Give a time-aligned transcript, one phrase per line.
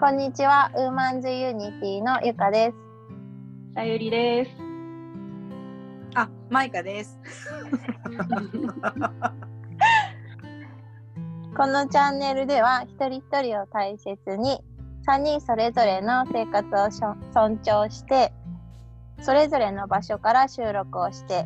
[0.00, 2.76] こんにちは、ウーマンズユニティのゆかです。
[3.74, 4.50] さゆりです。
[6.14, 7.18] あ、マイカです。
[11.56, 14.62] このチャンネルでは、一人一人を大切に、
[15.08, 18.32] 3人それぞれの生活をしょ尊重して、
[19.20, 21.44] それぞれの場所から収録をして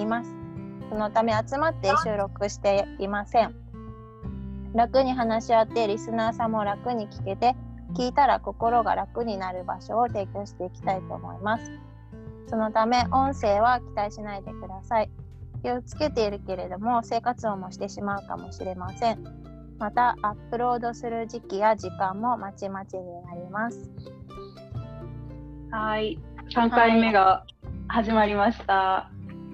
[0.00, 0.36] います。
[0.88, 3.54] そのため集まって収録していません。
[4.74, 7.56] 楽に話し合ってリスナーさんも楽に聞けて
[7.94, 11.70] 聞いたら心が楽になる場所を提供していきたいと思います
[12.48, 15.10] そのため音声は期待しないでください
[15.62, 19.24] 気をつけているけれども生活音もしてしまうかもしれません
[19.78, 23.90] またアップロードする時期や時間もまちまちになります
[25.72, 26.18] はい、
[26.52, 27.46] 三回目が
[27.86, 29.08] 始まりました。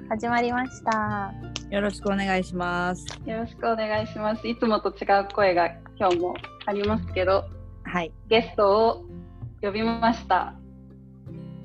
[0.09, 1.35] 始まりました
[1.71, 3.05] よろしくお願いします。
[3.27, 4.49] よろしくお願いします。
[4.49, 5.67] いつもと違う声が
[5.99, 7.45] 今日もありますけど、
[7.87, 8.13] はい。
[8.29, 9.05] ゲストを
[9.63, 10.55] 呼びました。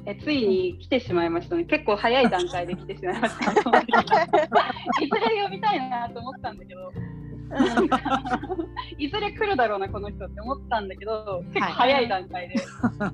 [0.06, 1.66] えついに来てしまいましたね。
[1.66, 3.52] 結構早い段階で来てしまいました。
[3.52, 6.92] いずれ呼びたいなと思ったんだけど。
[8.98, 12.62] いずれ来るだろうなこの人って思ったんだけど結構早い段階で来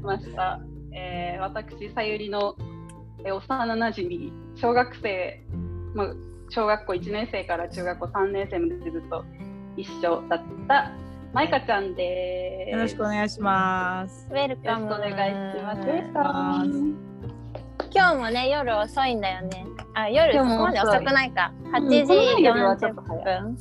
[0.01, 0.59] ました、
[0.93, 2.55] えー私さゆりの、
[3.23, 5.43] えー幼なじみ小学生、
[5.95, 6.07] まあ、
[6.49, 9.25] 小学校1年生から中学校3年生までずっと
[9.75, 10.91] 一緒だった
[11.33, 12.71] まいかちゃんです。
[12.71, 14.27] よろしくお願いします。
[14.31, 15.75] ウェルカムお願いしま
[16.63, 17.07] す。
[17.93, 19.65] 今日もね夜遅いんだよね。
[19.93, 20.79] あ夜そ今日も遅い。
[20.79, 21.53] こまで遅くないか。
[21.73, 23.57] 8うん時この前よりはちょっ40と早い分。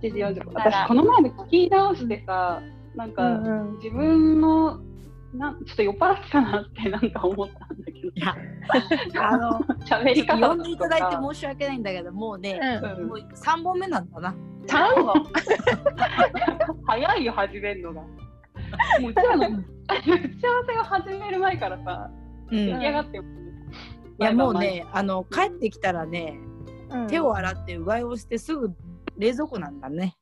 [0.00, 0.54] 時40分。
[0.54, 2.62] だから私この前で聞き直してさ
[2.94, 3.76] なんか、うんうん。
[3.78, 4.80] 自分の
[5.34, 8.08] なんちょっと酔っ払ってたなってなんか思ったんだけど。
[8.08, 8.34] いや、
[9.22, 14.34] あの、喋り方呼んでいただいても申し訳ないんだけど、もうね、うんもう三本目なんだな。
[14.66, 15.24] 3本？
[16.86, 18.00] 早いよ始めるのが。
[18.00, 18.08] も
[19.08, 22.10] ううちらの打ち合わせを始める前からさ
[22.50, 22.66] うん。
[22.66, 23.24] 出来い上がってる
[24.18, 26.38] や、もうね、あの、帰ってきたらね、
[26.90, 27.06] うん。
[27.06, 28.70] 手を洗ってうがいをしてすぐ
[29.16, 30.16] 冷蔵庫なんだね。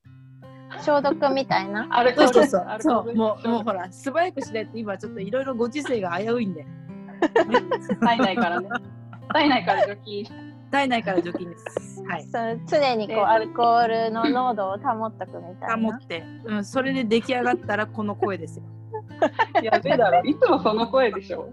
[0.82, 1.86] 消毒みたいな。
[1.90, 6.66] アルコールそうそうそうそう、もう、もうほら、素早くしないと今ちょっといろいろご時世が危ういんで、
[8.00, 8.68] 体内からね
[9.32, 10.26] 体内から除菌
[10.70, 12.02] 体内から除菌です。
[12.04, 12.24] はい。
[12.24, 15.90] そう常にこうアルコールの濃度を保っとくみたいな。
[15.90, 18.64] 保って、うん、それで出来上がったらこの声ですよ。
[19.62, 21.48] やべえだろいつもその声でしょ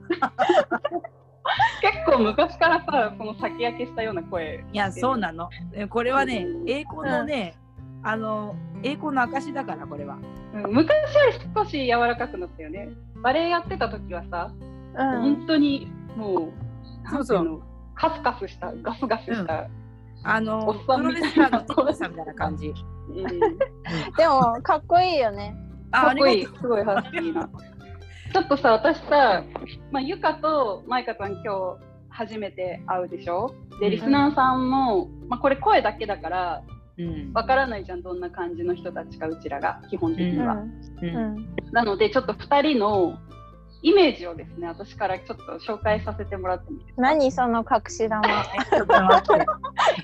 [1.82, 5.50] 結構昔からさこの先焼けしたような声いや、そうなの。
[5.74, 7.56] えこれはね、栄光のね、
[8.04, 10.16] あの、栄光の証だから、これは。
[10.16, 10.24] うん
[10.72, 12.90] 昔より少し柔らかくなったよね
[13.24, 14.52] バレエやってた時はさ、
[14.96, 15.22] うん。
[15.38, 16.50] 本当にも
[17.08, 17.64] うそうそう
[17.96, 19.68] カスカスしたガスガスした、
[20.24, 22.68] あの、おっさんみたいなレスラーのティックさんみたいな感じ。
[22.68, 25.56] うんでもかっこいいよね。
[25.92, 27.50] かっこいいあすごいハスキーな
[28.32, 29.44] ちょっとさ私さ、
[29.92, 31.78] まあ、ゆかとまいかちゃん今日
[32.10, 33.56] 初めて会うでしょ？
[33.80, 36.73] でリスナーさんも、まあ、これ声だけだからうん。
[37.34, 40.60] わからないじゃんどんな感じの人たちかうちらが基本的には、うん。
[40.60, 40.68] う
[41.02, 41.56] うんん。
[41.72, 43.18] なのでちょっと2人の
[43.82, 47.02] イメージをですね私からちょっと紹介させてもらってもいいですか？
[47.02, 48.24] 何その隠し玉。
[48.24, 49.46] ちょっと待って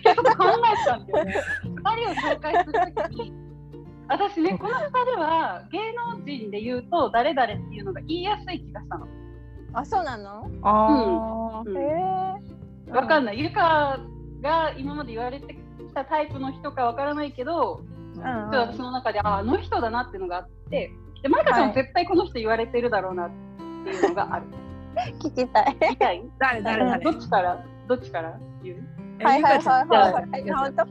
[0.03, 3.33] ちょっと考えたんだよね2人を紹介するときに
[4.07, 9.07] 私ねこの2人は芸能人で言うと誰々っていうのが言いやすい気がしたの
[9.73, 10.49] あそうなの？
[10.63, 11.81] あうんへ
[12.88, 12.91] え。
[12.91, 13.38] わかんない。
[13.38, 13.99] ないゆか
[14.41, 15.53] が今まで言われて
[16.03, 17.81] きたタイプの人かわからないけど
[18.15, 23.29] うんちょっと私の中でああの人だなっていうのがあってでマイカちゃんも絶対この人言われてるだろうなっ
[23.85, 24.45] ていうのがある。
[25.21, 25.77] 聞きたい。
[25.79, 26.23] 言いたい？
[26.39, 27.03] 誰誰誰？
[27.03, 27.63] どっちから？
[27.87, 28.39] どっちから？
[28.63, 29.23] 言う？
[29.23, 29.81] はいはいは
[30.37, 30.43] い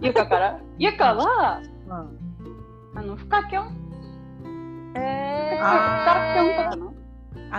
[0.03, 0.61] ゆかかから？
[0.79, 2.99] ゆかはうん。
[2.99, 4.93] あのフカキョン？
[4.97, 5.57] へえ。
[5.57, 6.95] フカキョンとかの？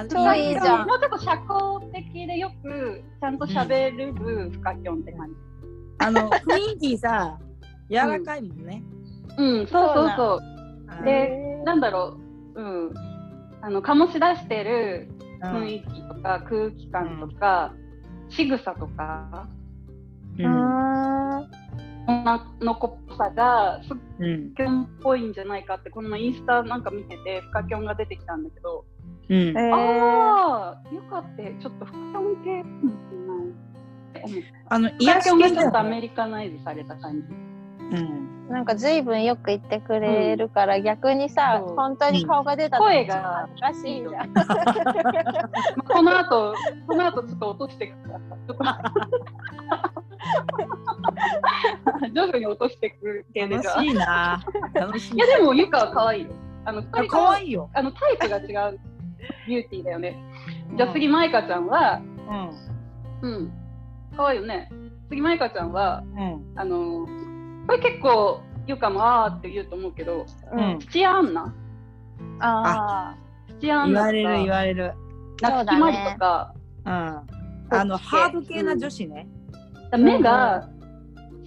[0.08, 0.88] 超いいじゃん。
[0.88, 5.49] もうちょっと社交的でよくちゃんと喋るフカキョンって感じ。
[6.00, 7.38] あの雰囲気さ
[7.90, 8.84] 柔らかいもんね。
[9.38, 10.40] うん、そうそうそう。
[10.88, 12.18] あでなんだろ
[12.56, 12.94] う、うん、
[13.62, 15.10] あの醸し出してる
[15.42, 15.52] うん。
[15.64, 17.74] 雰囲気とか空気感とか、
[18.30, 19.48] 仕草とか。
[20.38, 21.50] ううんん。
[22.08, 24.54] 女の子っぽさがすっうん。
[24.56, 28.86] キョンっぽいんじゃないかってこの前インスタなんか見ててフカキョンが出てきたんだけど、
[29.30, 29.58] うん。
[29.58, 32.64] ああゆかってちょっとフカキョン系。
[32.64, 33.69] かもしれない
[34.70, 35.84] あの癒しキョンがちょっとア。
[35.84, 37.28] メリカナイズされた感じ。
[37.98, 44.34] うんなんか随分よく言ってくれるから、逆にさ本当に顔が出た時声が恥ずかしいじゃん。
[44.34, 46.56] まあこの後
[46.88, 48.82] この後ちょっと落としていくからさ
[52.12, 54.46] 徐々に落としていく系で楽じゃあしいな。
[54.74, 55.16] 楽しい。
[55.16, 56.32] いやでもゆかは可愛いよ。
[56.66, 57.70] あの、可愛いよ。
[57.74, 58.80] あの、タイプが違う
[59.48, 60.22] ビューティーだよね。
[60.76, 62.02] じゃあ次、マイカちゃんは、
[63.22, 63.30] うん。
[63.30, 63.52] うん、
[64.20, 64.70] 可愛いよね。
[65.10, 66.60] 次、マイカちゃんは、うん。
[66.60, 67.08] あの、
[67.68, 70.80] これ結構、ゆかもあーって言うと思うけど、うん。
[70.80, 71.56] 土屋アンナ
[72.42, 73.16] あ
[73.62, 74.94] 土屋アンナと言われる言か、われる。
[75.42, 76.54] 夏木マリとか、
[76.86, 76.92] うん。
[76.92, 79.30] あの、ハード系な女子ね。
[79.90, 80.70] だ目が、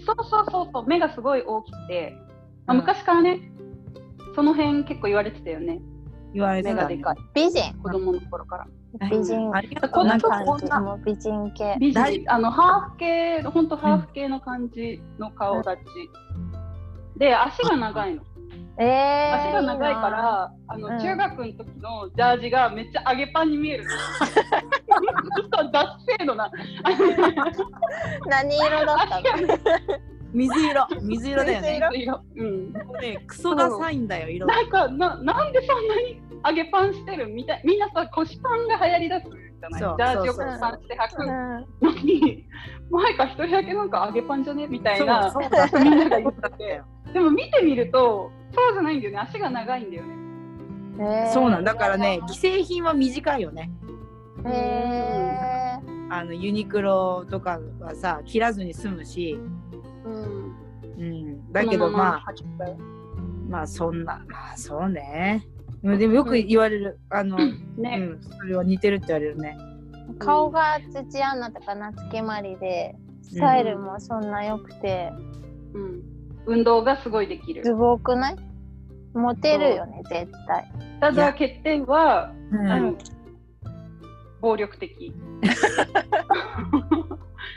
[0.06, 2.16] そうそうそうそう、目がすごい大きくて、
[2.64, 3.52] まあ、うん昔からね、
[4.34, 5.82] その辺結構言われてたよね。
[6.32, 6.74] 言われてたね。
[6.74, 7.16] 目がでかい。
[7.18, 7.74] あ、美人。
[7.82, 8.66] 子供の頃から。
[9.00, 9.90] 美人ありがとう。
[9.90, 10.46] こんなんなか感じ。
[10.46, 10.80] こんな。
[10.80, 11.76] もう美人系。
[11.80, 17.18] 美大人あのハーフ系、本当ハーフ系の感じの顔立ち。
[17.18, 18.22] で、足が長いの。
[18.78, 19.48] ええー。
[19.48, 20.10] 足が長いかな。
[20.10, 23.90] ら、あのうん中学の時のジャージがめっちゃ上げパンに見えるの。
[23.90, 25.86] そう脱
[26.18, 26.50] 製のな。
[28.26, 29.58] 何色だったの？
[30.32, 30.86] 水色。
[31.02, 31.80] 水色だよね。
[31.92, 32.72] 水色うん。
[32.72, 34.46] ね、クソダサいんだよ、色。
[34.46, 39.80] なんかな、なんでそんなに上げパンしてるみたいみんなさ、腰パンが流行りだすじゃない？
[39.80, 41.28] ジャージを腰パンして履くうん
[41.80, 42.44] のに、
[42.90, 44.66] 前か一人だけなんか上げパンじゃね？
[44.66, 46.82] みたいそうな、そうだみんなが言ってて。
[47.12, 49.18] でも見てみると、そうじゃないんだよね。
[49.18, 50.14] 足が長いんだよね。
[50.98, 53.70] えーそうなんだからね、既製品は短いよね。
[54.44, 55.78] え
[56.10, 59.38] あのユニクロとかはさ、切らずに済むし、
[60.04, 60.56] うん。
[60.98, 62.24] うん、だけどまあ、
[63.48, 65.46] まあそんな、まあそうね。
[65.82, 65.98] うん。
[65.98, 67.96] でもよく言われる、あの、うね。
[67.96, 69.56] ん、それは似てるって言われるね。
[70.14, 72.94] ー顔が土アンナとか夏木マリで。
[73.22, 75.10] スタイルもそんな良くて、
[75.72, 76.02] うん。
[76.44, 77.64] 運動がすごいできる。
[77.64, 78.36] すごくない？
[79.14, 80.70] モテるよね絶対。
[81.00, 82.70] ただ欠点は、うん。
[82.70, 82.94] あの
[84.40, 85.14] 暴力的。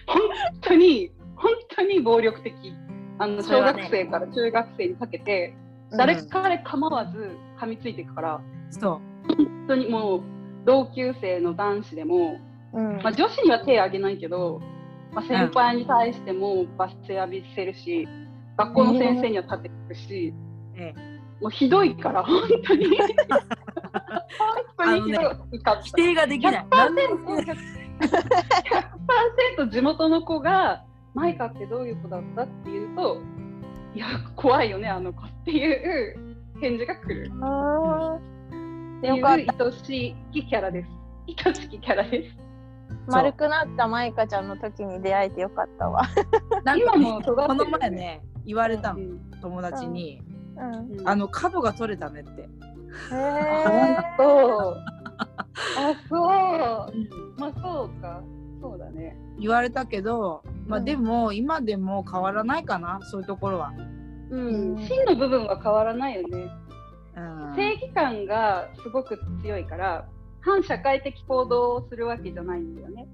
[0.07, 0.21] 本
[0.61, 2.53] 当に、本当に暴力的。
[3.17, 5.53] あの小学生から中学生にかけて、
[5.97, 10.21] 誰彼構わず噛みついていくから、そ本当にもう
[10.65, 12.37] 同級生の男子でも、
[12.73, 12.97] うん。
[12.97, 14.61] まあ、女子には手あげないけど、
[15.13, 18.07] まあ、先輩に対しても罰せ浴びせるし、
[18.57, 20.33] 学校の先生には立ててくし、
[20.75, 20.79] う。
[20.81, 20.99] ええ、
[21.41, 22.85] もうひどいから、本当に。
[22.85, 22.97] 本
[24.77, 25.21] 当にひど
[25.53, 25.61] い。
[25.61, 26.67] かった否定ができない。
[26.69, 27.07] なんで
[29.57, 30.83] 100%地元の子が
[31.13, 32.43] マイカってどういう子だった？
[32.43, 33.21] っていうと
[33.95, 35.21] いや怖いよねあの子。
[35.21, 37.31] っていう返事が来る。
[37.41, 40.89] あっていうよかっ愛しきキャラです。
[41.27, 42.37] 愛しきキャラです。
[42.37, 42.45] ー
[43.07, 46.03] 丸くなったマイカちゃんの時に出会えてよかったわ。
[46.65, 47.71] なんか今もね、尖ってるよね。
[47.71, 49.31] この前ね、言われたの、うん。
[49.41, 50.21] 友達に、
[50.57, 51.07] うん、うん。
[51.07, 52.41] あの角が取れたねって。
[52.41, 52.47] へ
[53.11, 54.77] あそう。
[55.17, 57.39] あそう。
[57.39, 58.21] まあそうか
[58.65, 59.15] そうだね。
[59.39, 63.73] 言われたけど、まあうんでも今でも変わらないかな、そういうところは。
[64.31, 64.77] うん。
[64.87, 66.49] 真の部分は変わらないよね。
[67.15, 67.55] うん。
[67.55, 70.07] 正義感がすごく強いから
[70.41, 73.07] 反社会的行動をするわけじゃないんだよね。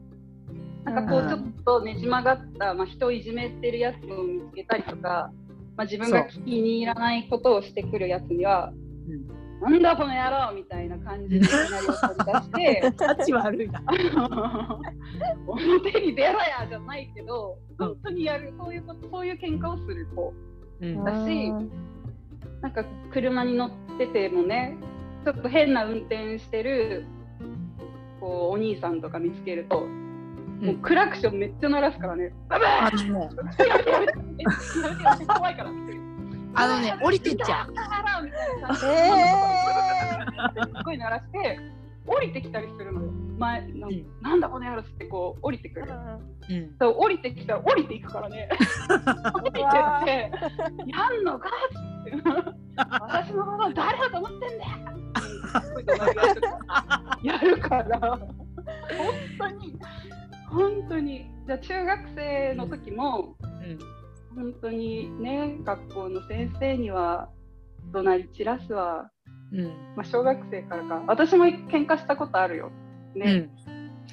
[0.85, 1.29] なんかこううん。
[1.29, 5.31] ちょっとねじ曲がった、まあ、人をいじめてるやつを見つけたりとか、
[5.75, 8.71] まあ、自分が気に入らないことをしてくるやつには
[9.61, 13.81] 「なんだこの野郎!」みたいな感じでシナリオを取り出してタッチ悪いな。
[15.47, 20.33] 「表に出ろや!」じゃないけどうん本当にやるそういうことそういう喧嘩をする子。
[20.81, 21.51] うんだし
[22.61, 24.77] なんか車に乗っててもね
[25.25, 27.05] ちょっと変な運転してる
[28.19, 29.87] こうお兄さんとか見つけると、
[30.61, 33.29] もうクラクションめっちゃ鳴らすからね「ババあーのね、
[33.67, 34.17] やめてやめてや
[34.89, 35.71] めてやめて怖いから」
[36.53, 37.73] あのね、 降りてっちゃう。
[38.85, 39.09] え
[40.77, 41.59] すごい鳴らして
[42.05, 43.11] 降りてきたりするのよ。
[43.37, 44.05] 前なんうん。
[44.21, 45.87] なんだこの野郎っつってこう降りてくる。
[45.87, 46.75] うん。
[46.79, 48.49] そう降りてきたら降りていくからね。
[49.33, 49.63] 降りてっ
[50.03, 50.31] て
[50.87, 51.49] 「やんのか?」
[52.01, 52.11] って
[52.77, 54.81] 「私のこと誰だと思ってんだよ!
[57.23, 57.99] 」やるから。
[57.99, 58.19] 本
[59.37, 59.79] 当に。
[60.49, 61.31] 本当に。
[61.47, 63.35] じゃあ中学生の時も
[64.35, 67.29] 本当にね学校の先生には
[67.93, 69.09] 怒鳴り散らすわ、
[69.51, 69.65] うん。
[69.95, 72.71] まあ、小学生からか私も喧嘩したことあるよ
[73.15, 73.49] ね、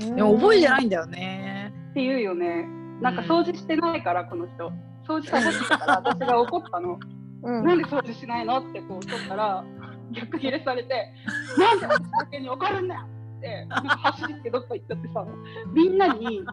[0.00, 0.16] うん。
[0.16, 1.72] でも覚えてないいんだよね。
[1.90, 2.66] って言うよね
[3.00, 4.72] なんか掃除してないからこの人
[5.06, 6.98] 掃除サボってたから 私が怒ったの
[7.42, 9.64] うんなんで掃除しないのってこう取ったら
[10.12, 11.12] 逆ギレされて
[11.58, 13.00] 「なんで私だけに怒るんだよ!」
[13.38, 15.26] って走ってどっか行っちゃってさ
[15.72, 16.44] みんなに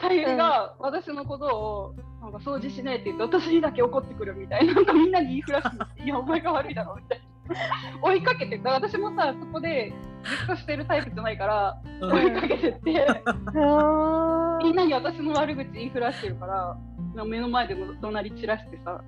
[0.00, 7.24] さゆりが私のことをなんか掃除しねえって言って私にだけ怒ってくるみたいななんかみんなに言いふらして「いやお前が悪いだろ」みたいな。
[8.02, 9.92] 追いかけてだ私もさそこで
[10.24, 13.22] じっとしてるタイプじゃないから追いかけてって。
[14.62, 19.02] みんなに私の悪口言いふらしてるから目の前でも怒鳴り散らしてさ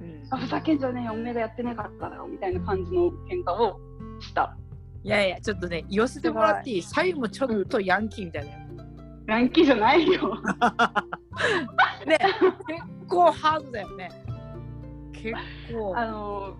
[0.00, 0.28] うん。
[0.30, 3.80] あふざけんじゃねえよ、おめえがやってなかっただろ、みたいな感じの喧嘩を
[4.20, 4.54] した。
[5.02, 6.82] いやいや、ちょっとね、寄せてもらっていい？
[6.82, 8.50] 左右もちょっとヤンキーみたいだ
[9.28, 9.34] よ。
[9.34, 10.34] ヤンキーじゃないよ。
[12.06, 12.18] ね、
[12.66, 14.10] 結構ハードだよね。
[15.12, 15.34] 結
[15.72, 15.96] 構。
[15.96, 16.56] あの、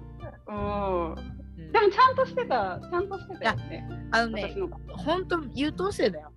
[0.47, 1.13] うん。
[1.13, 1.39] うん
[1.73, 4.09] でもちゃんとしてた、ちゃんとしてたよね。
[4.13, 4.55] あのね。
[4.89, 6.33] 本当優等生だよ。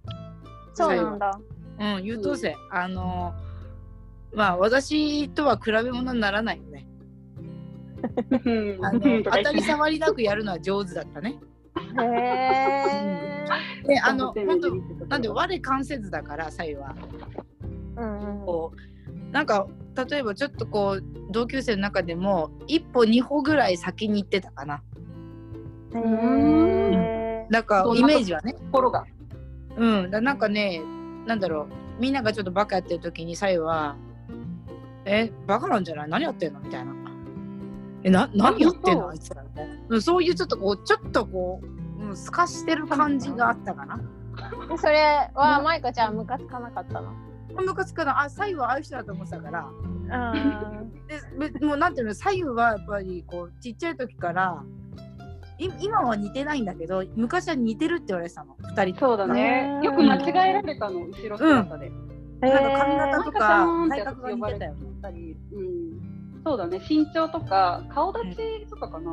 [0.73, 1.39] そうなんだ。
[1.79, 2.55] うん、優等生。
[2.71, 3.33] あの
[4.33, 6.87] まあ私とは比べ物にならないよね。
[8.45, 11.39] うんあの当たり障りなくやるのは上手だったね。
[11.99, 12.05] へ
[13.83, 13.87] え。
[13.87, 14.75] で、あの表本当
[15.07, 16.95] なんで我関せずだから、さゆは。
[17.97, 18.45] うんうん。
[18.45, 19.67] こうなんか
[20.09, 24.81] 例えばちょっとこう同級生の中でも一歩二歩ぐらい先に行ってたかな。
[25.95, 27.47] へえ。
[27.49, 28.53] なんかイメージはね。
[28.53, 29.05] ところが。
[29.77, 30.81] うん、だなんかね、
[31.25, 33.95] なんだろう、みんながちょっとバカやってる時に、さゆは、
[35.05, 36.09] え、バカなんじゃない？
[36.09, 36.59] 何やってんの？
[36.59, 36.93] みたいな。
[38.03, 39.07] え、な、何やってんの？
[39.07, 41.61] ああいつらみたいなうんそういうちょっとこう、ちょっとこ
[41.99, 43.99] う、うん、すかしてる感じがあったかな。
[44.77, 47.11] それはマイカちゃんムカつかなかったの？
[47.53, 49.65] ムカつくの、あ、さゆはああいう人だと思ってたから。
[49.65, 50.91] うん。
[51.07, 51.21] で、
[51.59, 54.63] べもうなんていうの、さゆはやっぱりこう、ちっちゃい時から、
[55.59, 58.99] い今は似てないんだけど、昔は似てるって言われてたの、二人と。
[59.07, 59.79] そうだね。
[59.83, 61.91] よく間違えられたの、後ろ姿で。
[62.39, 64.77] なんか髪型とマイカさか体格が似てたよね。
[65.01, 66.10] たり、うん。
[66.45, 66.79] そうだね。
[66.87, 69.11] 身長とか、顔立ちとかかな。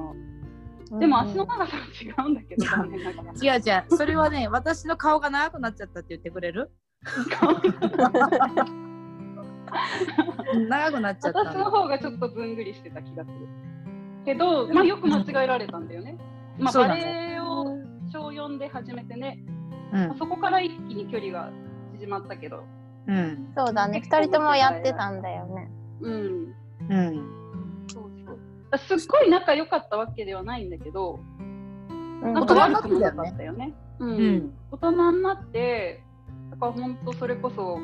[0.99, 3.33] でも足の長さは違うんだけど、残念ながら。
[3.33, 6.71] 違う違う、それはね、私の顔が長くなっちゃったって言ってくれる？
[10.69, 13.37] 長くなっちゃった私の方がちょっとずんぐりしてた気がする。
[14.25, 16.17] けど、まあ、よく間違えられたんだよね。
[16.59, 17.65] まあ、バレエを
[18.13, 19.39] 小4で始めてね、
[19.93, 21.51] うんそこから一気に距離が
[21.99, 22.65] 縮まったけど、
[23.07, 24.01] うんそうだね。
[24.01, 25.71] 二人ともやってたんだよね。
[26.01, 26.55] うん。
[26.91, 28.99] うんそうそう。
[28.99, 31.21] すっごい仲良かったわけではないんだけど、
[32.21, 33.75] うんなんか悪くもなかったよね。
[33.99, 34.11] うん。
[34.11, 36.03] うん大人になって、
[36.51, 37.79] だから本当それこそ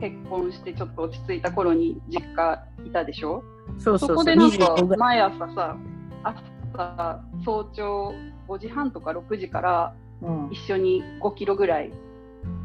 [0.00, 3.42] 結婚してちょっと落ち着いた頃に実家いたでしょ？
[3.78, 5.76] そうそうそうそこでなんか25ぐらい毎朝さ、
[6.22, 8.14] 朝早朝
[8.48, 11.92] 5時半とか6時からうん一緒に5キロぐらい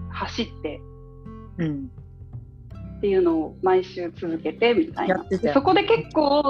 [0.09, 0.81] 走って
[1.57, 1.91] うん
[3.05, 5.23] っていうのを毎週続けてみたいな。
[5.53, 6.43] そこで結構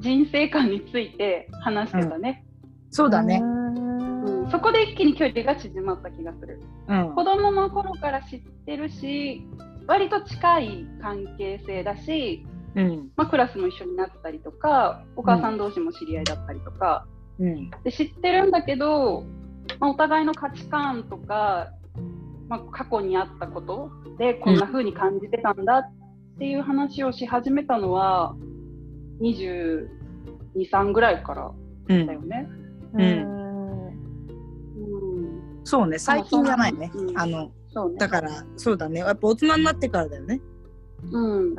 [0.00, 2.44] 人生観について話してたね。
[2.90, 3.40] そうだね。
[3.42, 4.50] うん。
[4.50, 6.60] そこで一気に距離が縮まった気がする。
[6.88, 7.14] うん。
[7.14, 9.42] 子供の頃から知ってるし、
[9.86, 13.10] 割と近い関係性だし、うん。
[13.16, 17.06] まあ、クラスも一緒になったりとか、お母さん同士も知り合いだったりとか、
[17.38, 17.70] うん。
[17.84, 19.24] で知ってるんだけど、
[19.80, 21.72] まあ、お互いの価値観とか、
[22.48, 28.36] まあ、過去にあったことでこんな風に感じてたんだっていう話をし始めたのは
[29.20, 29.88] 22、
[30.70, 31.50] 3ぐらいから
[31.88, 32.48] うんだよね。
[32.94, 33.90] うん。
[34.76, 34.82] う
[35.60, 36.90] ん、そうね最近じゃないね。
[36.94, 37.96] うんあのそうね。
[37.98, 39.00] だからそうだね。
[39.00, 40.40] やっぱ大人になってからだよね。
[41.12, 41.50] うん。
[41.50, 41.56] う、ん。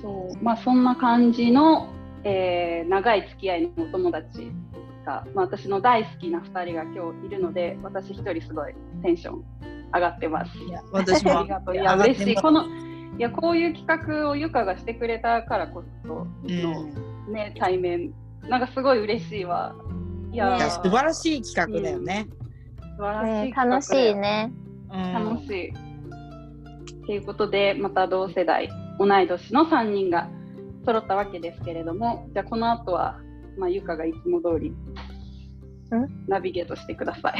[0.00, 0.44] そう。
[0.44, 1.88] まあそんな感じの、
[2.24, 4.67] えー長い付き合いのお友達が、
[5.34, 9.44] まあ、私の大好きな2人が今日いるので私一人すごいテンション
[9.94, 10.56] 上がってます。
[10.58, 11.74] いや私も ありがとう。
[11.74, 12.34] いや嬉しい。
[12.36, 18.12] このいやこういう企画をゆかがしてくれたからこその、うんね対面
[18.48, 19.74] なんかすごい嬉しいわ。
[20.32, 22.28] いやいや素晴らしい企画だよね
[22.96, 24.52] 素晴らしねい楽しいね。
[24.92, 25.88] うん楽しい。
[27.08, 30.28] ということで、また同世代、同い年の3人が
[30.84, 33.18] 揃ったわけですけれども、じゃあこの後は、
[33.58, 34.72] まあ、ゆかがいつも通り
[36.26, 37.34] ナビゲートしてください。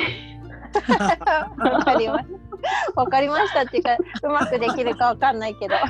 [1.59, 3.01] わかりました。
[3.01, 5.75] わかりましたっていうか、うまくできるかわかんないけど。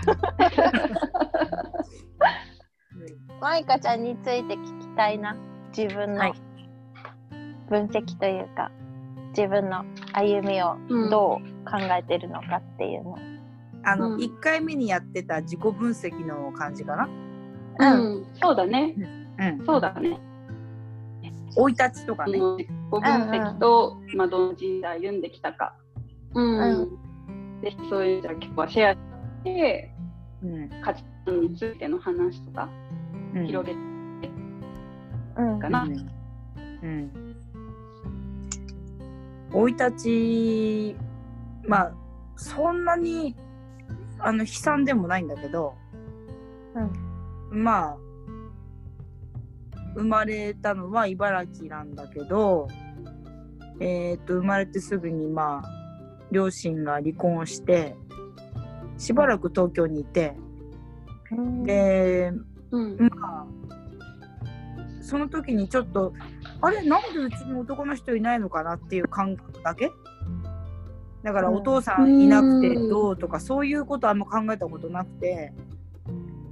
[3.40, 5.36] マイカちゃんについて聞きたいな。
[5.76, 6.32] 自分のはい
[7.68, 8.70] 分析というか、
[9.36, 10.76] 自分の歩みを
[11.10, 13.18] どう考えてるのかっていうの。
[13.84, 17.08] あの、うん一回目にやってた自己分析の感じかな
[17.80, 17.84] う
[18.20, 18.94] ん、そうだね。
[19.38, 19.66] うん。
[19.66, 20.18] そうだね。
[21.56, 22.38] 生い立ちとかね。
[22.38, 25.74] 自己分析と、まあ、どの人生歩んできたか。
[26.34, 26.88] うん。
[27.60, 28.98] で、そういう、じゃあ今日はシェアし
[29.44, 29.94] て、
[30.42, 30.70] うん。
[30.82, 32.68] 価値観についての話とか
[33.34, 33.46] うん。
[33.46, 33.78] 広げて
[35.36, 35.84] うんかな。
[35.84, 35.92] うん。
[36.82, 37.28] うん。
[39.50, 40.96] 生い立ち
[41.66, 41.92] まあ
[42.36, 43.34] そんなに
[44.18, 45.74] あの悲惨でもないんだけど、
[47.50, 47.96] まあ
[49.94, 52.68] 生まれたのは茨城なんだけど
[53.80, 55.70] えっ、と生まれてすぐにまあ
[56.30, 57.96] 両親が離婚して
[58.96, 60.34] しばらく東京にいて、
[61.64, 62.32] で
[62.70, 62.96] うん。
[62.98, 63.46] まあ
[65.00, 66.12] その時にちょっと
[66.60, 69.90] あれなんでうちに男の人いないのかなっていう感覚だけ？
[71.22, 71.54] だからうん。
[71.54, 75.52] お父さんいなくてどうとかそういうことあんま考えたことなくて、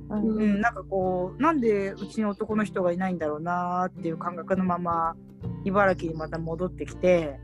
[0.08, 5.16] うんうん、なんかこうなんでうちに男の人がいないんだろうなっていう感覚のまま
[5.64, 7.40] 茨城にまた戻ってきて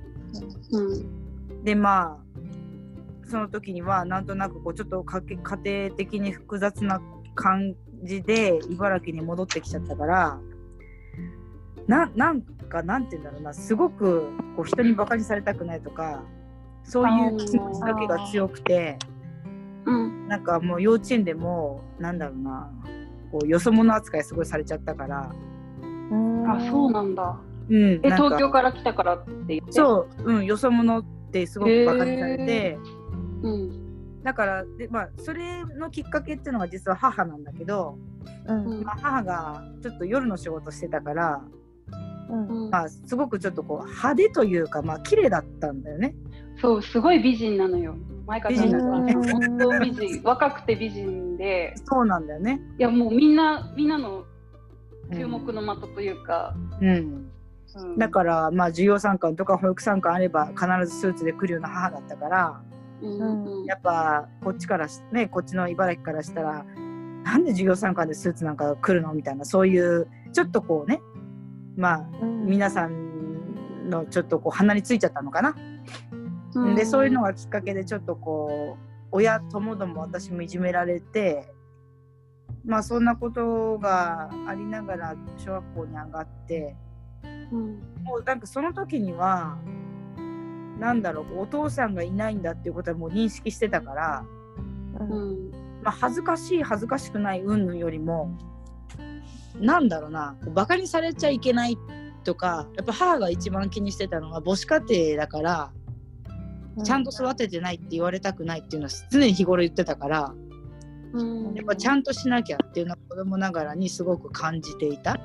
[0.73, 1.65] うん。
[1.65, 7.01] でまあその時にはなんとなくこうちょっとか家庭的に複雑な
[7.35, 10.39] 感じで茨城に戻ってきちゃったから
[11.87, 16.23] ななんかなんて言うんだろうなすごくこう人にバカにされたくないとか
[16.85, 18.99] そういう気持ちだけが強くて
[19.87, 20.29] うん。
[20.29, 22.71] なんかもう幼稚園でもなんだろうな
[23.31, 25.31] こうよそ者扱いすごいされちゃったから、
[26.11, 27.41] うんあ、そうなんだ。
[27.69, 29.73] うん、え、なんか東京から来たからって言って。
[29.73, 32.79] そう、うん、よそ者ってすごくバカにされて。
[33.43, 33.49] う。
[33.49, 34.23] うん。
[34.23, 37.99] だからで、まあ、それのきっかけっていうのが実は母なんだけど、
[38.47, 41.43] うんうんまあ、母がちょっと夜の仕事してたから、
[42.31, 46.15] うんうんまあ、すごくちょっとこう派手というかまあ綺麗だったんだよね。
[46.61, 47.97] そう、すごい美人なのよ。
[48.33, 48.81] 前川さん
[49.13, 50.23] 本当美人。
[50.25, 52.61] 若くて美人で、そうなんだよね。
[52.79, 54.25] いやもうみんな、みんなの
[55.11, 56.55] うん注目の的というか。
[56.81, 57.29] うん、うん
[57.97, 62.61] だからまあ授業参観とか保育参観あれば必ずスーツで来るような母だったから
[63.01, 66.67] うんうんやっぱこっちからしねこっちの茨城からしたら
[67.25, 71.01] なんで授業参観でスーツなんか来るのみたいなそういうちょっとこうね
[71.75, 75.57] まあうん皆さんのちょっとこう鼻についちゃったのかな。
[76.55, 76.75] うん。
[76.75, 81.53] でそういうのがきっかけでちょっとこう親ともども私もいじめられて
[82.65, 86.77] まあそんなことがありながら小学校に上がって
[87.53, 87.83] うん。
[88.03, 89.59] もうなんかその時には
[90.79, 94.25] なんだろうお父さんがいないんだっていうことはもう認識してたから、
[94.99, 95.49] ううん。
[95.49, 95.51] ん
[95.83, 98.37] まあ、恥ずかしい恥ずかしくない云々よりも
[99.59, 101.77] なんだろうなバカにされちゃいけない
[102.25, 105.73] とかやっぱ母が一番気にしてたのは母子家庭だから
[106.85, 110.35] ちゃんと育ててないって言われたくないっていうのは常に日頃言ってたから
[111.13, 115.19] うんやっぱちゃんとしなきゃっていうのは子供ながらにすごく感じていた。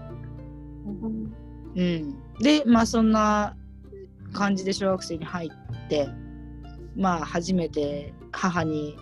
[0.85, 1.33] うん
[1.75, 3.55] うん、でまあそんな
[4.33, 6.09] 感じで小学生に入って
[6.95, 8.97] まあ初めて母に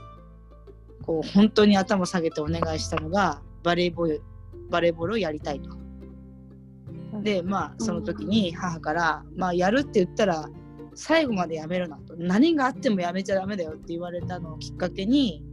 [1.03, 4.21] こう本当に頭下げてお願いしたのがバレーボール
[4.69, 5.75] バレーボールをやりたいと。
[7.23, 10.49] でまあその時に母から「まあやるって言ったら
[10.95, 15.43] 最後までやめるな」と「何があってもやめちゃダメだよ」って言われたのをきっかけに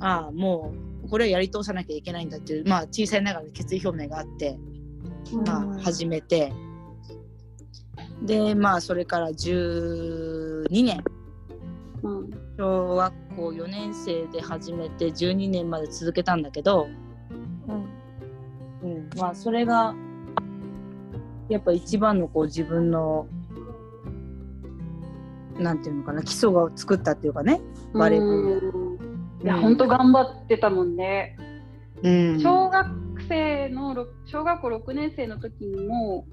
[0.00, 0.72] ああも
[1.04, 4.58] うこれはやり通さなきゃいけないんだっていうまあ小さいながら決意表明があって。
[5.44, 6.52] まあ、始めて。
[8.22, 11.02] でまあそれから12年。
[12.02, 12.30] うん。
[12.58, 16.88] 小学校4年生で始めて12年まで続けたんだけど、
[18.82, 18.90] うん。
[18.90, 19.94] うん、まあそれが
[21.48, 23.26] やっぱ一番のこう自分の
[25.58, 27.60] なんていうのかな基礎が作ったっていうかね
[27.94, 28.70] バレーボール
[29.40, 29.46] うん。
[29.46, 31.36] いや本当頑張ってたもんね。
[32.02, 32.40] うん。
[32.40, 32.88] 小学
[33.28, 36.26] 生のろ小学校6年生の時にも、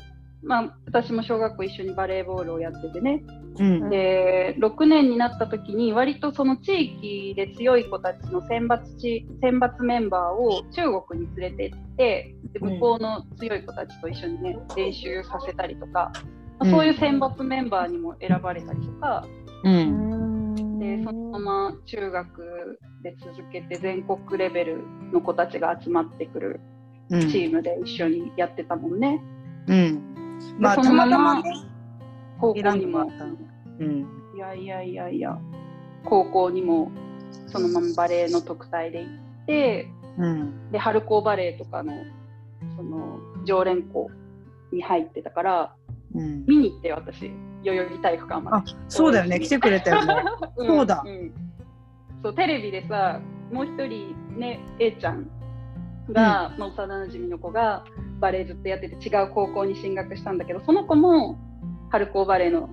[0.43, 3.23] まあ、私も小学校一緒にバレーボールをやっててね。
[3.59, 3.89] うん。
[3.89, 16.71] で6年になった時に割とその地域で強い子たちの選抜ち選抜メンバーを中国に連れてってでうん向こうの強い子たちと一緒にね練習させたりとか、まあうん。
[16.71, 19.25] そういう選抜メンバーにも選ばれたりとか、
[19.63, 20.79] うん。
[20.79, 26.59] でそのまま中学で続けて全国レベルの子たちが集まってくる
[27.09, 27.29] うん。
[27.29, 29.21] チームで一緒にやってたもんね。
[29.67, 30.15] うん。
[30.59, 31.53] またのまままたまね
[32.39, 33.05] 高校にも。
[34.35, 35.37] いやいやいやいや。
[36.05, 36.91] 高校にも
[37.47, 40.71] そのままバレエの特待で行ってうん。
[40.71, 41.93] で春高バレエとかの
[42.75, 44.09] その常連校
[44.71, 45.75] に入ってたから
[46.15, 46.45] うん。
[46.45, 47.31] 見に行ってよ私
[47.63, 49.39] 代々木体育館まあそうだよね。
[49.39, 50.15] 来てくれたよね。
[50.57, 51.03] で、 そうだ。
[51.03, 51.31] ん。
[52.21, 53.19] そうテレビでさ
[53.51, 55.27] もう一人ね A ちゃん
[56.09, 57.83] が、まあ幼なじみの子が
[58.19, 61.37] バレエずっとやってて違う高校に進学したんだけどその子も
[61.91, 62.69] 春高バレエの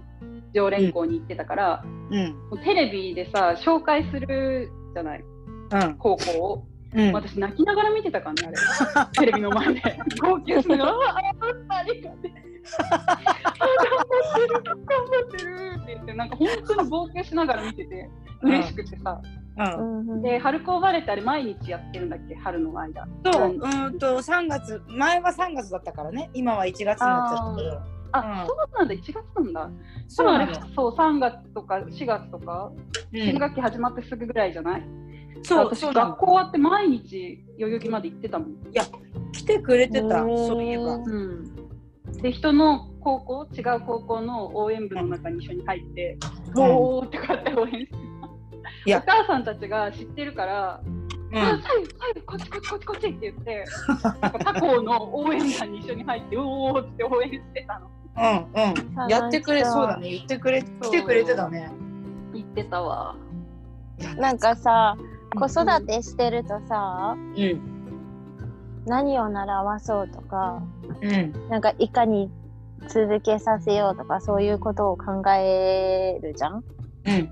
[0.54, 2.36] 常連校に行ってたから、うん。
[2.64, 5.24] テレビでさ紹介するじゃない
[5.72, 5.96] うん。
[5.98, 7.12] 高校を、うん。
[7.12, 8.56] 私泣きながら見てたからね
[8.96, 9.26] あれ。
[9.26, 9.80] テレビの前で。
[10.20, 10.96] 号泣しながら「あ
[11.68, 12.20] あありがとう」
[12.78, 18.08] 頑張ってる頑張ってるって言ってなんか本当に号泣しながら見てて
[18.42, 19.20] 嬉しくてさ、
[19.56, 20.22] うん。
[20.22, 23.06] で春高バレーってあれ毎日やってるんだっけ春の間。
[23.24, 26.30] そう、ううんーんと3月前は3月だったからね。
[26.34, 27.80] 今は1月になっちゃったけど。
[28.12, 28.46] あ、うん。
[28.48, 28.94] そうなんだ。
[28.94, 29.60] 1月なんだ。
[29.62, 29.74] 多分あれ
[30.08, 32.72] そうなのよ、そう3月とか4月とか
[33.12, 33.20] うん。
[33.20, 34.82] 新学期始まってすぐぐらいじゃない、
[35.42, 38.56] そう私学校終わって毎日代々木まで行ってたもん。
[39.32, 40.94] 来てくれてたうんそういえば。
[40.94, 41.44] うん、
[42.22, 46.18] で人の高校違う高校の応援部の中に一緒に入って
[46.54, 46.62] 「うん。
[46.62, 47.96] おー」ってこうやって応援して
[48.86, 48.98] いや。
[48.98, 51.38] お母さんたちが知ってるから「うん。
[51.38, 53.64] あ左右左右こっちこっちこっちこっち」って言って
[54.20, 57.90] なんか他校の応援団に一緒に入って「おー」って応援してたの。
[58.16, 59.08] うんうん。
[59.08, 60.10] やってくれそうだね。
[60.10, 61.70] 言ってくれ来てくれてたね。
[62.34, 63.16] 言ってたわ。
[64.16, 64.96] なんかさ
[65.38, 67.69] 子育てしてるとさうん
[68.86, 70.62] 何を習わそうとか
[71.02, 71.48] うん。
[71.48, 72.30] なんかいかに
[72.88, 76.64] 続けさせようとかそういうことを考えるじゃん？
[77.06, 77.28] うん。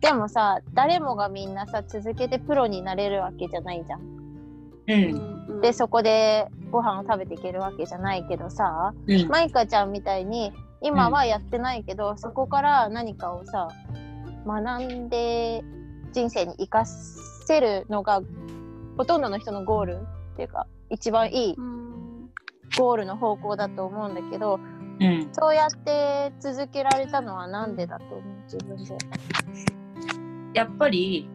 [0.00, 4.00] でもさ誰もがみんなさ続けてプロになれるわけじゃないじゃん。
[4.86, 4.96] う
[5.56, 5.60] ん。
[5.62, 9.28] でそこでご飯を食べていけるわけじゃないけどさうん。
[9.28, 13.68] マイカちゃんみたいに今はやってないけど、そこから何かをさ
[14.46, 15.64] 学んで
[16.12, 18.20] 人生に生かせるのが
[18.98, 19.98] ほとんどの人のゴール
[20.34, 22.30] っていうか一番いいうん。
[22.76, 24.58] ゴールの方向だと思うんだけど
[25.00, 25.28] うん。
[25.32, 28.96] そうやって続けられたのはなんでだと思う自分で。
[30.54, 31.28] やっぱり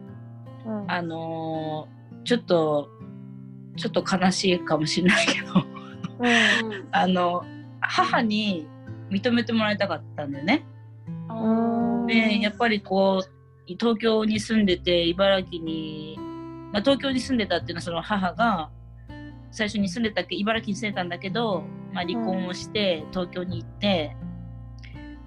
[0.66, 0.90] うん。
[0.90, 2.90] あのーちょっと
[3.76, 5.54] ちょっと悲しいかもしれないけど。
[6.20, 6.88] うん。
[6.92, 7.44] あの
[7.80, 8.68] 母に
[9.10, 10.66] 認めてもらいたかったんだよね。
[11.30, 12.06] うん。
[12.06, 16.18] でやっぱりこう東京に住んでて茨城に、
[16.72, 18.70] まあ、東京に住んでたっていうのはその母が
[19.50, 24.16] 最初に住んでた茨城に住んでたんだけど、まあ、離婚をして東京に行って、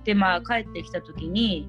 [0.03, 1.67] でまあ帰ってきた時に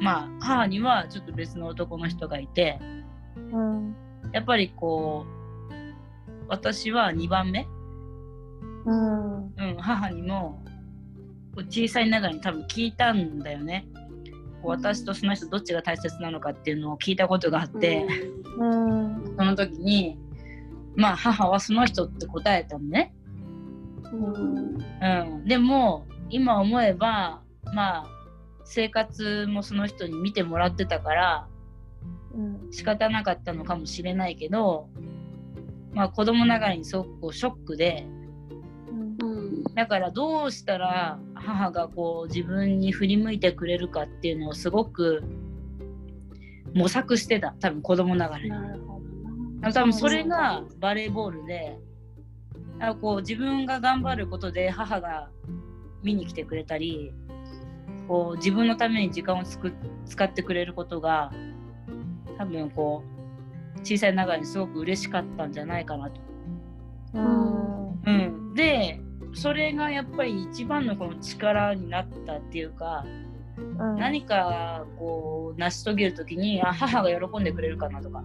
[0.00, 2.78] まあ母にはちょっと別の男の人がいて
[3.52, 3.94] うん。
[4.32, 5.34] やっぱりこう
[6.48, 7.66] 私は2番目、
[8.84, 9.36] うん。
[9.36, 10.62] うん、母にも
[11.56, 13.86] 小さいながらに多分聞いたんだよね。
[14.62, 18.06] 私とその人どっちが大切なのかっていうのを聞いたことがあって、
[18.58, 19.34] うん。
[19.36, 20.18] その時に
[20.96, 23.14] まあ母はその人って答えたのね。
[24.12, 27.42] うんうん、でも今思えば
[27.74, 28.06] まあ
[28.64, 31.48] 生活もその人に見てもらってたから
[32.34, 34.88] うん仕方なかったのかもしれないけど、
[35.92, 38.06] まあ、子供ながらにすごくこうショックで
[38.90, 45.22] うんだからどうしたら母がこう自分に振り向いてくれるかっていうのをすごく
[46.74, 48.95] 模索してた多分子供ながらに。
[49.62, 51.78] 多分それがバレーボールで
[52.78, 55.30] なんかこう自分が頑張ることで母が
[56.02, 57.12] 見に来てくれたり
[58.06, 59.72] こう自分のために時間をつく
[60.04, 61.32] 使ってくれることが
[62.38, 63.02] 多分こ
[63.76, 66.20] う小さいながらにすごく嬉しかったんじゃないかなと。
[67.14, 68.00] うん。
[68.06, 69.00] うん、で
[69.34, 73.04] それがやっぱり一番のこの力になったっていうか
[73.56, 73.96] うん。
[73.96, 78.22] 何かこう成し遂げる時にあ母が喜んでくれるかなとか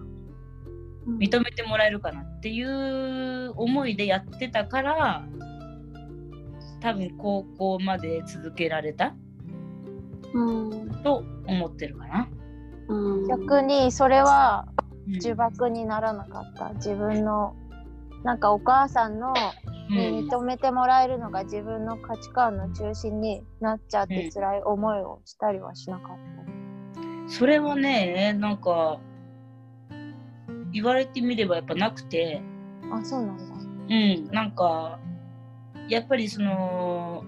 [1.06, 5.24] 認めてもらえるかなっていう思いでやってたから
[6.80, 9.14] 多分高校まで続けられた
[10.34, 10.90] うん。
[11.02, 12.28] と思ってるかな。
[12.88, 13.28] うん。
[13.28, 14.66] 逆にそれは
[15.06, 15.18] うん。
[15.18, 16.72] 呪縛にならなかった。
[16.74, 17.54] 自分の
[18.24, 19.34] なんかお母さんの
[19.90, 26.16] 認めてもらえるのが自分の価値観の中心になっちゃってうん辛い思いをしたりはしなかっ
[27.26, 27.28] た？
[27.28, 29.00] それはねなんか
[30.72, 32.42] 言われてみればやっぱなくて。
[32.90, 33.44] あそうなんだ。
[33.88, 34.98] うんなんか
[35.88, 37.24] やっぱりその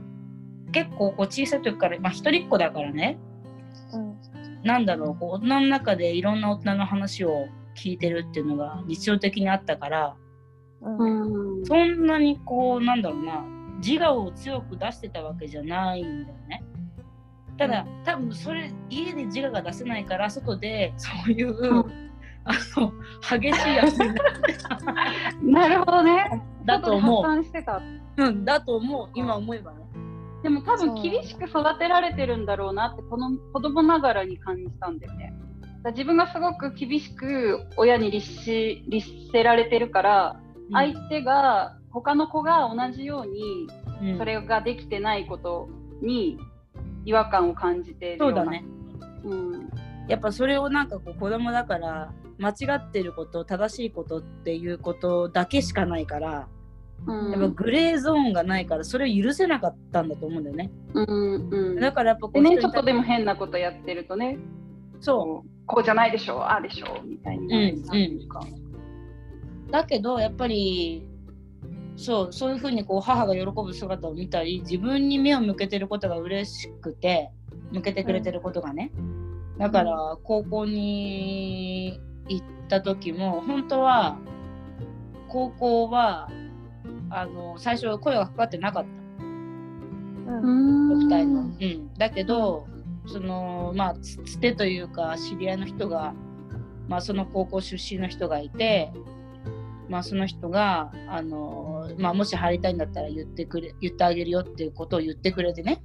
[0.72, 3.18] 結構こう小さい時からまあ一人っ子だからね。
[3.92, 4.18] うん。
[4.62, 10.16] なんだろうこう大人の中でいろんな大人の話を聞いてるっていうのが日常的にあったから。
[10.82, 11.58] うん。
[11.58, 13.44] うんそんなにこうなんだろうな
[13.84, 16.64] 自我を強く出してたわけじゃないんだよね。
[17.56, 22.03] ただ、多分それ家で自我が出せないから外でそういう、うん
[22.44, 24.92] あの激しいやつになってた
[25.42, 26.42] なるほどね。
[26.64, 27.22] だと思。
[27.22, 27.24] う。
[28.16, 29.78] うんだと思う今思えばね。
[30.42, 35.32] でも多分厳しく育てられてるんだろうなってこの子供ながらに感じたんだよね。
[35.86, 40.40] 自分がすごく厳しく親に律し律せられてるから、
[40.72, 43.68] 相手が他の子が同じように
[44.10, 45.68] うんそれができてないこと
[46.02, 46.38] に
[47.04, 48.64] 違和感を感じているよなそううだね。
[49.24, 49.70] うん
[50.08, 56.48] やっぱそれをなんかこう子供だから間違ってること正しいことっていうことだけしかないから、
[57.06, 57.30] うん。
[57.32, 60.70] やっぱグレーゾーンがないからそれを許せなかったんだと思うんだよね。
[60.94, 61.80] うんうん。
[61.80, 64.38] だからやっぱこう人にちょっとでも変なことやってるとね
[65.00, 68.22] そこうこうじゃないでしょうああでしょうみたいになるうん。
[68.24, 68.40] うか。
[68.40, 71.06] うだけどやっぱり
[71.96, 77.30] そうそういうふうにこう母が喜ぶ姿を見たり自分に目を向けてることが嬉しくて
[77.72, 78.92] 向けてくれてることがね、
[79.58, 84.18] だから高校に行った時も本当は
[85.28, 86.30] 高校は
[87.10, 90.32] あの最初声がかかってなかった。
[90.32, 90.92] うん。
[90.92, 91.40] お二人の。
[91.42, 92.66] うん、だけど
[93.06, 96.14] そのまあつつてというか知り合いの人が、
[96.88, 98.92] まあ、その高校出身の人がいて、
[99.88, 105.82] まあ、その人があの、まあ、もし入りたいんだったら言ってくれ言ってあげるよっていうことを言ってくれてね。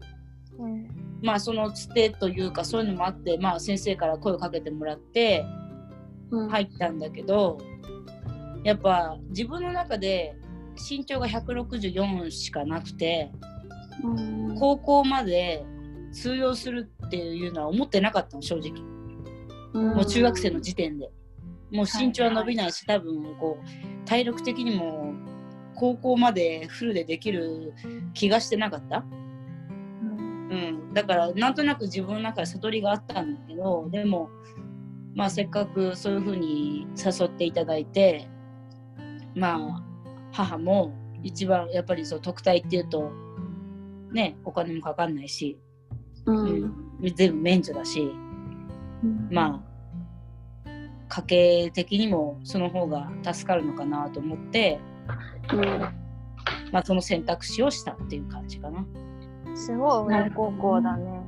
[0.58, 0.88] うん。
[1.21, 5.59] まあそのつてというかそういうのもあって、まあ、先生から声をかけてもらってうん
[6.30, 7.58] 入ったんだけど
[8.63, 10.36] やっぱ自分の中で
[10.89, 13.32] 身長が164しかなくて。
[14.04, 14.56] うん。
[14.58, 15.65] 高校まで
[16.12, 18.82] 通用するっていうのは思ってなかったの正直。
[19.74, 21.10] もう中学生の時点で。
[21.72, 25.13] もう身長は伸びないし多分こう体力的にも
[25.76, 27.74] 高校までフルでできる
[28.15, 29.06] 気がしてなかった、
[30.10, 34.32] うん、だからなんとなく自分の中で悟りがあったんだけどでも
[35.20, 38.30] まあせっかくそういうふうに誘っていただいて
[39.36, 39.84] まあ
[40.32, 43.12] 母も一番やっぱりそう特待っていうと
[44.14, 45.60] ねお金もかかんないし、
[46.26, 48.12] うんうん全部免除だし
[49.30, 49.62] ま
[50.66, 50.70] あ
[51.10, 54.80] 家計的にもその方が助かるのかなと思って、
[55.54, 55.64] うん
[56.72, 58.86] まあ、その選択肢をしたっていう感じかな。
[59.56, 61.22] すごい親孝行だね。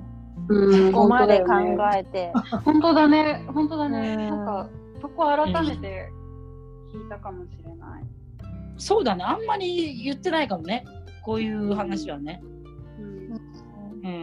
[0.52, 1.54] うんここまで考
[1.96, 2.32] えて。
[2.66, 3.46] 本当だね。
[3.48, 4.16] 本当だね。
[4.16, 4.38] うん。
[4.38, 4.70] なんか
[5.02, 6.10] そこ改めて
[6.94, 8.04] 聞いたかもしれない。
[8.78, 9.24] そうだね。
[9.24, 10.86] あんまり言ってないかもね。
[11.24, 12.42] こういう話はね。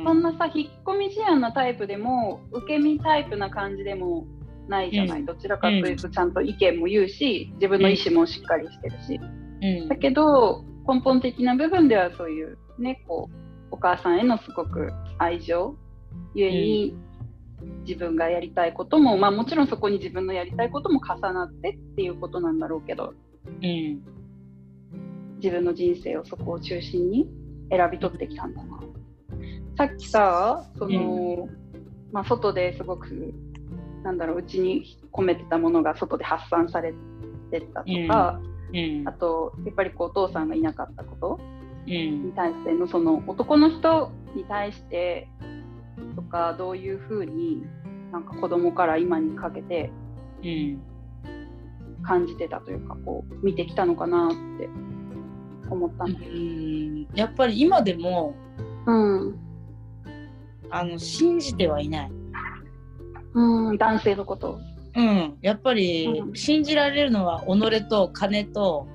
[0.04, 4.26] そんなさ引っ込み思案なタイプでも受け身タイプな感じでも
[4.68, 5.26] ないじゃない、うん。
[5.26, 9.20] どちらかというとちゃんと意見も言うし自分の意思もしっかりしてるし、
[9.62, 9.88] うん。
[9.88, 13.34] だけど根本的な部分ではそういうねこう
[13.70, 15.76] お母さんへのすごく愛情
[16.34, 16.94] ゆえに、
[17.86, 23.14] 自分がやりたいこともまあもちろんそこに自分のやりたいことも重なってっていうことなんだろうけど
[23.62, 24.02] うん。
[25.42, 27.28] 自分の人生をそこを中心に
[27.70, 28.80] 選び取ってきたんだな。
[29.76, 31.48] さっきさその、
[32.12, 33.34] まあ、外ですごく
[34.02, 36.92] なんだろううちに込めてたものが外で発散され
[37.50, 38.40] てたとか、
[38.72, 39.04] うん。
[39.06, 41.40] あとやっぱりこうお父さんがいなかったこと
[41.86, 42.26] うん。
[42.26, 45.28] に対してのその男の人に対して
[46.16, 47.64] とかどういうふうに
[48.12, 49.90] なんか子供から今にかけて
[50.42, 50.82] うん
[52.02, 54.68] 感じてたというかこう見てきたのかなって
[55.70, 56.14] 思ったうの。
[56.18, 58.34] んやっぱり今でも
[58.86, 59.38] うん
[60.70, 62.12] あの信じてはいない。
[63.34, 64.58] うん、男性のこと。
[64.96, 68.88] うん、やっぱりうん信じられるのは己と金と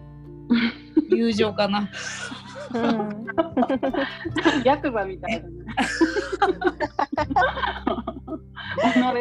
[1.10, 1.90] 友情かな。
[2.74, 3.26] うん
[4.64, 5.54] ヤクザみたいだね。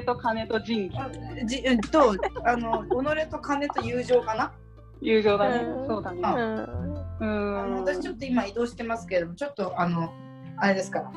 [0.00, 1.46] 己 と金と仁義。
[1.46, 4.52] じうんとあの己と金と友情かな？
[5.00, 5.58] 友情だね。
[5.64, 6.20] うんそうだね。
[6.22, 6.36] あう
[7.20, 7.26] あ
[7.66, 7.84] のん。
[7.84, 10.12] 私ちょっと今移動してますけれどもちょっとあの
[10.56, 11.10] あれですから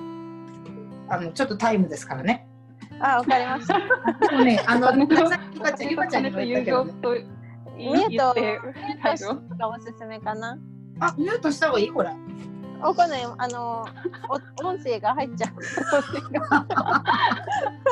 [1.10, 2.48] あのちょっとタイムですからね。
[3.00, 3.78] あ、わかりました。
[3.78, 3.86] も
[4.41, 6.91] うねあの金とさっきゆかちゃんゆかちゃんにも言ったけどね。
[6.91, 7.36] 友情と
[7.78, 10.58] ミュート言って最後がおすすめかな。
[10.99, 11.89] あミュートした方がいい？
[11.89, 12.10] これ。
[12.81, 13.21] わかんない。
[13.38, 13.86] あの、
[14.29, 15.51] お音声が入っちゃう。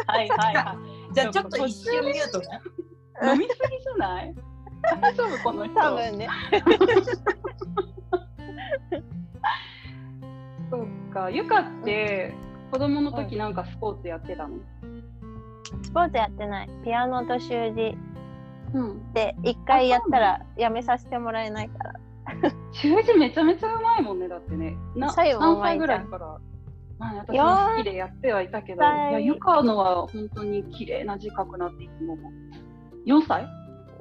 [0.07, 0.75] はいはいは
[1.13, 2.61] じゃあちょっと一瞬ミュートね。
[3.23, 3.25] い。
[3.27, 4.35] 飲みすぎじゃない？
[5.01, 5.73] 大丈夫この人。
[5.75, 6.27] 多分ね。
[10.69, 11.29] そうか。
[11.29, 12.33] ゆかって
[12.71, 14.57] 子供の時なんかスポーツやってたの？
[15.83, 16.69] スポーツやってない。
[16.83, 17.97] ピアノと習字
[18.73, 19.13] うん。
[19.13, 21.93] で一回やったらやめさせてもらえないから。
[22.71, 24.77] 習字めちゃめちゃうまいもんねだってね。
[24.95, 26.37] な左右も何歳ぐらいから。
[26.99, 32.33] まあ、私も好きでやってはいたけど、い4歳やゆかのは本当に綺麗な字書くなっていつも思う。
[33.05, 33.47] 4歳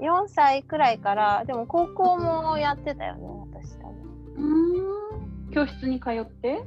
[0.01, 5.51] ？4歳くらいから、でも高校もやってたよね、私多うーん。
[5.51, 6.63] 教室に通って？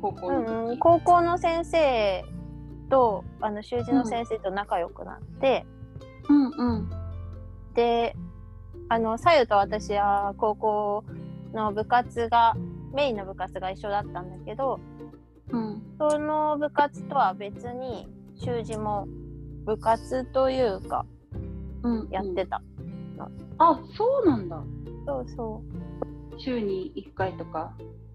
[0.00, 0.66] 高校の。
[0.66, 2.24] うん、高校の先生
[2.90, 5.64] とあの習字の先生と仲良くなって、
[6.28, 6.90] うんうん。
[7.74, 8.14] で
[8.92, 11.04] あのさゆと私は高校
[11.54, 12.54] の部活が
[12.92, 14.80] メインの部活が一緒だったんだけど
[15.50, 15.82] うん。
[15.98, 19.08] その部活とは別に習字も
[19.64, 21.06] 部活というか
[21.82, 22.62] うん、やってた、
[23.58, 24.62] あそうなんだ。
[25.06, 25.62] そうそ
[26.38, 27.72] 週に1回とか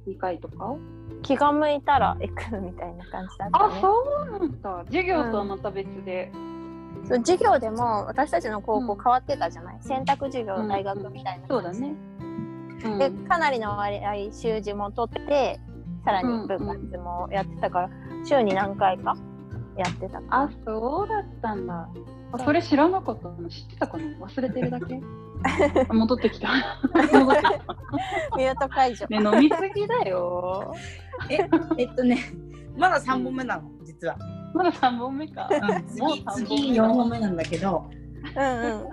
[0.07, 0.67] 2回とか？
[0.67, 0.79] う
[1.23, 4.83] 気が向いたら行くみたいな感じだったあねそうなんだ。
[4.85, 6.31] 授業とはまた別で、
[7.07, 9.03] そう授業でも私たちの高校うん。
[9.03, 10.67] 変わってたじゃない、選択授業うん。
[10.67, 11.47] 大学みたいな感じ。
[11.47, 11.95] そうだね、
[12.83, 12.99] うん。
[12.99, 15.59] でかなりの割合習字も取って
[16.03, 17.89] さらに部活もやってたから、
[18.25, 19.15] 週に何回か
[19.77, 20.19] やってた。
[20.21, 21.89] かあ、そうだったんだ。
[22.33, 24.03] あそれ知らなかったの知ってたかな？
[24.25, 24.99] 忘れてるだけ？
[25.89, 26.49] あ 戻ってきた。
[28.37, 29.05] ミュート解除。
[29.09, 30.73] ね、飲みすぎだよ。
[31.29, 32.17] えっとね、
[32.75, 34.17] まだ3本目なの、実は。
[34.53, 35.49] まだ3本目か。
[35.51, 37.97] うんもう次、三次本目4本目なんだけど、うんう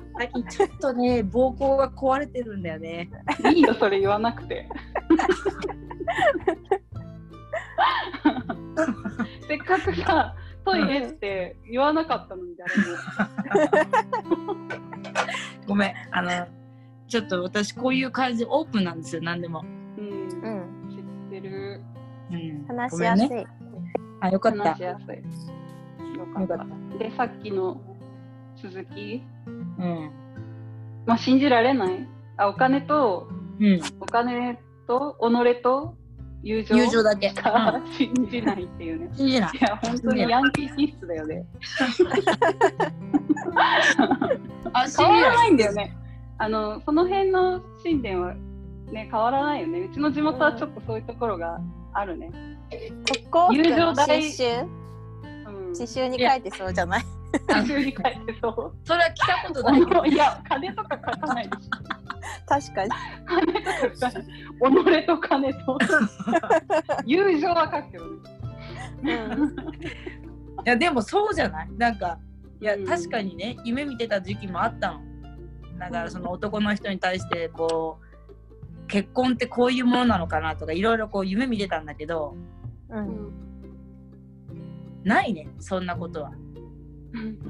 [0.00, 3.10] ん最近ちょっとね、膀胱が壊れてるんだよね。
[3.52, 4.68] いいよ、それ言わなくて。
[9.48, 12.72] せっかくさ、トイレって言わなかったのに、誰
[14.28, 14.54] も。
[15.66, 16.46] ごめん、あの、
[17.08, 19.64] ちょっと私こういう感じオープンなんですよ、何でも。
[19.98, 20.28] うんう、ん
[21.30, 21.80] 知ってる。
[22.30, 23.28] うん、話しやすい。
[24.24, 24.58] あ、よかった。
[24.64, 25.16] 話しやすい。
[26.16, 26.48] よかっ。
[26.48, 26.64] たた。
[26.98, 27.78] で、さっきの
[28.56, 30.10] 続き、うん。
[31.04, 32.08] まあ、信じられない？
[32.38, 33.28] あ、お金と、
[33.60, 33.78] うん。
[34.00, 35.26] お金と、己
[35.62, 35.94] と、
[36.42, 36.74] 友情？
[36.76, 37.28] 友情だけ。
[37.28, 39.10] しか信じないっていうね。
[39.14, 39.62] 信じないい。
[39.62, 41.44] や、本当にヤンキー気質だよね。
[44.72, 44.86] あ。
[44.88, 45.94] 変わらないんだよね。
[46.38, 48.32] あの、その辺の信念は
[48.90, 49.80] ね、変わらないよね。
[49.80, 51.60] うちの地元はちょっとそういうところが
[51.92, 52.30] あるね。
[52.32, 52.53] 特
[53.30, 55.72] 攻服友情の刺大繍うん。
[55.72, 57.04] 刺繍に書いてそうじゃない？
[57.48, 57.88] 刺繍に書
[58.22, 58.76] いてそう。
[58.86, 60.04] それは来たことないけど。
[60.06, 61.70] いや、金とか書かないでしょ。
[62.46, 62.90] 確かに
[63.26, 65.02] 金とか書かない。
[65.02, 65.78] 己と金と。
[67.06, 68.04] 友情は書くけど
[69.02, 69.14] ね。
[69.36, 69.56] うん
[70.66, 71.68] いや、でもそうじゃない？
[71.76, 72.18] なんか、
[72.60, 75.00] いや、うん確かにね、夢見てた時期もあったの。
[75.78, 82.36] だから、その男の人に対して、こう、結婚ってこういうものなのかなとか、いろいろこう夢見てたんだけど、
[82.90, 83.32] ううんん。
[85.04, 86.32] ないね、そんなことは。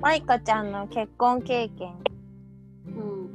[0.00, 1.94] マイカちゃんの結婚経験
[2.86, 3.32] うん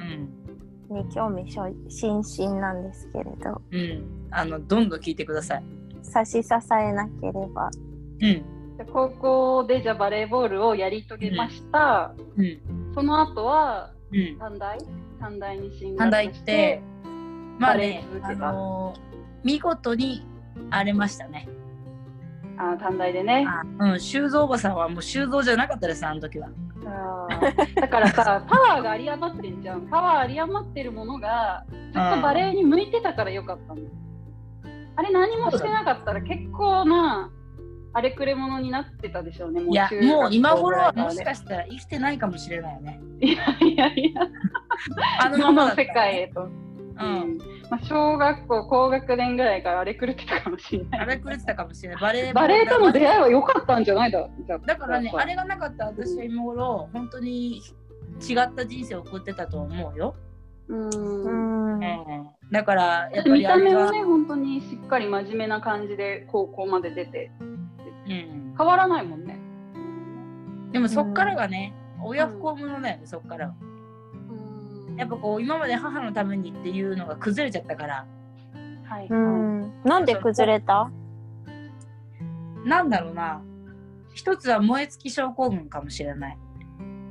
[0.91, 1.05] うん。
[1.05, 4.27] に興味津々なんですけれどうん。
[4.31, 5.63] あの、どんどん聞いてください。
[6.03, 7.69] 差し支えなければ
[8.21, 8.77] うん。
[8.77, 12.13] で高校でじゃあバレーボールをやり遂げました。
[12.37, 12.59] うん。
[12.93, 14.37] その後はうん。
[14.39, 14.77] 短大？
[15.19, 15.97] 短大に進学して。
[15.97, 16.81] 短大行って、
[17.59, 18.99] まあねあのー
[19.43, 20.25] 見事に
[20.69, 21.47] 荒れましたね。
[22.59, 23.47] あ短大でね。
[23.47, 26.49] あうん、修造おばさんはもう修造じゃなかったです、あの時は。
[27.75, 29.87] だからさ、 パワーが有り余ってんじゃん。
[29.87, 33.81] パワー有り余ってるものが、ずっとバレエに向いてたからよかったの。
[34.97, 37.31] あれ何もしてなかったら結構な
[37.93, 39.61] 荒れくれ者になってたでしょうね。
[39.61, 42.99] もいや、もう今頃はもしかしたら生きてないかもしれないよね。
[43.21, 44.21] いやいやいや、
[45.23, 46.41] あのままだったら世界へと。
[46.41, 47.37] うん。
[47.69, 50.99] まあ、小学校高学年ぐらいから荒れ狂ってたかもしれない。
[51.01, 52.01] 荒れ狂ってたかもしれない。
[52.01, 54.11] バレーバレエとの出会いは良かったんじゃない？
[54.11, 57.57] だじゃあだからねあれがなかったら私は今頃、本当に
[58.27, 60.15] 違った人生を送ってたと思うよ。
[60.67, 61.79] うん。
[62.51, 67.43] だから、やっぱ見りあれは、た目はね、本当にしっかり真面目な感じで高校まで出て、う
[68.09, 68.55] ん。
[68.57, 69.39] 変わらないもんね。
[70.71, 73.53] でもそっからがね、親不孝者だよね、そっからは。
[74.99, 78.05] うんやっぱこう、今まで母のためにっていうのが崩れちゃったから、
[78.83, 80.91] はい、うはんなんで崩れた？
[82.65, 83.41] なんだろうな。
[84.13, 86.37] 一つは燃え尽き症候群かもしれない。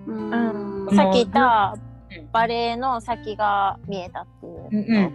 [0.06, 0.10] い。
[0.10, 1.74] うんうんさっき言った
[2.10, 4.68] うんバレエの先が見えたっていう。
[4.70, 5.06] うんうん、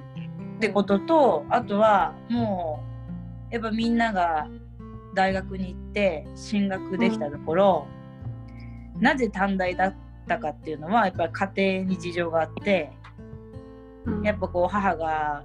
[0.57, 2.83] ってこととあとはも
[3.51, 4.47] うやっぱみんなが
[5.13, 7.87] 大学に行って進学できたところ、
[8.99, 9.95] なぜ短大だっ
[10.27, 12.91] たかっていうのはやっぱり家庭に事情があって
[14.05, 15.43] うんやっぱこう母が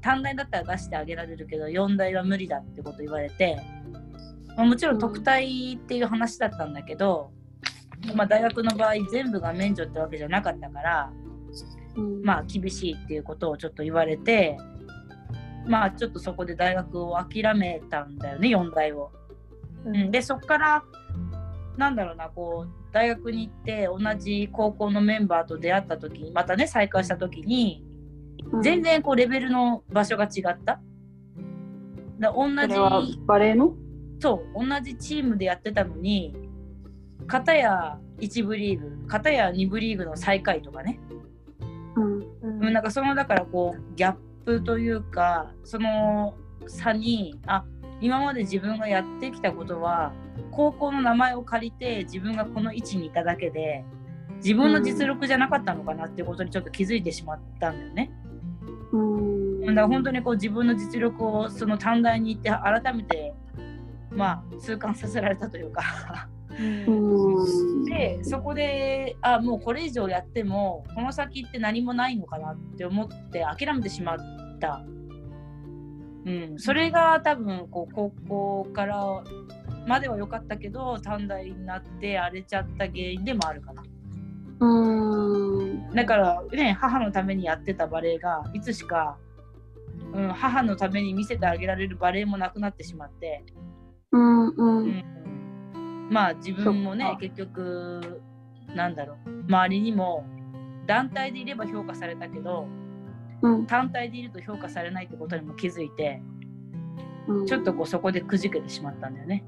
[0.00, 3.56] 短大だったら出してあげられるけど4大は無理だってこと言われて、
[4.56, 7.32] まあもちろん特待っていう話だったんだけど、
[8.14, 11.10] まあ、大学の場合全部が免除ってわけじゃなかったから。
[11.12, 11.26] うん
[12.22, 14.58] まあ厳しいっていうことをちょっと言われて
[15.66, 19.10] まあちょっとそこで大学を諦めたんだよね4大を。
[19.84, 20.84] うん、でそこから
[21.76, 27.84] なんだろうなこう大学に行って同じ高校のメンバーと出会った時にまたね再会した時に
[28.62, 30.80] 全然こうレベルの場所が違った。
[32.18, 33.74] だ同じバレエの？
[34.20, 36.34] そう同じチームでやってたのに
[37.26, 40.98] 片や1部リーグ片や2部リーグの最下位とかね。
[41.96, 42.64] うんうん。
[42.66, 44.14] うん、なんかそのだからこうギャッ
[44.46, 46.34] プというかその
[46.66, 47.64] 差にあ
[48.00, 50.12] 今まで自分がやってきたことは
[50.50, 53.84] 高校の名前を借りて自分がこの位置にいただけで
[54.36, 58.10] 自分の実力じゃなかったのかなっていうことにちょっと気づいてしまったんだよね。
[58.92, 59.60] うん。
[59.66, 63.34] だから本当にこう自分の実力をその短大に行って改めて
[64.10, 66.28] まあ痛感させられたというか。
[66.58, 67.84] うん。
[67.84, 74.18] でそこであもうこれ以上やってもこの先って何もないのかなって思って諦めてしまっ
[74.60, 74.84] た、
[76.24, 79.24] うん、それが多分こう高校から
[79.86, 83.82] までは良かったけど短大になって荒れちゃった原因でもあるかな
[84.60, 85.90] うん。
[85.92, 89.16] だからね母のためにやってたバレエがいつしか、
[90.12, 93.44] うん、母のために見せてあげられるバレエもなくなってしまって、
[94.12, 94.54] うんう。
[94.56, 98.20] うんん、まあ自分もね結局
[98.74, 100.26] なんだろう周りにも
[100.86, 102.66] 団体でいれば評価されたけど
[103.42, 103.66] うん。
[103.66, 106.22] 単体でいると評価されないってことにも気づいて
[107.28, 109.44] うんちょっとこうそこでくじけてしまったんだよね。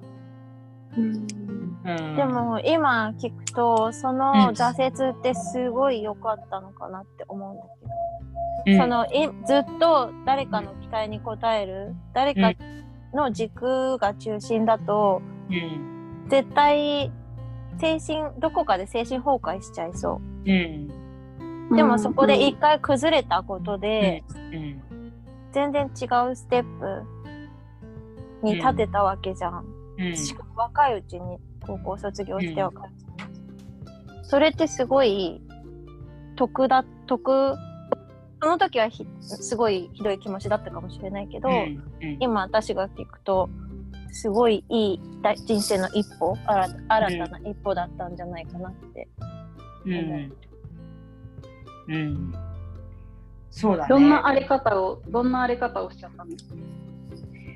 [2.16, 7.62] でも今聞くとその挫折ってすごい良かったのかなって思うんだ
[8.66, 12.52] けど、うん、そのいずっと誰かの期待に応える誰か
[13.14, 16.26] の軸が中心だと、うん。
[16.28, 17.10] 絶対
[17.80, 20.50] 精神どこかで精神崩壊しちゃいそう。
[20.50, 20.90] ん。
[21.72, 24.82] うでもそこで一回崩れたことで、うん。
[25.52, 27.02] 全然違うステップ
[28.42, 29.64] に立てたわけじゃん、
[29.98, 30.16] うん。
[30.16, 32.92] しかも若いうちに高校卒業してわかる、
[34.22, 35.40] それってすごい
[36.36, 37.56] 得だ得
[38.40, 41.56] その時はひすごいひどい気持ちだったかもしれないけど、うん
[42.00, 42.16] うん。
[42.20, 43.50] 今私が聞くと
[44.12, 49.08] すごいいいだ人生の一歩新た新たな一歩だったんじゃないかなって、
[49.84, 50.32] うん。
[51.88, 52.32] うん。
[53.50, 53.88] そうだね。
[53.88, 56.54] どんな荒れ方を、どんな荒れ方をしちゃったんですか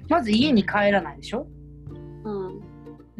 [0.09, 1.43] まず家に帰らないでしょ？
[1.43, 1.62] うん。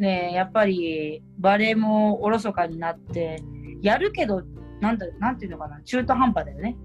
[0.03, 3.41] ねえやっぱりバレエもおろそかになって
[3.81, 4.43] やるけど
[4.81, 6.75] なんだなんていうのかな中途半端だよね。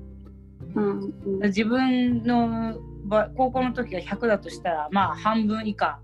[0.76, 1.00] うん。
[1.00, 1.40] うん。
[1.42, 5.98] 自分のば高校の時が100だとしたらまあ半分以下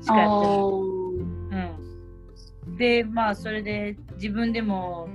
[0.00, 0.56] しかやってない。
[2.66, 5.08] うん、でまあそれで自分でも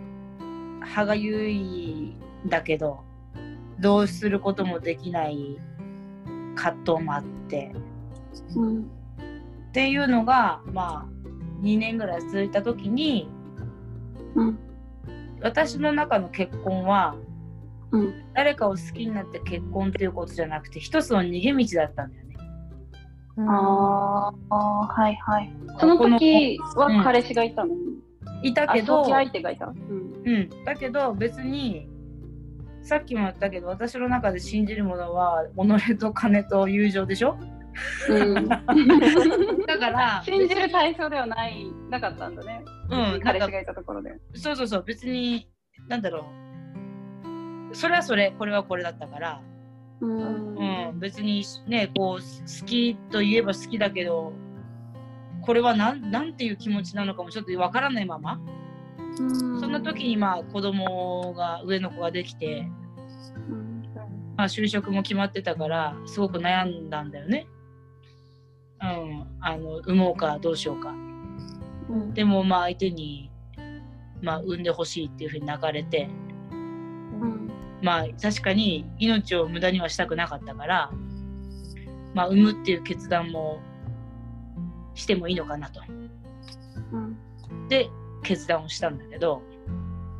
[0.79, 2.15] 歯がゆい
[2.45, 3.01] んだけど
[3.81, 5.57] どうすることもできない
[6.55, 7.73] 葛藤もあって。
[8.55, 8.97] うん。
[9.67, 11.16] っていうのがまあ
[11.61, 13.29] 2年ぐらい続いた時に
[14.35, 14.59] うん。
[15.41, 17.15] 私の中の結婚は
[17.91, 18.13] うん。
[18.33, 22.35] 誰かを好きになって結婚っていうことじゃなくて一つの逃げ道だったんだよね。
[23.37, 25.53] うんああ、はいはい。
[25.79, 27.75] その時は彼氏がいたの、
[28.41, 29.67] いたけどあ、相手がいた。
[29.67, 30.07] うん。
[30.25, 31.87] うん、だけど別に
[32.81, 37.37] さっきも言ったけど私の中で信じるものは己と金と友情でしょ？
[38.09, 38.57] うん、だ
[39.79, 42.63] から信じる対象ではないなかったんだね。
[42.89, 44.15] うん彼氏がいたところで。
[44.35, 44.83] そうそうそう。
[44.83, 45.49] 別に
[45.87, 46.25] なんだろ
[47.71, 47.75] う。
[47.75, 49.41] それはそれこれはこれだったから、
[50.01, 50.55] うん。
[50.89, 54.33] うん、別にねこう好きといえば好きだけど
[55.41, 58.39] これはなんなんていう気持ちなのかもちょっとわからないまま、
[59.15, 59.23] そ
[59.67, 62.67] んな時にまあ子供が上の子ができて、
[63.49, 63.77] うん。
[64.37, 67.47] まあ、就職も決まってたからすごく悩んだんだよね。
[68.81, 70.89] うん、あの産もうかどうしようか。
[71.89, 72.13] うん。
[72.13, 73.31] でもまあ相手に、
[74.21, 76.09] まあ、産んでほしいっていうふうに泣かれて。
[76.51, 77.51] うん。
[77.81, 80.91] まあ確かに命を無駄にはしたくなかったから、
[82.13, 83.59] まあ、産むっていう決断も
[84.95, 85.81] してもいいのかなと。
[86.91, 87.17] うん。
[87.67, 87.89] で
[88.23, 89.41] 決断をしたんだけど。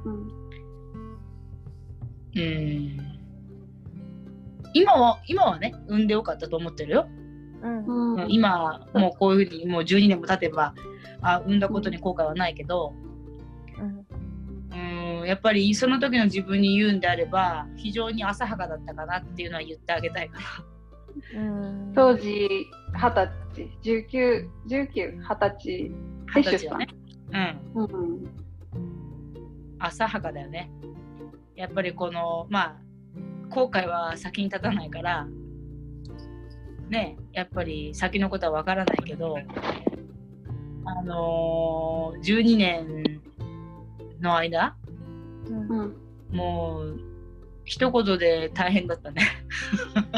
[0.05, 0.27] うん。
[2.35, 2.97] うん。
[4.73, 7.07] 今は今はね産んでよかったと思ってるよ。
[7.61, 8.15] うん。
[8.15, 8.31] うん。
[8.31, 10.73] 今もうこういうふうにもう12年も経てば
[11.21, 12.93] あ産んだことに後悔はないけど
[13.79, 14.05] うん。
[15.21, 20.39] うんやっぱりその時の自分に言うんであれば非常に浅はかだったかなっていうのは言ってあげたいか
[21.33, 21.41] ら。
[21.41, 21.93] うん。
[21.95, 22.47] 当時
[22.93, 25.91] 二十歳19、19、二十歳
[26.35, 26.87] 二十歳はね。
[27.75, 27.83] うん。
[27.83, 28.47] うん。
[29.79, 30.69] 浅はかだよね。
[31.55, 32.87] やっぱりこのまあ
[33.49, 35.27] 後悔は先に立たないから
[36.89, 39.37] ねやっぱり先のことはわからないけど
[40.85, 43.21] あのー、12年
[44.21, 44.75] の間
[45.47, 45.69] うん。
[45.69, 45.95] うん
[46.31, 46.99] もう
[47.63, 49.21] 一言で大変だったね。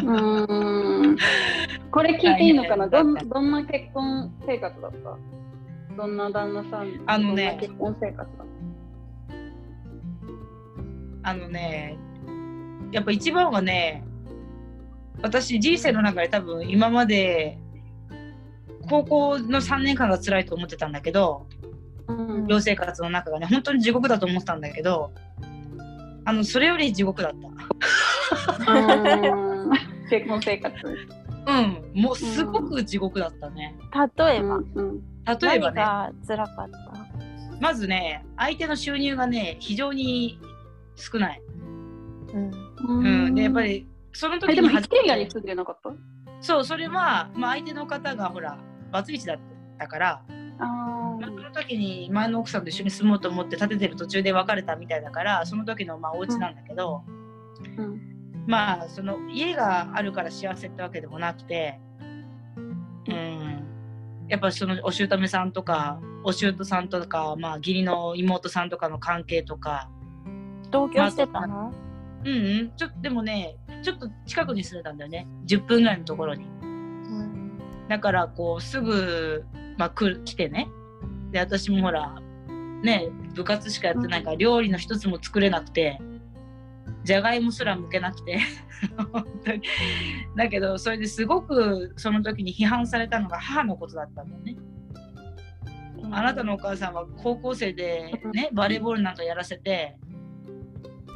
[0.04, 1.18] うん。
[1.92, 2.88] これ聞いていいのかな？
[2.88, 5.18] どどんな結婚生活だった？
[5.96, 8.48] どんな旦那さんあのね結婚生活だっ
[11.24, 11.98] あのね
[12.92, 14.04] やっぱ一番はね
[15.22, 17.58] 私人生の中で多分今まで
[18.90, 21.46] 高校の3年間が辛いと思ってたんだけど
[22.08, 22.48] たうん。
[22.48, 25.12] 寮生活の中がね本当に地獄だと思ってたんだけど
[26.26, 28.72] あのそれより地獄だった。
[28.72, 29.72] うん。
[30.10, 30.76] 結婚生活。
[31.48, 32.02] うん。
[32.02, 33.76] もうすごく地獄だったね、
[34.18, 35.02] 例えば、うん。
[35.26, 35.82] 例えばね。
[35.82, 37.58] 何が辛かった？
[37.60, 40.40] まずね相手の収入がね非常に
[40.96, 41.42] 少ない、
[42.34, 42.52] うん。
[42.88, 43.88] うん、でやっぱり
[44.20, 45.92] そのえでも時に一軒家に住んでなかった？
[46.42, 48.60] そうそれは、まあ、相手の方がほら
[48.92, 49.38] バツイチだっ
[49.78, 50.22] たから
[50.60, 58.02] あまあ、その時に前の奥さんと一緒に住もうと思って建ててる途中で別れたみたいだからその時のまあお家なんだけど、ーうん。
[58.46, 61.80] まあその家があるから幸せってわけでもなくて、
[63.08, 63.64] うん、
[64.28, 69.90] やっぱそのお姑さんとかお姑さんとか、まあ、義理の妹さんとかの関係とか。
[70.72, 71.74] 同居してたの？
[72.26, 72.72] うんうん。
[72.76, 75.28] ちょっとでもねちょっと近くに住んでたんだよね。
[75.46, 76.46] 10分ぐらいのところに。
[76.46, 77.58] うん
[77.88, 79.44] だからこうすぐ、
[79.78, 80.70] まあ、来る来てね。
[81.32, 82.16] で私もほら
[82.84, 86.00] ね部活しかやってないから料理の一つも作れなくて
[87.04, 88.40] じゃがいもすら剥けなくて。
[89.12, 89.62] 本当に
[90.38, 94.56] だけどそれですごくその時に批判されたのが母のことだったんだよね。
[96.12, 99.98] あなたのお母さんは高校生でねバレーボールなんかやらせて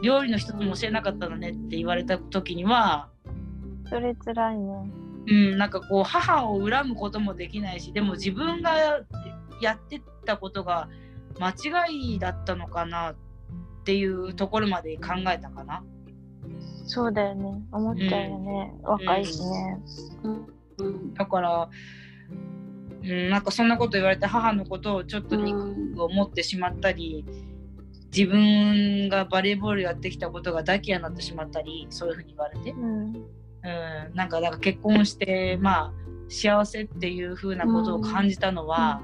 [0.02, 3.10] 料理の一つも教えなかったのねって言われた時には
[3.90, 4.90] それつらいね。
[5.26, 8.74] うん、なんかこう母を恨むこともできないしでも自分が
[9.62, 10.90] やってたことが
[11.40, 11.52] 間
[11.88, 13.16] 違いだったのかなっ
[13.86, 15.84] ていうところまで考えたかな。
[16.86, 17.62] そうだよね。
[17.72, 19.80] 思っちゃうよね、若いしね、
[20.78, 21.14] うん。
[21.14, 21.70] だから、
[23.04, 27.26] うん、なんかそんなこと言われて母のことをちょっと憎く思ってしまったり
[28.16, 33.16] 自分がバレーボールやってきたことがダキヤになってしまったりそういうふうに言われて、うん。
[33.16, 35.94] うん、なんかだから結婚してまあ
[36.30, 39.02] 幸せっていう風なことを感じたのは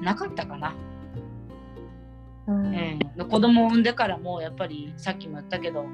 [0.00, 0.74] なかったかな。
[2.46, 2.66] うん。
[3.18, 5.84] うん、子供を産んでからもやっぱりさっきも言ったけど、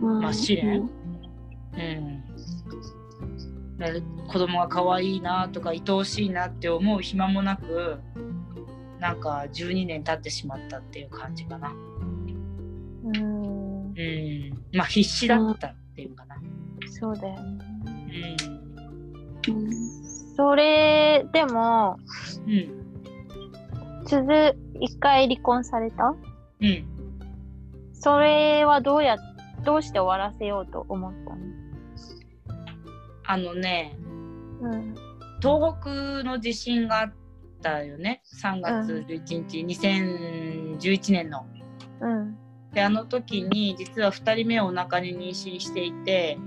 [0.00, 0.90] まあ試練。
[1.72, 2.22] うん、
[3.78, 7.98] だから子供が可愛いなとか愛おしいなって思う暇もなく
[9.04, 11.68] なんか12年経ってしまったっていう感じかな。
[11.68, 11.74] う
[13.10, 13.12] ん。
[13.12, 13.94] うん、
[14.72, 16.36] まあ必死だったっていうかな。
[16.88, 18.34] そうだよね。
[19.46, 19.70] うん。
[20.34, 21.98] それでも
[22.46, 22.66] うん。
[24.06, 26.14] 続一回離婚された？
[26.62, 26.86] うん。
[27.92, 29.18] それはどうや
[29.64, 31.36] どうして終わらせようと思ったの？
[33.26, 33.98] あのね
[34.62, 34.94] うん。
[35.42, 37.12] 東北の地震があっ
[37.64, 38.22] たよね。
[38.42, 39.64] 3月11日、
[40.78, 41.46] 2011年の。
[42.00, 42.36] うん。
[42.72, 46.38] であの時に実は2人目をお腹に妊娠していて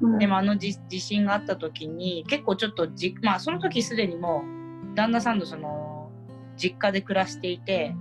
[0.00, 0.18] うん。
[0.18, 4.44] でもあの地地震があった時に結構ちょっとじまあその時すでにも
[4.92, 6.10] う旦那さんのその
[6.56, 7.94] 実家で暮らしていて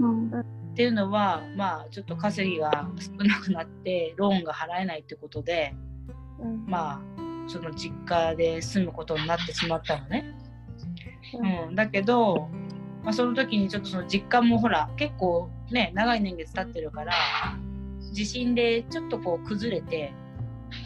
[0.00, 0.30] うん。
[0.72, 5.74] っていうのはまあちょっと稼ぎが少なくなってローンが払えないってことで
[6.40, 6.66] うん。
[6.66, 10.41] まあその実家で住むことになってしまったのね。
[11.38, 12.48] うん、だけど、
[13.02, 17.12] まあ、その時にちょっとその実家もほら結構ね長い年月経ってるから
[18.12, 20.12] 地震でちょっとこう崩れて、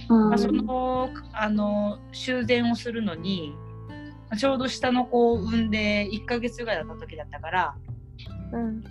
[0.09, 0.29] うん。
[0.31, 3.55] まあ、そのあの修繕をするのに
[4.29, 7.75] まあちょうど下の子を産んで1ヶ月ぐらいだった時だったから
[8.53, 8.85] うん。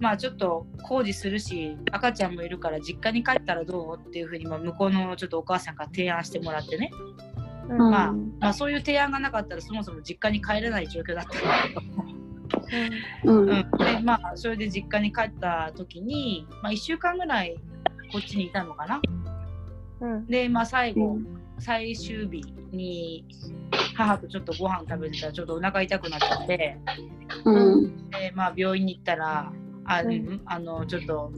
[0.00, 6.90] まあちょっと工事するし赤ちゃんもいるから実家に帰ったらどうっていうふうにまあ向こうのちょっとお母さんから提案してもらってね、
[7.68, 7.78] うん。
[7.78, 11.82] まあまあ、そういう提案がなかったらそもそも実家に帰れない状況だったんだけど。
[13.24, 13.48] うん。
[13.48, 13.64] うん、で
[14.02, 17.56] まあそれで実家に帰った時に、まあ、1週間ぐらい
[18.12, 19.00] こっちにいたのかな。
[20.00, 20.26] うん。
[20.26, 21.40] でまあ最後、うん。
[21.60, 22.42] 最終日
[22.72, 23.24] に
[23.94, 26.78] 母とちょっとご飯食べてたらちょっとお腹痛くなっちゃって。
[27.44, 28.10] うん。
[28.10, 29.52] で、まあ、病院に行ったら
[29.84, 31.32] あ、ううんん、あのちょっと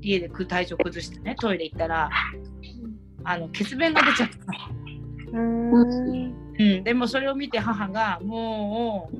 [0.00, 2.10] 家でく体調崩してねトイレ行ったら
[3.24, 4.52] あの血便が出ちゃったの。
[5.32, 6.34] うん。
[6.58, 9.16] うん、でもそれを見て母がもう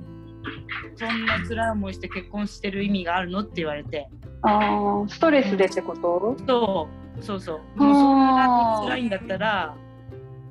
[0.99, 4.09] そんな辛い思いして結婚してる意味があるのって言われて。
[4.43, 6.37] ああストレスでってこと？
[6.47, 6.89] そ
[7.21, 7.81] うそうそう。
[7.83, 8.47] もうそんな
[8.83, 9.77] に辛いんだったら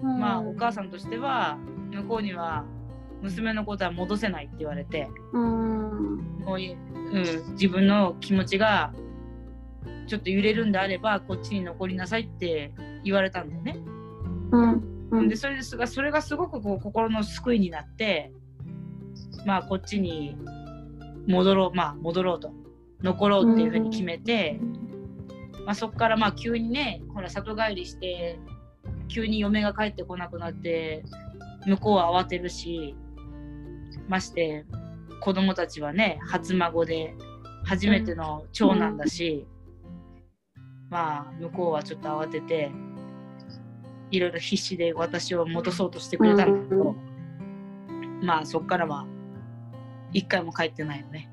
[0.01, 0.19] うん。
[0.19, 1.57] まあお母さんとしては
[1.91, 2.65] 向こうには
[3.21, 5.09] 娘のことは戻せないって言われて。
[5.33, 6.17] うん。
[6.45, 8.93] もうい、うん、自分の気持ちが
[10.07, 12.71] ちょっと揺れるんであればこっちに残りなさいって
[13.03, 13.77] 言われたんだよね。
[14.51, 15.29] うんうん。
[15.29, 18.31] でそれですがそれがすごくこう心の救いになって
[19.45, 20.37] まあこっちに
[21.27, 22.53] 戻ろうまあ戻ろうと
[23.01, 24.59] 残ろうっていうふうに決めて、
[25.65, 28.39] まあ、そこからまあ急にねほら里帰りして
[29.07, 31.03] 急に嫁が帰ってこなくなって
[31.65, 32.95] 向こうは慌てるし
[34.07, 34.65] まして
[35.21, 37.15] 子供たちはね初孫で
[37.65, 39.45] 初めての長男だし、
[40.89, 42.71] まあ向こうはちょっと慌てて
[44.11, 46.95] いろいろ必死で私を戻そうとしてくれたんだけど、
[48.21, 49.05] まあそっからは
[50.11, 51.29] 一回も帰ってないよね。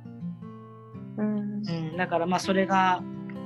[1.19, 3.03] うんうん、だからまあそれが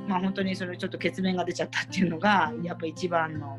[0.09, 3.59] まあ本当にそれちょっと血便が出ちゃったっていうのがやっぱ一番の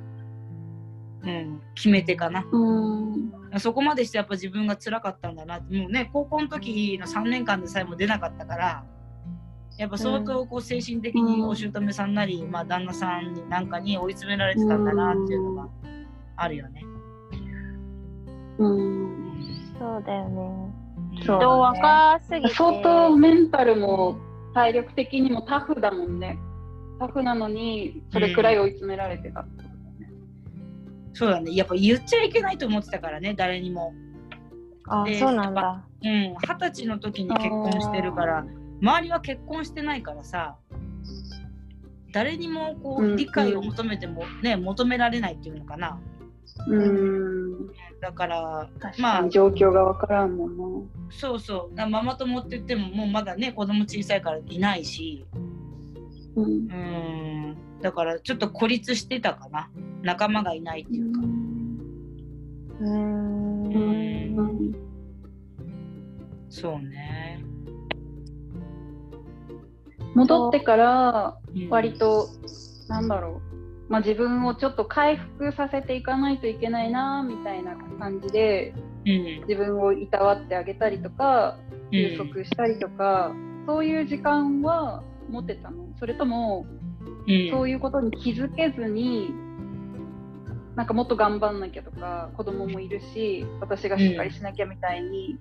[1.24, 2.46] うん、決め手かな。
[2.52, 8.86] うんそこまでしてやっぱ自分が辛かったんだなもうね高校の時の3年間でさえも出なかったから
[9.82, 15.70] やっぱ相当こう精神的にお姑さんなり、まあ、旦那さんになんかに追い詰められてたんだなっていうのが
[16.36, 16.84] あるよね。
[18.60, 20.74] うんそうだよね。
[21.26, 22.54] そう人若すぎて。
[22.54, 24.20] 相当メンタルも
[24.54, 26.38] 体力的にもタフだもんね。
[27.00, 30.14] タフなのにそれくらい追い詰められてたってことだよね。
[31.14, 33.96] そうだねやっぱ言っちゃいけないと思ってたからね誰にも。
[34.88, 35.84] あ、でそうなんだ。
[36.04, 38.46] うん二十歳の時に結婚してるから
[38.82, 40.58] 周りは結婚してないからさ
[42.14, 46.00] 誰にもこう理解を求めてもね求められないっていうのかな。
[46.68, 47.68] うん。
[48.02, 50.64] だから確まあ状況がわからんもんな。
[51.10, 51.76] そうそう。
[51.76, 55.26] だママ友って言ってももうまだね子供小さいからいないし。
[56.36, 56.46] うん。
[56.46, 57.58] うん。
[57.82, 59.70] だからちょっと孤立してたかな。
[60.02, 63.64] 仲間がいないっていうか、うーん。
[63.74, 63.78] う
[64.44, 64.76] ん。
[66.50, 67.31] そうね、
[70.16, 71.70] 戻ってからうん。
[71.70, 72.30] 割と、
[72.88, 73.42] なんだろ
[73.90, 78.74] う、まあ、自分をちょっと回復させていかないといけないなみたいな感じで
[79.06, 79.42] うん。
[79.48, 81.58] 自分をいたわってあげたりとか
[81.92, 83.34] 休息したりとか、
[83.68, 85.88] そういう時間は持てたの。
[86.00, 86.66] それとも
[87.28, 87.50] うん。
[87.52, 89.34] そういうことに気づけずに
[90.76, 95.38] なんかもっと頑張んなきゃとか子供もいるし私がしっかりしなきゃみたいに、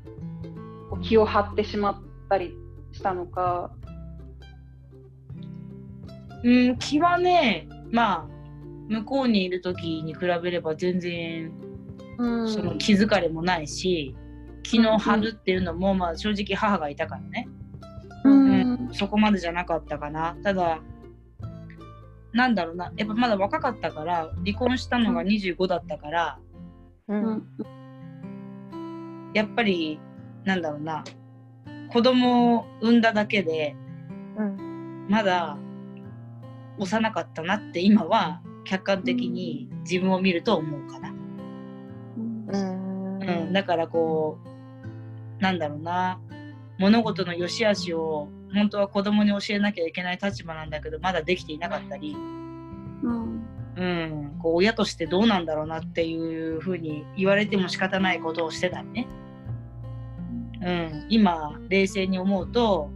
[0.90, 2.54] こう気を張ってしまったり
[2.92, 3.72] したのか。
[6.42, 8.28] うん、気はねまあ
[8.88, 11.52] 向こうにいる時に比べれば全然
[12.20, 12.52] うん。
[12.52, 14.14] その気づかれもないし、
[14.62, 17.48] 気の張るっていうのも、まあ、正直母がいたからね、
[18.24, 18.90] うん。
[18.92, 20.36] そこまでじゃなかったかな。
[20.44, 20.80] ただ
[22.32, 22.92] なんだろうな。
[22.96, 26.38] やっぱまだ若かったから離婚したのが25だったから、
[27.08, 27.14] う。
[27.14, 27.42] うんん。
[29.32, 29.98] やっぱり
[30.44, 31.02] なんだろうな。
[31.90, 33.74] 子供を産んだだけで
[34.36, 35.06] うん。
[35.08, 35.56] まだ
[36.80, 41.10] 幼かったなって今は客観的に自分を見ると思うかな。
[41.10, 43.22] うん。
[43.22, 44.38] うん、だからこ
[45.38, 46.20] うなんだろうな。
[46.78, 52.16] 物事の良し悪しを本当は子供に教えなきゃいけない立場なんだけどまだできていなかったり、
[53.02, 53.44] うん。
[53.76, 59.06] うん、こう親としてどうなんだろうなっていうふうに言われても仕方ないことをしてたりね、
[60.62, 62.90] うん、今冷静に思うと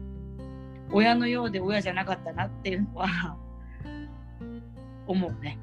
[0.93, 3.37] 親のようで親じゃなかったなっていうのは
[5.07, 5.59] 思うね。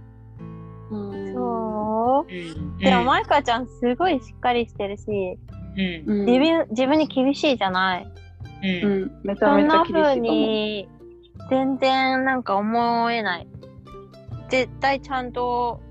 [0.92, 2.34] うんそう。
[2.34, 5.04] うん、でも、マイカちゃんすごいしっかりしてるし、
[5.78, 8.08] うんうん自分自分に厳しいじゃない。
[8.64, 10.22] うんうんめちゃそんめちゃな風厳しいと思う。
[10.22, 10.90] に
[11.50, 13.48] 全然なんか思えない。
[14.50, 15.82] 絶対ちゃんと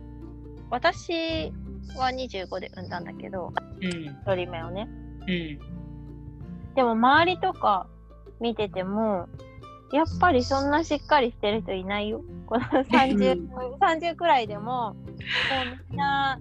[0.68, 1.50] 私
[1.96, 3.90] は25で産んだんだけど、うん
[4.26, 4.88] 1人目をね。
[5.26, 5.58] うん
[6.74, 7.88] でも周りとか
[8.40, 9.28] 見てても、
[9.92, 12.22] やっぱりそんなしっかりしてる人いないよ。
[12.46, 13.48] この30、
[13.80, 14.94] 30くらいでも、
[15.50, 16.38] もうみんな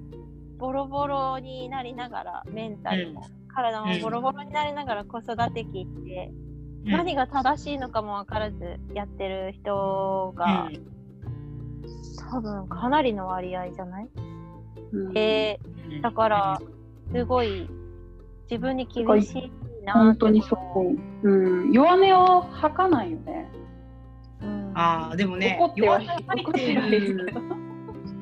[0.57, 6.31] ボロボロになりながら、メンタルも、体もボロボロになりながら子育て期って、
[6.85, 6.91] うん。
[6.91, 10.69] 何が正しいのかも分からずやってる人が、
[12.31, 14.09] 多分かなりの割合じゃない、
[14.91, 15.13] うん。
[15.13, 16.01] でうん。
[16.01, 16.61] だから
[17.11, 17.67] すごい
[18.49, 19.51] 自分に厳しい
[19.93, 20.57] な本当にそ
[21.23, 21.29] う。
[21.29, 23.49] うん、弱音を吐かないよね。
[24.41, 27.69] うん、ああでもね怒っては弱音入怒ってるるけど。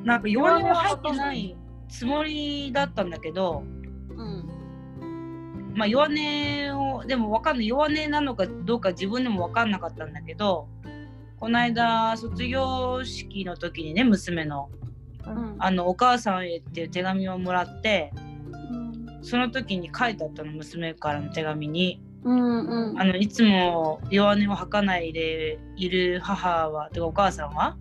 [0.04, 1.56] なんか弱音は入ってない
[1.88, 3.62] つもりだったんだけど
[4.10, 10.66] うんまあ弱音をでもわかんない弱音なのかどうか自分でもわかんなかったんだけど
[11.38, 14.70] この間卒業式の時にね娘の
[15.26, 18.27] うんあのお母さんへっていう手紙をもらってうん
[19.22, 22.00] その時に書いてあったの娘からの手紙に。
[22.24, 23.00] うんうん。
[23.00, 27.76] あのいつも弱音を吐かないでいる母はてかお母さんは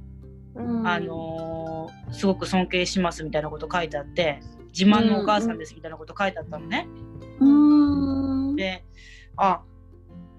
[0.56, 0.88] うん。
[0.88, 1.68] あのー
[2.12, 4.42] すごく尊敬しますみたいなこと書いてあって
[4.78, 6.88] 自慢のお母さんですみたいなこと書いてあったのね。
[7.40, 8.56] うん。
[8.56, 8.84] で
[9.36, 9.62] あ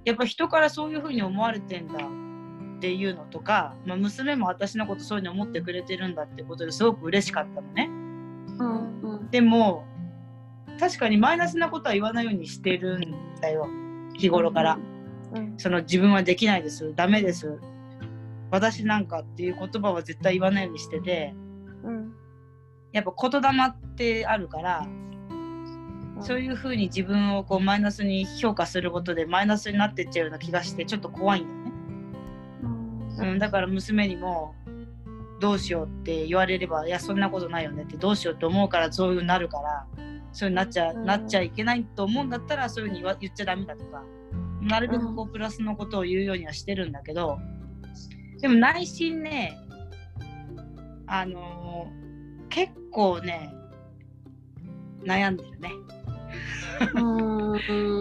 [0.04, 7.90] やっぱ人からそういうふうに思われてんだっていうのとか、まあ、娘も私のことそういうふうに思ってくれてるんだってことですごく嬉しかったのね。
[8.58, 9.30] うんうん。
[9.30, 9.84] でも
[10.78, 13.68] 確かにマイナスなことは言わないようにしてるんだよ。
[14.14, 14.78] 日頃から。
[15.34, 15.54] うん。
[15.58, 16.94] その自分はできないです。
[16.94, 17.58] ダメです。
[18.50, 21.34] 私なんかっていう言葉は絶対言わないようにしてて。
[21.84, 22.12] うん。
[22.92, 24.86] やっぱ言霊ってあるから、
[26.20, 31.72] そういうふうに自分をこうマイナスに評価することでマイナスになってっちゃうような気がしてちょっと怖いんだよね、
[33.18, 33.30] うん。
[33.32, 34.54] うん、だから娘にも
[35.40, 39.86] どうしようって言われればいやそんなことないよねってどうしようって思うからそういうなるから
[40.32, 41.04] そういうなっちゃ、うん。
[41.04, 44.04] なっちゃいけないと思うんだったらそういうふうに言っちゃダメだとか
[44.60, 47.38] なるべくこうプラスのことを言うようにはしてるんだけど
[48.40, 49.56] でも内心ね
[51.06, 53.52] あのー結構ね
[55.04, 55.70] 悩んでるね。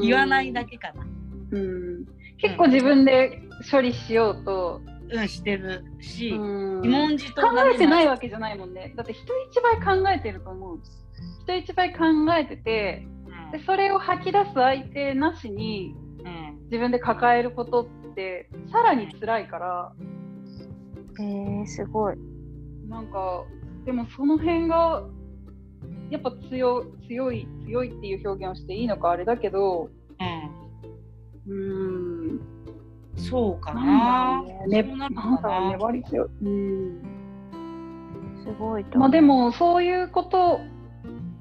[0.02, 1.06] 言わないだけかな。
[1.52, 2.06] うん。
[2.38, 6.82] 結構自分で処理しようと、うんしてるし、うん。
[6.82, 8.94] 疑問字と考えてないわ、わけじゃないもんね。
[8.96, 10.80] だって人一倍考えてると思う
[11.44, 12.00] 人一倍考
[12.38, 13.08] えてて
[13.52, 15.96] でそれを吐き出す相手なしに
[16.66, 19.94] 自分で抱えることってさらに辛いから
[21.20, 22.16] えー、すごい。
[22.88, 23.44] なんか
[23.86, 25.04] でもその辺が
[26.10, 29.90] やっぱ強強い強いっていう表現をしていいのかあれだけど
[30.20, 31.60] うーん。
[32.30, 32.42] うん、
[33.18, 33.82] そうかな。
[33.86, 34.80] なんだろうね。
[34.80, 37.02] うんだろうかな粘り強いうん。
[38.46, 38.86] すごい。
[38.96, 40.60] まあでもそういうこと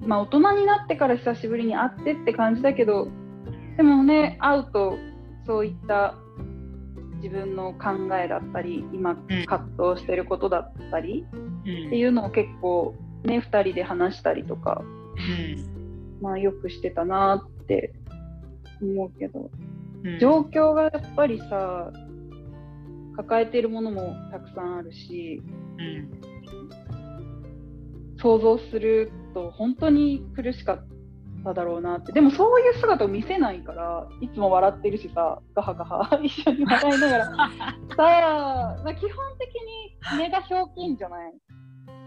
[0.01, 3.09] まあ大人になってから久しぶりに会ってって感じだけど
[3.77, 4.99] でもね会うと
[5.47, 6.15] そういった
[7.23, 9.45] 自分の考えだったり今うん。
[9.47, 11.87] 葛藤してることだったりうん。
[11.89, 12.95] っていうのを結構
[13.25, 16.21] ね2人で話したりとかうん。
[16.21, 17.93] まあよくしてたなって
[18.81, 19.51] 思うけど。
[20.05, 20.19] うん。
[20.19, 21.91] 状況がやっぱりさ
[23.17, 25.43] 抱えてるものもたくさんあるし
[25.79, 26.11] うん。
[28.19, 30.87] 想像すると本当に苦しかっ
[31.45, 32.13] ただろうなって。
[32.13, 37.25] でもそういう姿を見せないからいつも笑ってるしさガハガハ 一緒に笑いながら。
[37.29, 37.35] さ
[37.99, 39.55] あまあ基本的
[40.17, 41.33] に根がひょうきんじゃない、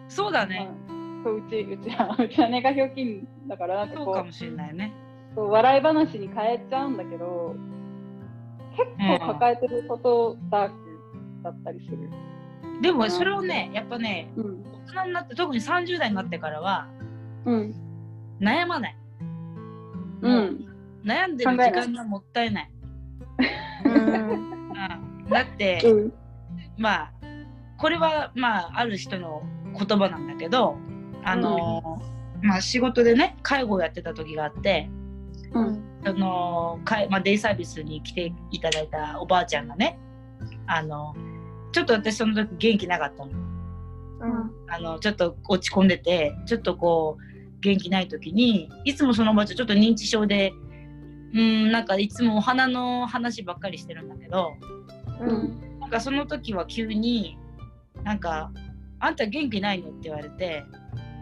[0.07, 4.91] そうだね、うんそううちうちは うちは根がひょうきんだからなんかこうそうかもしれないね。
[5.35, 7.55] そう笑い話に変えちゃうんだけど
[8.75, 10.75] 結構抱えてることダーク
[11.43, 12.09] だったりする。
[12.81, 16.87] でもそれをねやっぱねうん大人になって特に30代になってからは
[17.45, 17.75] うん。
[18.39, 18.97] 悩まない、
[20.21, 20.65] うん。
[21.03, 22.71] 悩んでる時間がもったいない、
[23.85, 23.93] うん。
[23.93, 24.77] う
[25.25, 26.13] ん、だって、うん。
[26.77, 27.11] まあ
[27.77, 29.43] これはまあある人の
[29.77, 30.77] 言葉なんだけど
[31.23, 34.89] あのーまあ仕事でね介護をやってた時があって
[35.53, 35.83] うん。
[36.05, 39.99] そのかい、まあ、デイサービスに来ていただいたおばあちゃんがね
[40.65, 41.13] あの
[41.73, 43.31] ちょっと私その時元気なかったの。
[43.31, 44.51] うん。
[44.69, 47.28] あのちょっと落ち込んでてちょっとこう
[47.61, 50.53] 元気ない時にいつもそのおばあちゃんちょっと認知症で
[51.33, 54.53] うんなんかいつもお花の話ばっかりしてるんだけど
[55.19, 55.79] うん。
[55.79, 57.37] なんかその時は急に
[58.03, 58.51] なんか
[58.99, 60.63] 「あんた元気ないの?」って言われて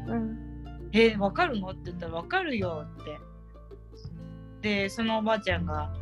[0.08, 0.38] うん。
[0.94, 3.18] 「えー、わかるの?」って言ったら「わかるよ」って。
[4.62, 5.94] でそのおばあちゃんが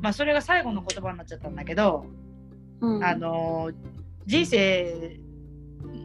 [0.00, 2.04] まあそれが最後の言葉になっちゃったんだけど、
[2.80, 3.70] うんあの
[4.26, 5.18] 人生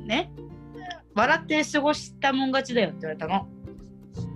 [0.06, 0.32] ね
[1.16, 3.48] 笑って過ごしたもん勝ちだよって言われたの。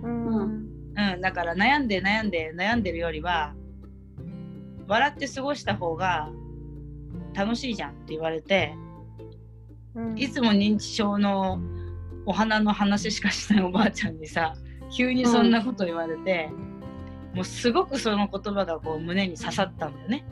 [0.02, 0.64] うん。
[0.96, 3.54] うん、だから悩んで悩んで悩んでるよりは
[4.86, 6.30] 笑って過ごした方が
[7.34, 8.76] 楽しいじゃんって言われて
[9.94, 10.18] うん。
[10.18, 11.60] いつも認知症の
[12.26, 14.54] お花の話しかしないおばあちゃんにさ
[14.90, 16.50] 急にそんなこと言われて、
[17.34, 20.24] もうすごくその言葉がこう胸に刺さったんだよね。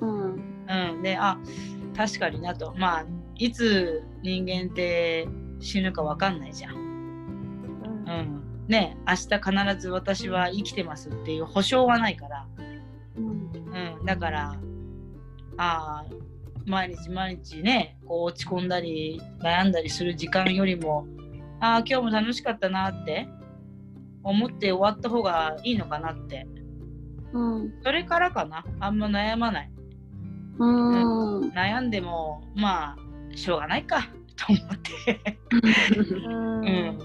[0.00, 1.38] うんうん、であ
[1.96, 3.06] 確かになとまあ
[3.36, 5.26] いつ人間って
[5.64, 6.74] 死ぬか分かんないじゃん。
[6.76, 12.46] うん、ね明日必ず私は生きてますっていう保証はないから、
[13.16, 13.24] うん。
[13.98, 14.56] うん、だから
[15.56, 21.06] あー毎日毎日ねこう落ち込んだり悩んだりする時間よりも
[21.60, 23.26] あー今日も楽しかったなって
[24.22, 26.46] 思って終わった方がいいのかなって。
[27.32, 27.74] うん。
[27.82, 28.64] それからかな。
[28.80, 29.70] あんま悩まない。
[30.58, 31.50] うん。
[31.50, 35.38] 悩んでもまあしょうがないかと思って、
[36.26, 36.64] うん。
[36.64, 36.98] うん。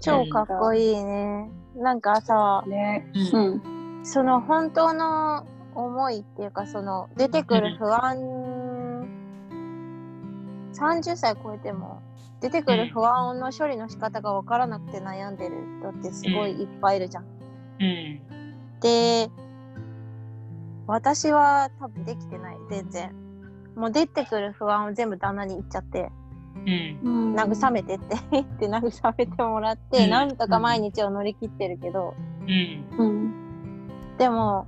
[0.00, 1.50] 超かっこいいね。
[1.76, 3.06] なんかさ、ね。
[3.32, 3.54] ううん。
[3.56, 8.16] んその本当の思いっていうか、その出てくる不安、
[10.72, 12.00] 30歳超えても
[12.40, 17.24] 出てくる不安の処理の仕方が分からなくて悩んでる人ってすごいいっぱいいるじゃん。
[17.80, 18.20] うん。
[18.80, 19.28] で、
[20.86, 23.25] 私は多分できてない、全然。
[23.76, 26.10] もう出てくる不安を全部旦那に言っちゃって、
[26.66, 27.34] うん。
[27.34, 30.10] 慰めてって 言って慰めてもらって、うん。
[30.10, 32.86] なんとか毎日を乗り切ってるけど、うん。
[32.98, 33.34] うん。
[34.18, 34.66] でも、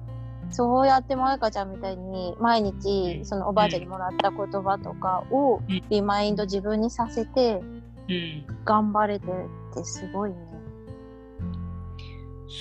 [0.50, 3.24] そうやってまゆかちゃんみたいに毎日うん。
[3.24, 5.82] そのおばあちゃんにもらった言葉とかをうん。
[5.88, 7.62] リマインド自分にさせて
[8.08, 8.46] うん。
[8.64, 10.36] 頑張れてるってすごいね。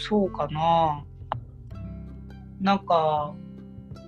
[0.10, 1.04] そうかな。
[2.60, 3.34] なんか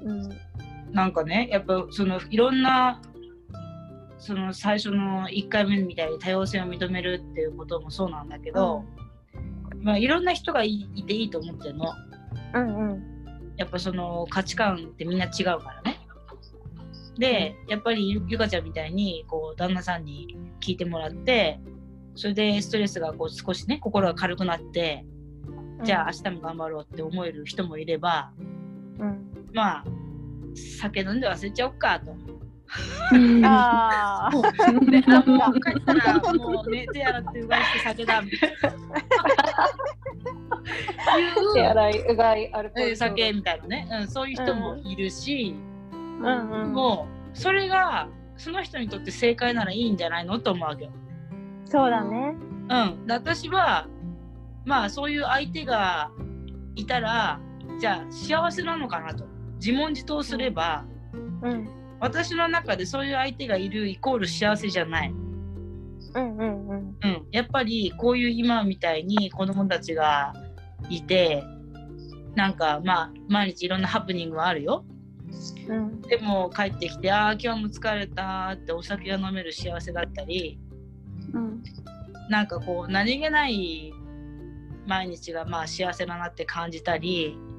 [0.03, 0.48] うん。
[0.91, 3.01] なんかねやっぱそのいろんな
[4.19, 8.83] その最初の1回目みたいに多様性を認めるっていうこともそうなんだけど、
[9.81, 11.93] まあ、いろんな人がいいていいと思ってるの。
[12.53, 13.03] うんうん。
[13.55, 15.99] やっぱその価値観ってみんな違うからね。
[17.17, 21.59] でやっぱりゆゆかちゃんみたいにこう旦那さんに聞いてもらって
[22.15, 25.05] それでストレスがこう少しね心が軽くなって
[25.83, 28.31] じゃあ明日も頑張ろうって思える人もいれば
[28.99, 29.49] うん。
[29.53, 29.85] まあ
[30.55, 32.15] 酒飲んで忘れちゃおっかと。
[33.43, 38.73] ああであもう帰ったらもうね手洗ってうがいして酒だみたいな。
[41.55, 42.89] 手洗い、うがい、アルコール。
[42.89, 45.55] えー酒みたいなね、うん、そういう人もいるし、
[45.91, 50.91] うんうんもうそれがその人にとって正解ならいいんじゃないのと思うわけよ。
[51.65, 52.35] そうだね
[52.69, 53.87] うん、で私は
[54.65, 56.11] まあそういう相手が
[56.75, 57.39] いたら
[57.79, 59.25] じゃあ幸せなのかなと
[59.59, 60.85] 自問自答すれば、
[61.41, 65.09] うん私の中でそういう相手がいるイコール幸せじゃない。
[65.09, 70.33] うんうんうんうん、やっぱりこういう今みたいに子供たちが
[70.89, 71.43] いて
[72.35, 74.85] なんかまあ毎日いろんなハプニングはあるよ。
[75.67, 80.57] うんでも帰ってきて「ああ今日も疲れた」ってお酒が飲める幸せだったり
[81.33, 81.63] うん。
[82.29, 83.91] なんかこう何気ない
[84.87, 87.37] 毎日がまあ幸せだなって感じたり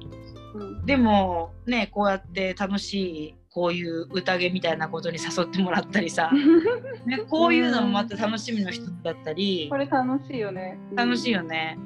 [0.85, 2.93] でもねこうやって楽し
[3.29, 6.31] いこういう宴みたいなことに誘ってもらったりさ、
[7.05, 9.67] ね、こういうのもまた楽しみの一つだったり。
[9.69, 10.79] これ楽しいよね。
[10.95, 11.77] 楽しいよね。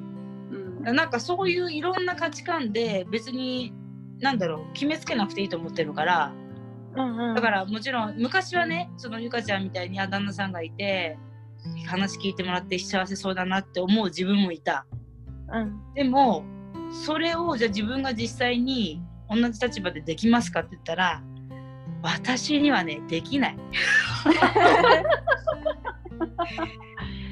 [0.84, 0.94] うん。
[0.94, 3.72] なんかそういういろんな価値観で別に
[4.20, 6.32] なんだろう決めつけなくていいと思ってるから。
[6.94, 7.34] うんうん。
[7.34, 11.18] だからもちろん昔はねそのゆかちゃんみたいにあ旦那さんがいて
[11.86, 14.86] 話聞いてもらって幸せそうだなって思う自分もいた。
[15.52, 15.94] うん。
[15.94, 16.44] でも
[16.90, 21.22] それをじゃあ自分が実際に同じ立場でできますかって言ったら
[22.02, 23.56] 私にはねできない。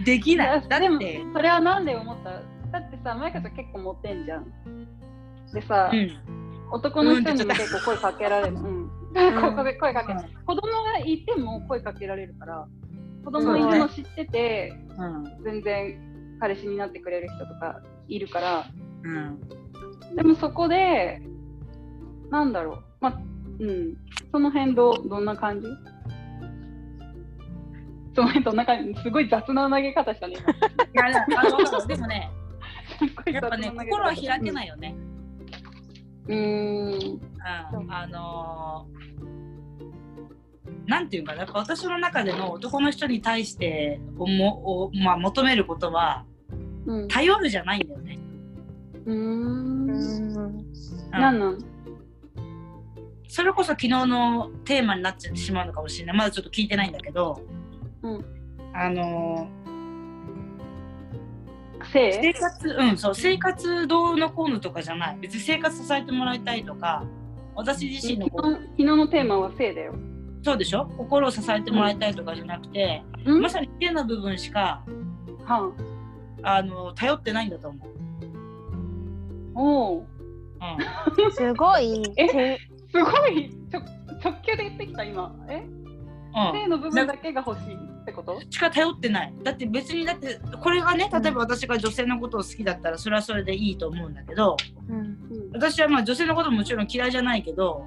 [0.04, 0.62] できない。
[0.68, 2.30] だってそれはなんで思った？
[2.72, 4.46] だってさ、マイカちゃん結構モテんじゃん。
[5.52, 6.10] でさ、うん。
[6.72, 8.56] 男の人にも結構声かけられる。
[8.56, 8.90] うん。
[9.14, 10.12] 声かけ声かけ。
[10.12, 10.18] うん。
[10.44, 12.66] 子供がいても声かけられるから、
[13.24, 15.42] 子供いるの知ってて、うん。
[15.44, 18.66] 全然彼氏になってくれる人とかいるから、
[19.04, 19.40] うん
[20.16, 21.22] でもそこで、
[22.30, 23.20] なんだろう、ま
[23.58, 23.96] うん、
[24.32, 25.68] その辺どうどんな感じ？
[28.14, 29.00] その辺どんな感じ？
[29.02, 30.52] すごい雑な投げ方したね、今。
[30.52, 32.30] いやあのでもね
[33.26, 34.94] やっぱね心は開けないよね、
[36.28, 37.20] うーん。
[37.80, 39.04] うん、あのー
[40.86, 46.26] なんていうかなやっぱ私の中での男の人に対しておもお、まあ、求めることは
[46.86, 47.08] うん。
[47.08, 48.03] 頼るじゃないんだよね。
[49.06, 49.16] うーん。
[49.16, 50.36] うん。
[50.36, 50.64] うん
[51.10, 51.58] なん？
[53.28, 56.16] それこそ昨日のテーマになっちゃってしまうのかもしれない。
[56.16, 57.40] まだちょっと聞いてないんだけど、
[58.02, 58.24] うん。
[58.72, 59.48] あの
[61.92, 65.18] 生活うんそう生活どうのこうのとかじゃない。
[65.20, 67.04] 別に生活支えてもらいたいとか
[67.54, 69.94] 私自身のこ昨日のテーマは性だよ。
[70.42, 70.86] そうでしょ？
[70.96, 73.42] 心を支えてもらいたいとかじゃなくて、うん。
[73.42, 74.84] まさに性の部分しか
[75.44, 75.72] は
[76.42, 77.88] あの頼ってないんだと思う。
[79.54, 80.06] あ、おお。
[81.18, 81.32] うん。
[81.32, 82.02] すごい。
[82.16, 83.50] えてすごい。
[83.70, 83.82] 直
[84.22, 85.34] 直球で言ってきた今。
[85.48, 85.56] え？
[85.56, 86.60] うん。
[86.60, 88.40] 性の部分だけが欲しいってこと？
[88.50, 89.34] しか頼ってない。
[89.42, 94.56] だって別にだってこれがね例えば私が女性のことを好きだったらそれはそれでいいと思うんだけど
[94.88, 94.96] うん。
[94.96, 95.16] うん
[95.52, 97.86] 私はまあ女性のことももちろん嫌いじゃないけど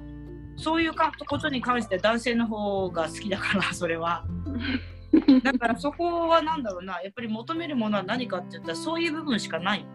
[0.56, 4.24] そういうかことに関しては男性の方が好きだからそれは。
[5.42, 7.00] だからそこはなんだろうな。
[7.02, 9.90] やっぱり求めるものは何かって言ったらそういう部分しかないよね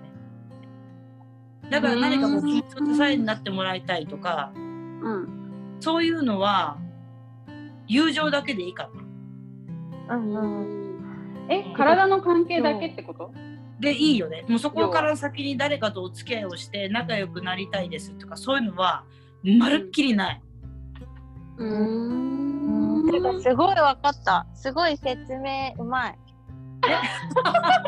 [1.70, 5.78] だから何かこう気持支えになってもらいたいとかうん。
[5.80, 6.78] そういうのは
[7.88, 8.90] 友情だけでいいか
[10.08, 10.16] な。
[10.16, 10.94] うんうん
[11.50, 13.32] え、体の関係だけってこと？
[13.80, 14.46] でいいよね。
[14.48, 19.04] もうそこから先に誰かとお付き合いをして仲良くなりたいですとかそういうのは
[19.60, 20.42] まるっきりない、
[21.58, 23.04] ううん。
[23.06, 23.12] ーん。
[23.12, 24.48] てかすごいわかった。
[24.56, 26.18] すごい説明うまい。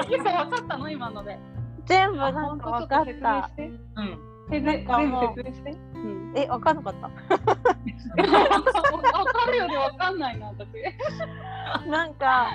[0.09, 0.89] 今分 かったの？
[0.89, 1.39] 今ので。
[1.85, 3.49] 全部なんかわかった。
[3.57, 5.79] うんえ、全かもう部説明して。
[5.95, 6.33] うん。
[6.35, 11.89] えわかんなかった 分かるより分かんないな、私。
[11.89, 12.49] なんか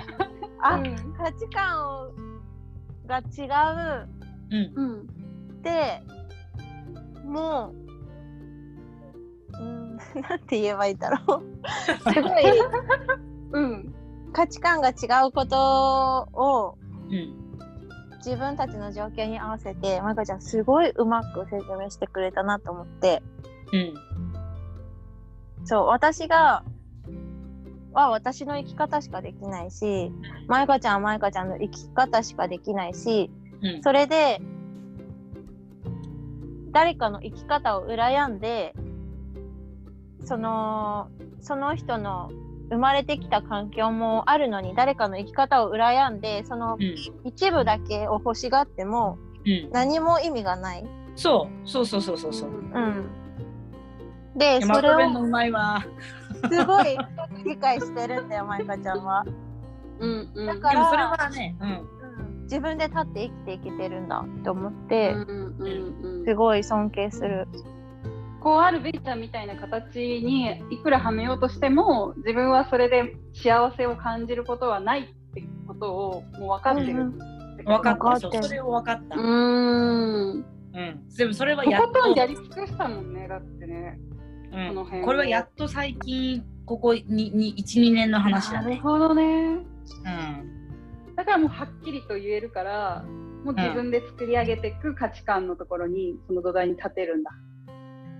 [0.61, 2.11] あ、うん価値観
[3.07, 3.21] が違
[4.05, 4.09] う
[4.51, 5.01] うんうん。
[5.01, 5.05] っ
[5.63, 6.01] て
[7.25, 7.73] も
[9.53, 9.97] ううん
[10.29, 11.41] なんて言えばいいんだろう
[12.13, 12.43] すごい
[13.51, 13.93] うん。
[14.31, 14.93] 価値観が違
[15.27, 16.77] うことを
[17.09, 17.50] うん
[18.23, 23.21] 自分たちの状況に合わせてまかちゃんすごいうまく説明してくれたなと思って。
[23.73, 23.93] うん。
[25.65, 26.63] そう私が
[27.93, 30.11] は私の生き方しかできないし、
[30.47, 33.29] まゆかちゃんはまゆかちゃんの生き方しかできないし、
[33.61, 33.83] うん。
[33.83, 34.41] それで
[36.71, 38.73] 誰かの生き方を羨んで
[40.23, 41.09] その
[41.41, 42.31] その人の
[42.71, 46.95] 生まれてきた環境もあるのに誰かの生き方を羨んでそのうん
[47.25, 50.85] 一部だけを欲しがってもうん、何も意味がない。
[51.15, 52.49] そうそうそうそうそうそう。
[52.49, 53.09] うん、
[54.35, 55.83] でまそれをとめんのうまいわ。
[56.49, 56.97] すごい
[57.45, 59.25] 理解してるんだよまゆかちゃんは。
[59.99, 67.47] うんうんだからでもそれはね、うん、うん自分で立って生きていけてるんだって思って、うんうんうんすごい尊敬する。
[68.41, 77.95] こうあるべきだみたいな形にいくらはめようとしても自分はそれで幸せを感じることはないってことをもう分かってる、うん分かった。
[77.95, 78.43] 分かってる。
[78.43, 79.15] それを分かった。
[79.15, 80.31] うーん。
[80.33, 81.07] うん。
[81.15, 81.69] でもそれはと。
[81.69, 82.13] やっことん。
[82.13, 83.99] やりと、尽くしたもんねだってね。
[84.51, 84.67] うん。
[84.69, 85.01] この辺。
[85.03, 88.69] をこれはやっと最近ここにに1、2年の話だね。
[88.69, 89.23] なるほどね。
[89.23, 89.59] う
[91.11, 91.15] ん。
[91.15, 93.03] だからもうはっきりと言えるから
[93.43, 97.31] もう自分で作り上げていく価値観のところにその土台に立てるんだ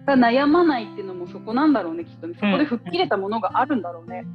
[0.05, 2.33] だから悩まないっていうのもそこなんだろうねきっとね。
[2.39, 4.25] そこで吹っ切れたものがあるんだろうね、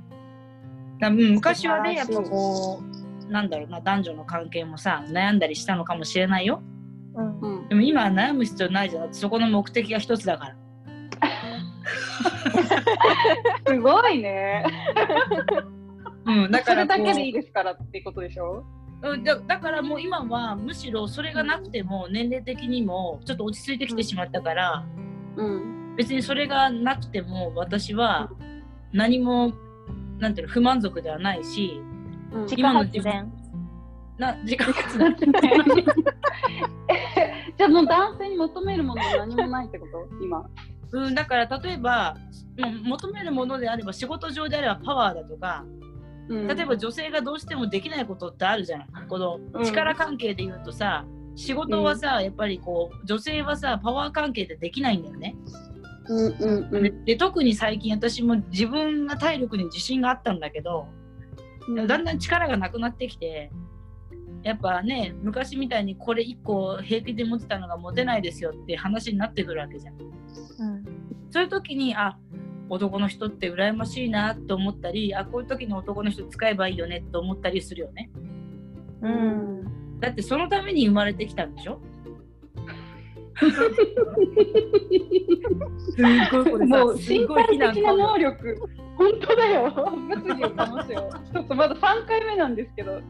[1.01, 1.35] だうん。
[1.35, 2.83] 昔はね、やっぱこ
[3.29, 6.63] う、なんだろうな、男女の関係もさ、悩んだりしたのかもしれないよ。
[7.15, 7.41] うん。
[7.41, 9.13] うんでも今は悩む必要ないじゃん。
[9.13, 10.57] そこの目的が一つだから。
[13.67, 14.65] すごいね。
[16.25, 18.65] うん、だそからこうれだけでいいですからってことでしょ？
[19.03, 19.25] うん。
[19.25, 24.85] だだからもう今はむしろそれがなくても年齢的にもちょっと落ち着いてきてしまったから、
[25.37, 25.95] うん。
[25.97, 28.31] 別にそれがなくても私は
[28.93, 29.53] 何も
[30.19, 31.81] なんていうの不満足ではないし
[32.33, 32.43] うん。
[32.43, 33.33] 自家発電。
[34.19, 35.15] な時間発電。
[37.59, 40.07] じゃあもう男性に求めるものは何もないってこと？
[40.23, 40.45] 今。
[40.93, 42.17] うん、だから例えば
[42.85, 45.65] 求めるものであれば仕事上であればパワーだとか
[46.29, 46.47] うん。
[46.47, 48.89] 例えば女性がどうしてもできないことってあるじゃない。
[49.09, 49.65] このうん。
[49.65, 51.05] 力関係で言うとさ
[51.37, 55.37] 仕事はさ、やっぱりこう女性はさパワー関係でできないんだよね。
[56.09, 60.89] うんうんうでんで特に最近私も自分が体力に自信があったんだけど、
[61.69, 63.51] うんだんだん力がなくなってきて
[64.45, 69.95] やっぱね昔みたいにこれ1個平気で持ってたのが持てないですよって話になってくるわけじゃん。
[70.01, 70.85] うん
[71.31, 72.17] そういう時にあ
[72.69, 78.11] 男の人って羨ましいなと思ったりあこういう時に男の人使えばいいよねと思ったりするよね。
[79.03, 81.81] うんだってそのために生まれてきたんでしょ？
[83.39, 83.45] す
[86.33, 88.57] ごいこれさもう身体的な能力、
[88.97, 89.71] 本当だよ。
[89.75, 91.11] 物理を保つよ。
[91.33, 92.97] ちょっとまだ3回目なんですけど。
[92.97, 93.03] っ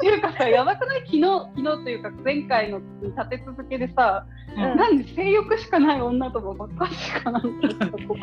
[0.00, 1.00] ていうかさ、やばくない？
[1.00, 1.22] 昨日、
[1.56, 7.48] 昨日というか前回のに立て続けでさ、うんなんで性欲しかない女ともばっかしかなんか
[7.88, 8.16] ここ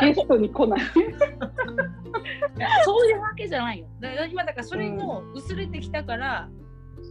[0.00, 0.80] ゲストに来ない。
[2.84, 3.86] そういうわけじゃないよ。
[4.00, 6.48] だから今だからそれも薄れてきたから、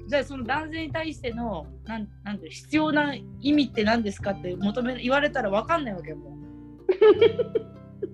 [0.08, 6.44] じゃあその男性に対してのなんなんて必要な意味って何ですかって求め言われたらわかんないわけよもう。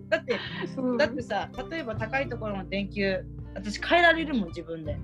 [0.10, 0.40] だって
[0.98, 3.24] だってさ例えば高いところの電球
[3.56, 4.98] 私変えられるもん自分で。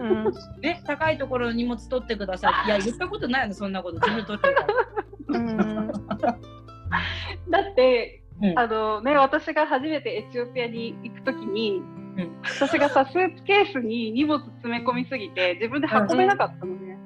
[0.00, 0.32] うん
[0.62, 2.66] ね高いところの荷物取ってください。
[2.66, 5.38] いや言ったことないのそんなこと自分で取ってるから。
[5.38, 5.92] うん
[7.50, 11.82] だって、うんあのね、私が初めてエチオピアに行くときに、
[12.16, 16.98] うん私がさ、スーツケースに荷物詰め込みすぎて、自分で運べなかったのね。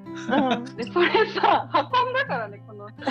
[0.76, 3.06] で、それさ、運んだからね、この、空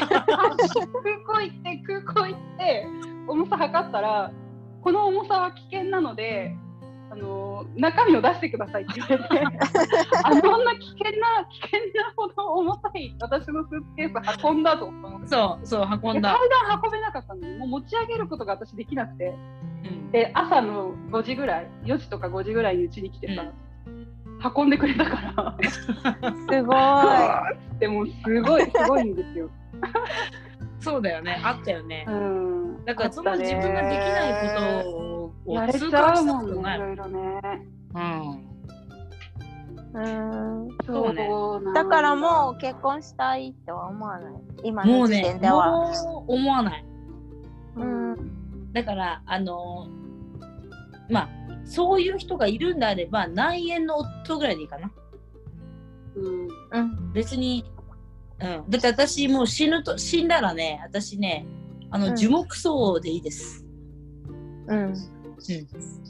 [1.25, 2.87] 港行って、空港行って、
[3.27, 4.31] 重さ測ったら、
[4.81, 6.55] この重さは危険なので、
[7.11, 9.47] あの中身を出してくださいって言われて、
[10.25, 15.27] あのんな危険な、危険なほど重たい私のスーツケース運んだぞと思って。
[15.27, 16.21] そうそう運んで階だ。
[16.21, 19.74] 段運べなかったのにもう持ち上げることが私できなくてうん
[20.11, 23.51] で朝の5時ぐらい4時とか5時ぐらいにうちに来てさ、
[24.55, 25.57] 運んでくれたから
[26.49, 27.79] すごい。
[27.79, 29.49] でもすごいすごいんですよ。
[30.79, 32.11] そうだよねあったよねう。
[32.11, 36.79] ん、だからその自分ができないことをやれち痛感したゃうもんねい。
[36.79, 37.41] ろいろね。
[37.95, 38.45] うん
[39.95, 41.29] うんそうね
[41.73, 44.33] だからもう結婚したいとは思わない？
[44.63, 45.71] 今の時もうね点では。
[45.71, 46.86] もう思わない。
[47.77, 48.44] ううんん
[48.76, 49.88] だからあの
[51.09, 51.30] まあ
[51.63, 54.91] そういう人がいるんであれば内縁の夫ぐらいでいいかな。
[56.15, 57.63] うんうん別に、
[58.39, 61.45] うん、だって私もう死ぬと死んだらね私ね
[61.89, 63.65] あの、うん樹木葬でいいです。
[64.67, 64.93] うん。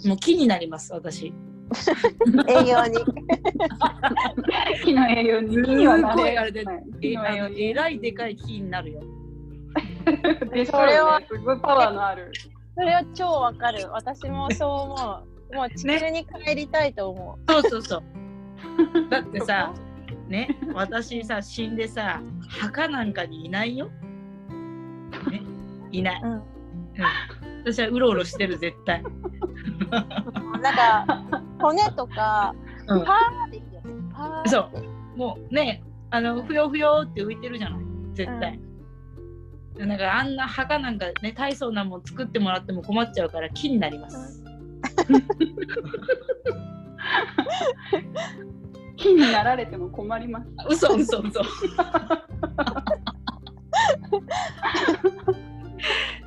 [0.06, 1.32] もう木になります私。
[2.48, 2.98] 栄養に。
[4.84, 9.04] 木の栄養にす木にはなれではいえあの木の栄養にえらいでかい木になるよ。
[10.72, 12.32] それはすごいパワーのある。
[12.76, 13.90] それは超わかる。
[13.92, 15.56] 私もそう思う。
[15.56, 18.04] もう地球に帰りたいと思そうそうそう。
[19.10, 19.74] だってさ、
[20.28, 23.90] ね、私さ、死んでさ、墓なんかにいないよ。
[25.32, 25.42] ね、
[25.92, 26.22] いない。
[26.24, 26.28] う。
[26.28, 26.44] うん。
[27.64, 29.04] 私はうろうろしてる、絶対。
[30.62, 31.24] なんか
[31.60, 32.54] 骨とか
[32.88, 34.14] うんパーっていいよね。
[34.14, 34.50] パー。
[34.50, 34.70] そ
[35.16, 37.80] うもうね、あの、ふよふよって浮いてるじゃない、
[38.14, 38.60] 絶対。
[39.78, 44.44] なんかあんな墓なんかね、大層なもん作ってもらっても困っちゃうから木になります。
[48.96, 50.50] 木になられても困ります。
[50.70, 51.42] 嘘嘘嘘。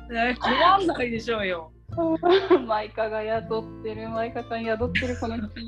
[0.09, 1.71] ね 困んないでしょうよ。
[2.67, 5.61] マイカが宿ってる、マイカちゃん宿ってるこの木って。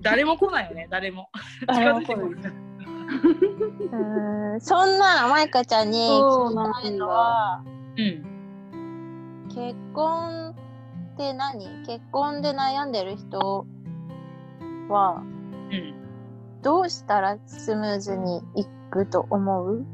[0.00, 1.30] 誰も来ないよね、誰も。
[1.66, 2.52] 誰も来ない
[3.92, 7.62] うんそんなマイカちゃんに聞きたいのは
[7.96, 9.48] うん。
[9.48, 11.66] 結婚って何？
[11.86, 13.66] 結婚で悩んでる人
[14.88, 15.22] は
[15.70, 15.94] うん。
[16.62, 19.84] どうしたらスムーズにいくと思う？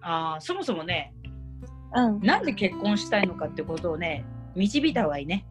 [0.00, 1.12] ああ、そもそもね、
[1.94, 2.20] うん。
[2.20, 5.46] なんで結婚したいのかってことをね、導いた方がいいね。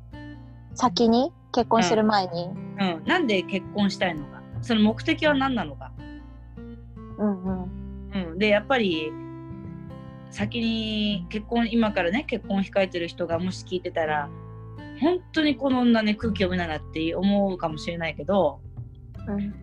[0.74, 1.32] 先に？
[1.52, 2.50] 結婚する前に。
[2.80, 3.04] うん。
[3.06, 4.42] なんで結婚したいのか。
[4.62, 5.92] その目的は何なのか。
[7.18, 8.32] うんうん。
[8.32, 8.38] うん。
[8.38, 9.12] で、やっぱり、
[10.30, 14.30] 先に結婚、今からね、結婚控えてる人がもし聞いてたら、
[15.00, 18.60] 本当にこの女ね、空気読めないなって思うかもしれないけど、
[19.28, 19.54] うん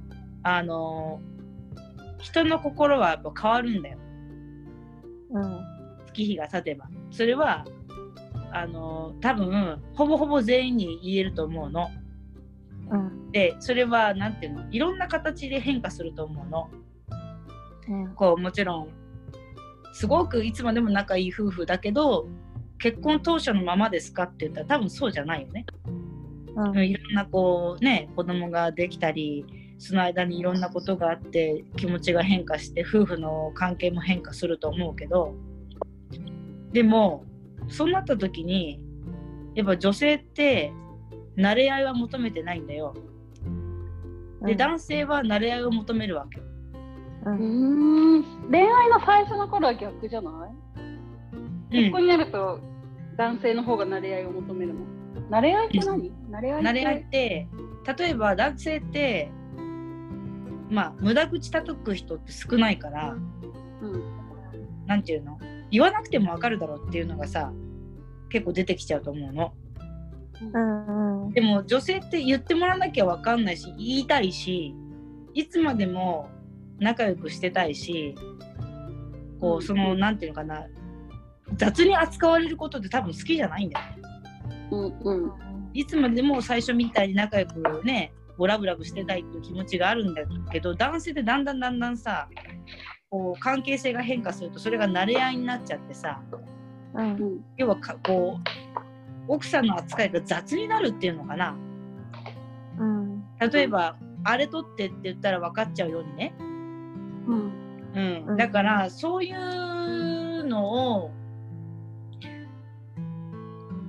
[0.47, 1.21] あの
[2.19, 3.99] 人の心はやっぱ変わるんだよ。
[5.31, 5.61] うん
[6.07, 6.89] 月日が経てば。
[7.11, 7.65] それは、
[8.57, 11.89] あの多分、ほぼほぼ全員に言えると思うの。
[12.91, 14.71] うんで、それは、なんていうの？
[14.71, 16.71] いろんな形で変化すると思うの。
[17.89, 18.89] うんこう、もちろん、
[19.93, 22.29] すごくいつまでも仲いい夫婦だけど、
[22.79, 25.67] 結婚当初のままですかって言ったら多分そうじゃないよね。
[26.57, 29.45] うんいろんなこうね子供ができたり
[29.79, 35.35] その間にいろんなことがあって気持ちが変化して夫婦の関係も変化すると思うけど
[36.73, 37.25] でも
[37.69, 38.81] そうなった時に
[39.55, 40.73] やっぱ女性って
[41.37, 42.95] 慣れ合いは求めてないんだよ。
[44.43, 46.41] で男性は慣れ合いを求めるわけ。
[46.41, 48.23] ううん。
[48.51, 50.31] 恋愛の最初の頃は逆じゃな
[51.73, 51.77] い？
[51.77, 52.61] 結婚になると
[53.17, 54.81] 男性の方が慣れ合いを求めるの？
[55.31, 56.13] 慣れ合いって何？
[56.31, 56.69] 慣れ合いって？
[56.69, 57.49] 慣れ合いって
[57.99, 59.31] 例えば男性って
[60.71, 64.03] まあ無駄口叩く人って少ないからうん。
[64.87, 65.39] なんていうの？
[65.71, 67.53] 言わなくてもわかるだろうっていうのがさ
[68.29, 69.55] 結構出てきちゃうと思うの。
[70.43, 74.75] んうんでも女性って言ってもらわなきゃわかんないし言いたいし
[75.33, 76.29] いつまでも
[76.79, 78.15] 仲良くしてたいし
[79.41, 80.67] こうそのなんていうのかな
[81.57, 84.03] 雑に扱われることって多分好きじゃないんだよね。
[84.71, 85.33] うんうん
[85.73, 92.29] いつまでも最初みたいに仲良くねボラブラブしてたいっていう気持ちがあるんだけど男性ってだんだんだんだんさ
[93.15, 96.21] こう関係性が変化するとそれが慣れ合いになっちゃってさ
[96.95, 97.13] うん。
[97.13, 101.55] うん要はかこう奥さんの扱いが雑になるっていうのかな。
[102.77, 107.53] うん例えば、あれ取ってって言ったら分かっちゃうようにね、うん
[107.95, 108.25] うん。
[108.31, 108.37] うん。
[108.37, 111.11] だからそういうのを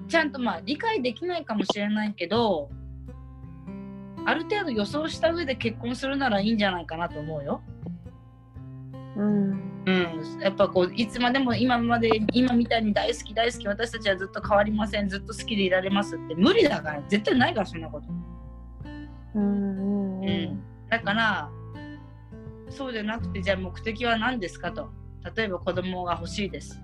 [0.07, 2.69] ちゃんとまあ理解できないかもしれないけど
[4.25, 7.61] ある程度予想した上で結婚するならいいんじゃないかなと思うよ。
[9.15, 9.75] うん。
[9.85, 16.35] うん、やっぱこういつまでも今まで今みたいに大好き大好き私たちはずっと変わりませんずっと好きでいられますって。
[16.35, 18.07] 無理だから絶対ないからそんなこと。
[19.35, 21.49] うんうん、だから
[22.69, 24.89] そうじゃなくてじゃあ目的は何ですかと。
[25.35, 26.79] 例えば子供が欲しいです、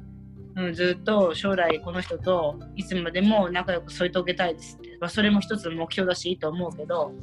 [0.56, 7.14] うん、ずっと将来この人といつまでも仲良く添い遂げたいですって、まあ、それも一つの目標だしいいと思うけど。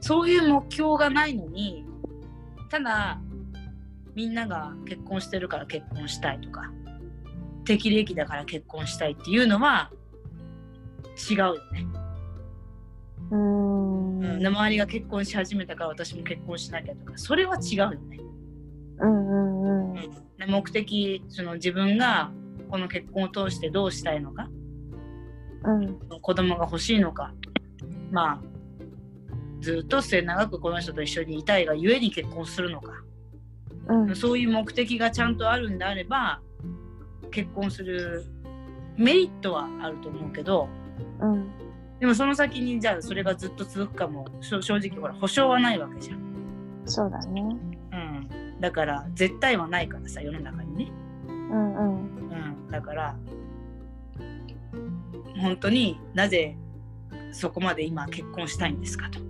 [0.00, 1.84] そういう目標がないのに
[2.70, 3.20] ただ
[4.16, 6.72] みんなが結婚してるから結婚したいとか
[7.66, 9.90] 適齢期だから結婚したいっていうのは
[11.30, 11.86] 違うよね。
[13.30, 14.18] うん。
[14.20, 18.20] うん、で周りが結婚し始めたから私も結婚しなきゃとかそれは違うよね。
[19.00, 20.10] うんうんうん。
[20.38, 22.30] で目的その自分が
[22.70, 24.48] この結婚を通してどうしたいのか
[25.64, 25.98] うん。
[26.22, 27.34] 子供が欲しいのか
[28.10, 28.40] まあ
[29.60, 32.92] ずっと末永くこの人と一緒にいたいがゆえに結婚するのか
[33.88, 34.16] うん。
[34.16, 36.40] そういう目的がちゃんとあるんであれば
[37.30, 38.24] 結婚する
[38.96, 40.68] メリットはあると思うけど
[41.20, 41.50] うん。
[42.00, 44.26] でもその先にじゃあそれがずっと続くかも。
[44.40, 46.20] 正直ほら保証はないわけじゃん。
[46.84, 47.42] そうだね。
[47.92, 50.92] うん、だから絶対はないからさ世の中にね。
[51.28, 51.96] うんうん。
[51.96, 53.16] うん、だから
[55.40, 56.56] 本当になぜ
[57.32, 59.25] そこまで今結婚したいんですかと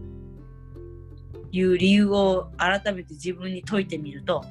[1.57, 4.45] いう理由を改めて自分に解いてみると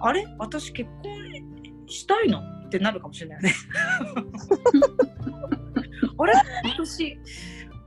[0.00, 0.26] あれ？
[0.38, 1.12] 私結婚
[1.86, 2.40] したいの？
[2.40, 3.54] ってなるかもしれないよね。
[6.18, 6.32] あれ？
[6.64, 7.18] 私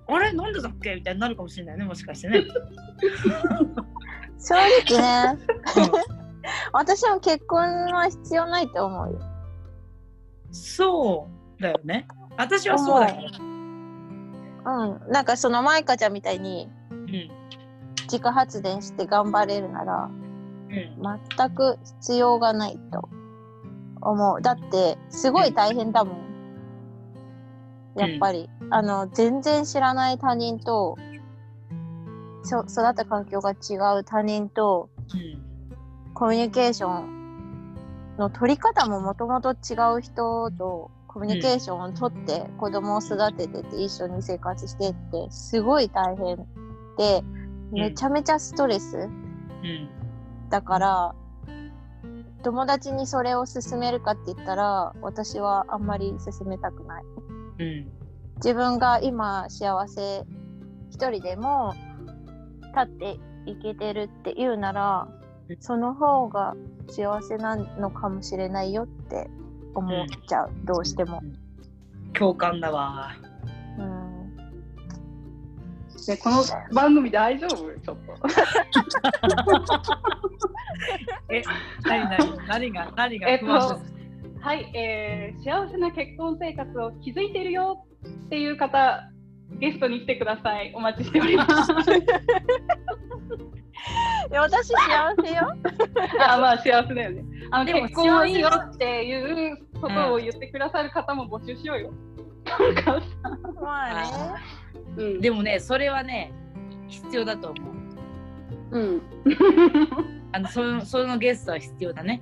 [0.08, 0.32] あれ？
[0.34, 0.96] なんでだっけ？
[0.96, 2.44] みたいになるかもしれないねもしかしてね。
[4.40, 5.40] 正直ね、
[6.72, 9.20] 私も結婚は必要ないと思うよ。
[10.52, 11.28] そ
[11.60, 12.08] うだよね。
[12.38, 13.16] 私はそうだよ。
[14.66, 14.70] う
[15.10, 17.30] ん、なんかそのマイカちゃんみたいにうん
[18.12, 20.10] 自家発電して頑張れるなら
[20.70, 21.20] うん。
[21.38, 23.10] 全く必要がないと
[24.02, 24.42] 思う。
[24.42, 26.30] だってすごい大変だもん。
[27.96, 30.98] やっぱり、あの全然知らない他人と
[32.44, 35.50] そ育った環境が違う他人とうん。
[36.14, 37.76] コミュニケーション
[38.18, 46.38] の取り方ももともと違う人とコミュニケーションを取って子供を育ててて一緒に生活してってすごい大変
[46.98, 47.24] で
[47.72, 48.98] めちゃめちゃストレス。
[48.98, 49.90] うん
[50.50, 51.16] だから
[52.42, 57.04] 友達にそれを勧めるかって言ったら私はあんまり勧めたくない。
[57.60, 57.92] うん
[58.38, 60.24] 自分が今幸せ
[60.90, 61.74] 一人でも
[62.76, 65.08] 立っていけてるって言うなら
[65.50, 65.58] うん。
[65.60, 66.56] その方が
[66.90, 69.30] 幸せなのかもしれないよって
[69.76, 71.22] 思っちゃう、どうしても、
[72.14, 73.12] 共感だわ。
[76.00, 76.44] うん、でこの
[76.74, 77.58] 番組大丈夫？
[77.58, 78.16] ちょっと。
[81.34, 81.44] え、
[81.86, 83.46] 何何何が何がえっと
[84.42, 89.04] はい、えー、幸せな結婚生活を築いているよっていう方、
[89.58, 90.72] ゲストに来てください。
[90.76, 91.72] お待ちしております。
[94.30, 95.56] いや私幸せよ
[96.20, 97.24] あ、まあ幸せだよね。
[97.52, 101.94] あのでも結婚はいいよっていうことを言ってくださる方も募集しようよ。
[102.46, 103.02] なんかさ
[103.62, 104.60] まあね
[104.98, 106.34] うん、でもね、それはね、
[106.88, 107.72] 必要だと思
[108.72, 108.80] う。
[108.80, 109.02] うん、
[110.32, 112.22] あのそのそのゲストは必要だね。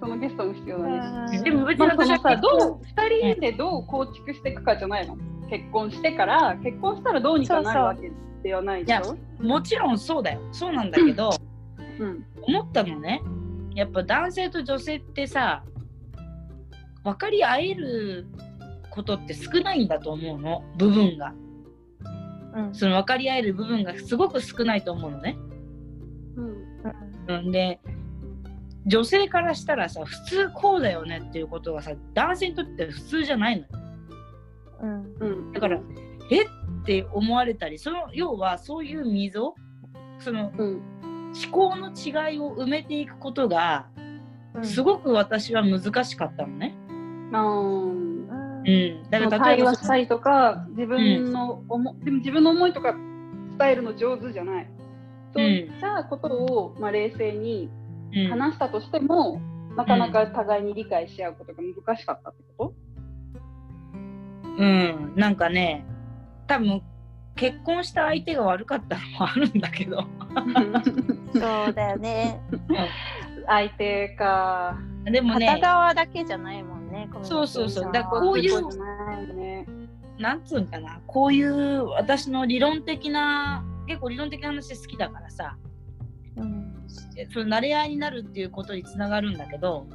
[0.00, 1.36] そのゲストも必要だね。
[1.36, 5.16] うんでも別に私はのさど結う2人でどう構築していくかじゃないの
[5.50, 8.10] 結婚してから結婚したらどうにかなるわけ
[8.42, 9.16] ではないでしょ？
[9.42, 10.40] もちろんそうだよ。
[10.52, 11.30] そうなんだけど、
[11.98, 13.22] うん思ったのね。
[13.74, 15.64] やっぱ男性と女性ってさ、
[17.02, 18.26] 分かり合える
[18.90, 21.32] ことって少ないんだと思うの、部分が。
[22.54, 25.36] うんその分かり合える部分がすごく少ないと思うのね。
[26.36, 26.54] うん
[27.28, 27.80] うんで
[28.86, 33.83] 女性からしたらさ普通こうだよねっていうことがさ男性にとって普通じゃないのよ
[34.84, 35.16] うん。
[35.20, 35.52] うん。
[35.52, 35.80] だから
[36.30, 36.42] え？
[36.42, 36.46] っ
[36.84, 39.54] て思われたりその要はそういう溝？
[40.18, 40.82] そのうん。
[41.32, 43.86] 思考の違いを埋めていくことが
[44.54, 44.64] うん。
[44.64, 46.76] すごく私は難しかったのね。
[46.78, 48.28] うん
[48.66, 52.94] うん、だから例えばしたりとか自分の思、でも自分の思いとか
[53.58, 54.70] 伝えるの上手じゃない。
[55.34, 57.68] そういったことを、まあ、冷静に
[58.16, 58.28] うん。
[58.28, 59.40] 話したとしても、
[59.76, 62.34] なかなか互いに理解し合うことが難しかったっ
[64.58, 65.84] うん、なんかね
[66.46, 66.82] 多分
[67.36, 69.96] 結婚した相手が悪かったのもあるんだけど。
[69.96, 70.06] と
[71.40, 72.40] そうだよね。
[73.46, 74.78] 相手か。
[75.04, 75.46] でもね。
[75.46, 77.92] 片側だけじゃないもんねそうそうそう。
[77.92, 78.62] だこういう
[80.18, 81.00] なんつうんかな。
[81.06, 85.56] こういう私の理論的な結構理論的な話好きだからさ。
[86.36, 86.86] うん。
[87.32, 89.88] その慣れ合いになるっていうことにつながるんだけど、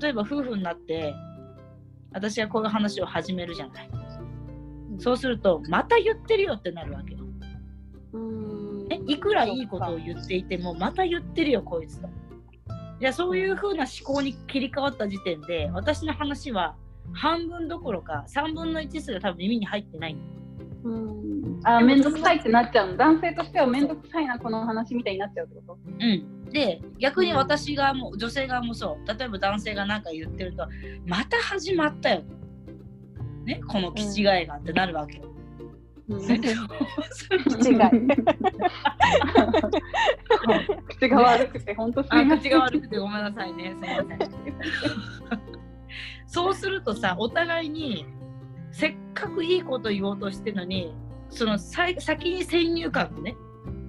[0.00, 1.14] 例えば夫婦になって
[2.16, 3.90] 私がこういう話を始めるじゃない、
[4.98, 7.20] そうするとまた言ってるよってなるわけよ、
[8.14, 8.86] うん。
[8.90, 12.08] えいくらいいことを言っていてもまた言ってるよこいつと。
[13.00, 16.74] じゃあそういう風な思考に切り替わった時点で私の話は
[17.12, 20.14] 半分どころか3分の1すら多分耳に入ってない。
[20.14, 20.45] んだよ
[20.86, 21.60] うん。
[21.64, 25.78] あ面倒くさいってなっちゃうの男性としては面倒くさいなこの話みたいになっちゃうってこと？
[25.98, 29.08] うん、で逆に私がもう女性側もそう。
[29.08, 30.68] 例えば男性が何か言ってると
[31.06, 32.22] また始まったよ、
[33.44, 35.24] ね、この気違いがってなるわけよ。
[36.08, 36.20] うん。
[36.22, 36.38] 違い
[40.86, 43.74] 口が悪くて本当す口が悪くてごめんなさいね。
[43.80, 44.18] すいません。
[46.28, 48.06] そうするとさお互いに
[48.72, 50.94] せっかくいいこと言おうとしてるのに
[51.30, 51.96] その先
[52.30, 53.36] に先入観がね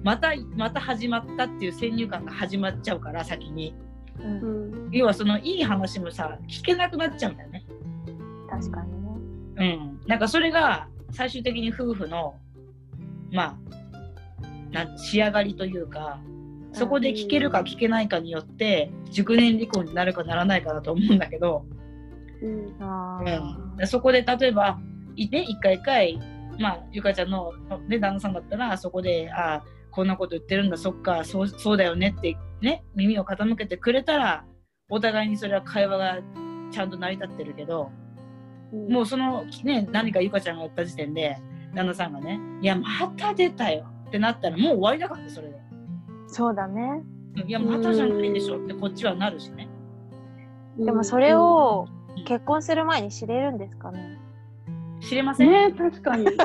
[0.02, 3.74] またまた始まったっていう先入観が始まっちゃうから先に。
[4.20, 4.90] うんうん。
[4.90, 7.64] 要はそのいい話もさ聞けなくなっちゃうんだよね。
[8.50, 9.08] 確かにね。
[9.56, 12.36] うん、なんかそれが最終的に夫婦の
[13.32, 13.58] ま
[14.42, 16.20] あなん仕上がりというか
[16.72, 21.64] そこで聞けるか聞けないかによって熟年離婚になるかならないかだと思うんだけど、
[22.42, 24.78] うんそこで例えば
[25.16, 26.20] いて一回一回
[26.58, 27.52] まあゆかちゃんの、
[27.88, 34.44] ね、旦那さんだったらそこでああこんなこと言ってるんだそっかそうそうだよねってね耳を傾けてくれたら
[34.88, 36.18] お互いにそれは会話が
[36.70, 37.90] ちゃんと成り立ってるけど
[38.88, 41.38] もうそのね何かゆかちゃんがやった時点で
[41.74, 45.58] 旦那さんがね「いやまた出たよ」ってなったらもう終わりだからねそれで。
[46.28, 47.02] そうだね。
[47.46, 49.68] いやまたじゃないでしょってこっちはなるしね。
[50.78, 54.18] でもそれをうん結婚する前に知れるんですかね？
[55.00, 56.26] 知れません、ね確かに。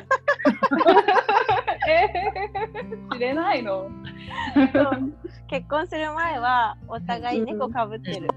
[1.89, 3.89] えー、知れないの？
[5.47, 8.27] 結婚する前はお互い猫かぶってる。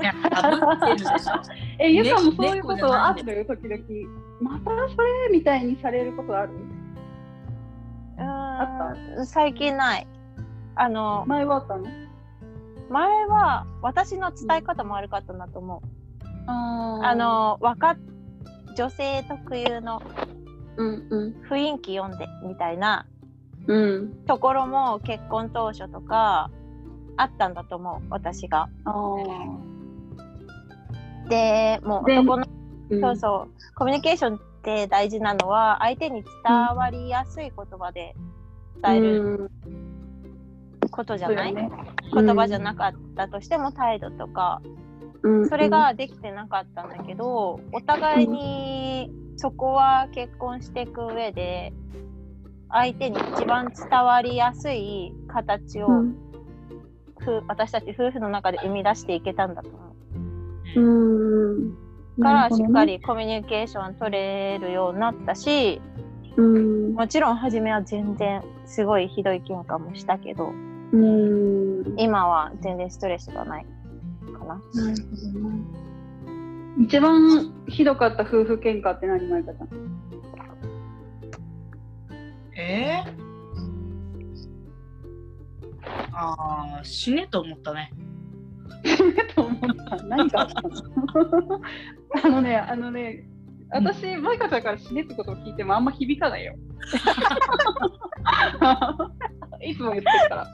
[0.00, 0.56] いやかぶ
[0.92, 1.32] ってるでしょ。
[1.78, 3.82] え、ゆかもそういう猫ことある時々。
[4.40, 6.52] またそれみたいにされることある？
[8.18, 10.06] うーん最近ない。
[10.76, 11.84] あの前はあったの？
[12.90, 15.97] 前は私の伝え方も悪かったなと思う。
[16.50, 17.96] ああ、のわかっ
[18.76, 20.00] 女性特有の
[21.48, 23.06] 雰囲気読んでみたいな
[23.66, 24.24] うん。
[24.26, 26.50] ところも結婚当初とか
[27.16, 28.68] あったんだと思う私が。
[28.84, 28.92] あ
[31.28, 33.74] でもうで男のーそうそう。
[33.74, 36.32] コミュニケーションって大事なのは相手に伝
[36.74, 38.14] わりやすい言葉で
[38.82, 39.68] 伝えるう
[40.86, 40.88] ん。
[40.90, 41.76] ことじゃない、そうよね。
[42.14, 44.87] 言葉じゃなかったとしても態度とかうん
[45.48, 51.72] それができてなかったんだけどお互いにそこは結婚していく上で
[52.70, 56.16] 相手に一番伝わりやすい形を、うん。
[57.18, 59.78] ふ私たち夫婦の中で生み出していけたんだと思
[60.76, 60.80] う。
[60.80, 61.88] うん
[62.20, 65.80] からしっかりコミュニケーション取れるようになったし
[66.36, 66.94] うん。
[66.94, 70.52] もちろん初めは全然すごいひどい喧嘩もしたけど
[70.92, 71.94] うん。
[71.96, 73.64] 今は全然ストレスがない。
[73.64, 73.70] か
[74.48, 74.60] な。
[74.74, 75.54] なるほどな
[76.80, 79.68] 一番ひどかった夫婦喧嘩って何前かさん？
[82.56, 83.10] えー、
[86.12, 87.92] ああ死ねと思ったね。
[89.34, 89.60] と思っ
[89.98, 90.70] た何があったの？
[92.24, 93.28] あのねあのね
[93.70, 96.54] 私、マイカちゃんから死ねってことを聞いてもあんま響かないよ。
[99.60, 100.46] いつも言ってるから。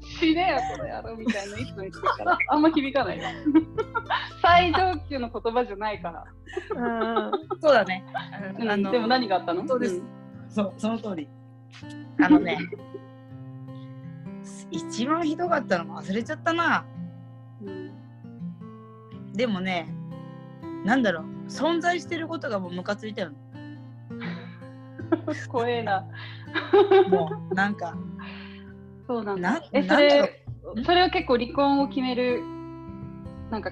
[0.00, 3.24] 死ねよ、この野郎みたいな、いつも言ってるから、あんま響かないよ。
[4.40, 6.24] 最上級の言葉じゃないから。
[6.76, 8.04] うんそうだね。
[8.58, 9.66] うんあのでも何があったの？
[9.66, 10.02] そうです
[10.48, 11.28] そうその通り。
[12.20, 12.58] あのね
[14.70, 16.84] 一番ひどかったの忘れちゃったな。
[17.62, 17.92] うん
[19.32, 19.88] でもね
[20.84, 23.36] なんだろう存在してることがもうムカついたよね。
[25.48, 26.06] 怖えな。
[27.08, 27.96] もうなんか
[29.12, 29.66] そうなんなだ。
[29.72, 30.44] え、それ、
[30.84, 32.42] それは結構離婚を決める、
[33.50, 33.70] なんか、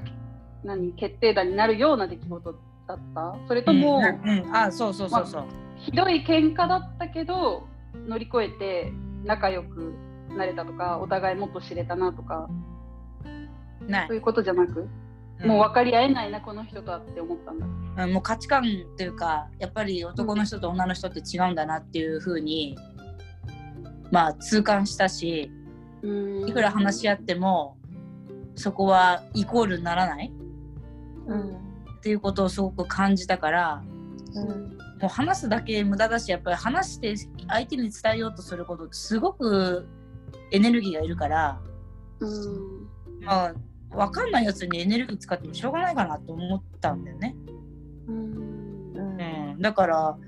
[0.62, 2.54] 何、決定打になるような出来事
[2.86, 3.34] だった？
[3.48, 5.44] それとも、うんうん、あそうそうそうそう。
[5.78, 7.66] ひどい喧嘩だったけど
[8.06, 8.92] 乗り越えて
[9.24, 9.94] 仲良く
[10.36, 12.48] なれたとかお互いもっと知れたなとか。
[13.88, 14.06] ない。
[14.08, 14.86] そういうことじゃなく、
[15.40, 15.48] うん。
[15.48, 17.66] もう分かり合えないなこの人とはって思ったんだ。
[18.04, 22.76] うんもう価値観っていうかやっぱり男の人と女の人って違うんだなっていうふうに
[24.10, 25.50] まあ痛感したし
[26.46, 27.76] いくら話し合っても
[28.54, 30.32] そこはイコールにならない。
[31.26, 31.50] うん。
[31.98, 33.82] っていうことをすごく感じたから
[34.34, 34.78] うん。
[35.00, 37.14] もう話すだけ無駄だしやっぱり話して
[37.48, 39.86] 相手に伝えようとすることってすごく
[40.50, 41.60] エネルギーがいるから、
[42.20, 42.88] うん。
[43.22, 43.54] まあ、
[43.90, 47.34] 分かんないやつにエネルギー使ってもしょうがないかなと思ったんだよね。
[48.08, 48.16] うん
[48.94, 49.52] うん。
[49.52, 50.18] うん、だから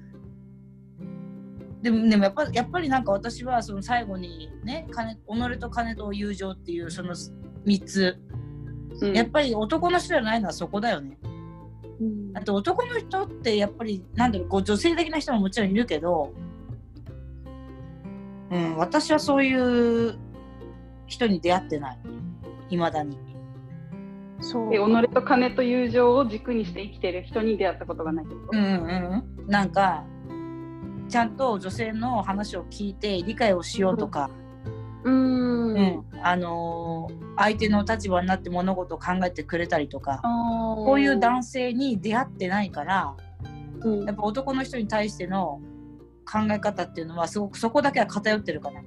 [1.82, 8.18] でもでもやっぱやっぱりなんか私はその最後にね金己と金と友情っていうその3つ。
[9.00, 9.14] うん。
[9.14, 11.18] やっぱり男の人じゃないのはそこだよね。
[12.00, 12.36] うん。
[12.36, 16.32] あと男の人ってやっぱりなんだろうこう女性的な人ももちろんいるけど、
[18.50, 20.14] うん、私はそういう
[21.06, 21.98] 人に出会ってない。
[22.70, 23.18] いまだに。
[24.40, 24.74] そう。
[24.74, 30.04] え己と金と友情を軸にして生きてる人に出会ったことがないってこと、うんうんうん、なんか
[31.12, 34.30] ちゃんと女性の話を聞いて理解をしようとか、
[35.04, 35.74] うん。
[35.74, 43.16] うんあのー相手の立場になって物事を考えてくれたりとかここういう男性に出会ってないから
[43.80, 44.04] うん。
[44.04, 45.60] やっぱ男の人に対しての
[46.30, 48.82] 考え方っていうのはすごくそこだけは偏ってるかな。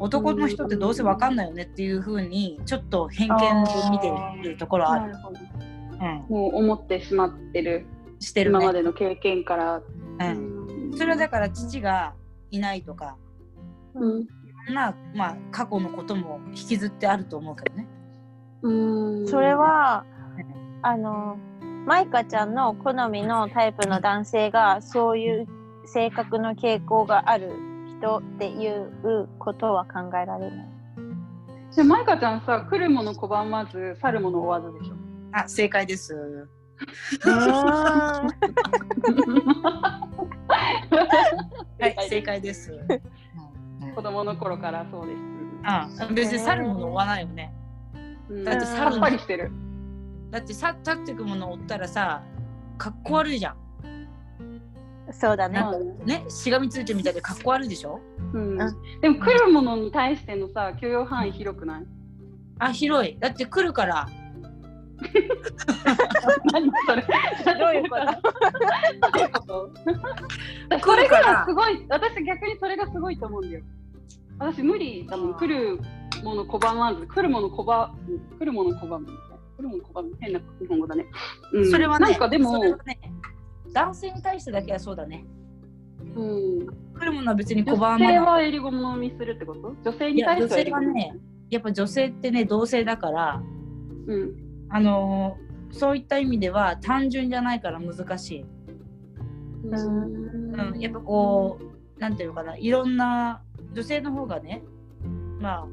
[0.00, 5.14] 男の人ってどうせ分かんないよねっていうふうにちょっと偏見で見てるところはある。
[6.00, 7.86] うん、もう思ってしまってる。
[8.18, 8.58] してるね。
[8.58, 10.60] 今までの経験から、うん、
[10.96, 12.14] それはだから父が
[12.50, 13.16] いないとか
[13.94, 14.26] うんい
[14.66, 17.86] ろんな、まあ、過去のことも引きずってあると思うけどね。
[18.62, 20.04] うんそれは
[20.82, 21.38] あの
[21.86, 25.46] マイカちゃんの好みのタイプの男性がそういう
[25.86, 27.52] 性格の傾向がある
[27.98, 30.68] 人っていうことは考えられない。
[31.70, 34.94] じゃあマイカちゃんさ来るもの拒まず去るもの追わずでしょ？
[35.32, 36.48] あ正解です。
[41.80, 42.78] はい、正解です。
[43.94, 45.18] 子供の頃からそうです。
[45.64, 47.52] あ別に去るもの追わないよね。
[48.28, 49.50] うんだってさっぱりしてる。
[50.30, 52.22] だってさ立ってくものを追ったらさ、
[52.78, 53.56] かっこ悪いじゃん。
[55.12, 55.60] そうだね
[56.04, 57.98] ね、しがみついてみたいでかっこ悪いでしょ？
[58.32, 61.86] うんうんでも来るものに対してのさ許容範囲広くない？
[62.60, 63.18] あ、広い。
[63.18, 64.08] だって来るから。
[66.52, 67.02] 何それ。
[67.58, 67.96] どういうこ
[69.46, 69.70] と？
[70.80, 73.64] これがすごい私逆にそれがすごいと思うんだよ。
[74.38, 75.34] 私無理だもん。
[75.34, 75.80] 来る
[76.22, 81.06] もの拒まず来るもの拒む来るもの拒む来るもの拒む変な日本語だね、
[81.52, 81.70] うん。
[81.70, 82.74] それはね、なんかでもね
[83.72, 85.24] 男性に対してだけはそうだね。
[86.16, 86.22] う
[86.62, 86.66] ん、
[86.98, 88.14] 来るものは別に拒女まない。
[88.14, 89.74] 性は襟ごもみするってこと？
[89.84, 91.16] 女性に対しては女性はね
[91.50, 93.42] やっぱ女性ってね、同性だから、
[94.06, 98.44] うんあのーそういった意味では単純じゃないから難しい。
[99.64, 101.58] うんうん、やっぱこ
[101.96, 103.42] う、なんていうのかな、いろんな
[103.72, 104.62] 女性の方がね、
[105.38, 105.66] ま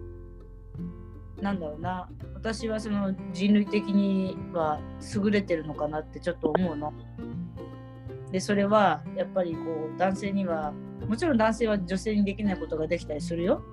[1.40, 4.80] あ、なんだろうな、私はその人類的には
[5.16, 6.94] 優れてるのかなってちょっと思うの。
[8.32, 10.74] で、それはやっぱりこう、男性には、
[11.08, 13.64] もちろん男性は女性にできないことができたりするよ。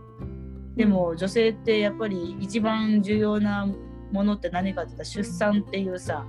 [0.77, 3.67] でも女性ってやっぱり一番重要な
[4.15, 6.25] ものって何かって言ったら出産っていうさ、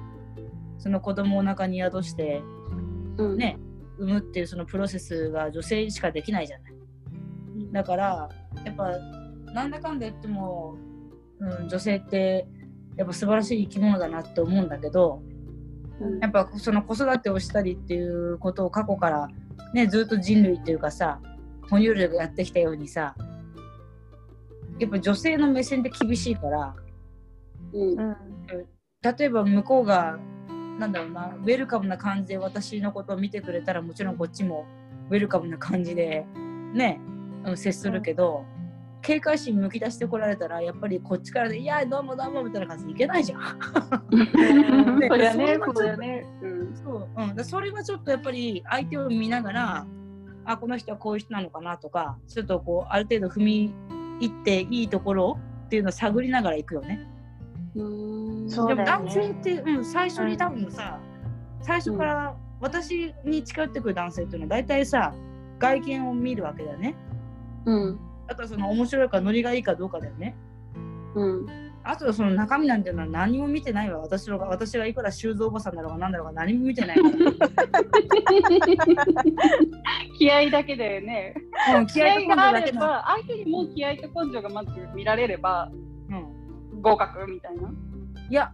[0.79, 2.41] その子供を中に宿して
[3.17, 3.37] うん。
[3.37, 3.59] ね
[3.97, 6.73] 産むっていうそのプロセスが女性しかできないじゃない。
[7.71, 8.29] だから
[8.65, 8.91] やっぱ
[9.53, 10.75] なんだかんだ言っても、
[11.39, 12.47] うん、女性って
[12.97, 15.21] やっぱ素晴らしい生き物だなって思うんだけど
[16.01, 16.19] うん。
[16.19, 19.29] やっぱその子育てをしたりっていうことを過去から、
[19.73, 21.21] ね、ずっと人類っていうかさ
[21.69, 23.15] 哺乳類がやってきたようにさ
[24.77, 26.75] やっぱ女性の目線って厳しいから
[27.75, 27.99] うん。
[27.99, 28.15] うん
[29.17, 30.17] 例えば向こうが
[30.79, 34.65] なんだろうなウェルカムな感じで私のことを見てくれたらもちろんこっちも
[35.11, 36.25] ウェルカムな感じで
[36.73, 36.99] ね
[37.45, 38.43] うん接するけど、
[39.03, 44.99] 警戒心むき出してこられたらやっぱりこっちからで「いやどうもどうも」みたいな感じでいけないじゃん。
[44.99, 49.87] ねそれはちょっとそねうん そう、うん、それはちょっとやっぱり相手を見ながら
[50.45, 53.73] あこの人はこういう人なのかなとかちょっとこうある程度踏み
[54.19, 57.14] 入っていいところっていうのを探りながら行くよね。
[57.75, 60.99] うんでもそうだよね男性って、うん、最初に多分さ、
[61.61, 65.13] 最初から私に近寄ってくる男性っていうのは大体さ
[65.59, 66.95] 外見を見るわけだよね。
[67.65, 70.35] うんあとはその面白いかノリがいいかどうかだよね。
[71.15, 71.45] うん
[71.87, 73.99] あとはその中身なんていうのは何も見てないわ。
[73.99, 76.97] 私のが私がいくら修造おばさんだろうが何だろうが何も見てない。
[80.17, 81.35] 気合だけでね
[81.77, 82.71] うん、気気合があれ。
[82.71, 85.94] ば相手にも気合と根性がまず見られればうん
[86.85, 87.69] 合格みたいな。
[88.29, 88.51] いや、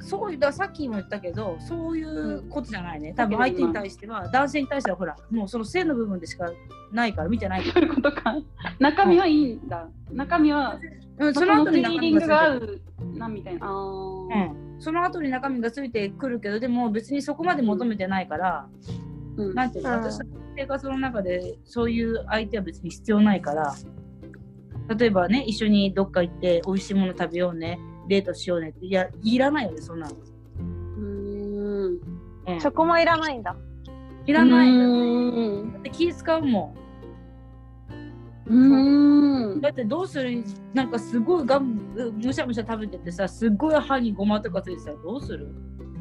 [0.00, 3.12] そういう、ださっきも言ったけど、そういうことじゃないね。
[3.14, 6.50] 多分相手に対しては、男性に対してはほら、もうその性の部分でしか
[6.92, 8.36] ないから、見てないかそういうことか。
[8.78, 9.88] 中身はいいんだ。
[10.12, 10.78] 中身は
[11.18, 11.26] ら。
[11.26, 12.80] うん、そその後に中身が合う
[13.14, 13.68] なみたいな。
[13.68, 18.68] うん、その後に中身がついてくるけど、でも別にそこまで求めてないから、
[19.36, 20.26] うんなんていうの、うん私の
[20.56, 23.74] 生活の中でそういう相手は別に必要ないから、
[24.88, 30.14] 例えばね、一緒にどっか行って美味しいもの食べようね、デートしようねって、いや、いらないよね、そんなの。
[30.16, 30.62] うー
[31.88, 31.98] ん
[32.48, 33.56] うん、そこもいらないんだ。
[34.26, 34.68] いらない。
[34.68, 36.86] うーんだって気使うもん。
[38.48, 40.44] うーんだってどうする？
[40.72, 45.48] なんかすごいガムむしゃむしゃ食べててさすっごい歯にごまとかついてたらどうする？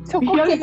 [0.03, 0.60] そこで聞い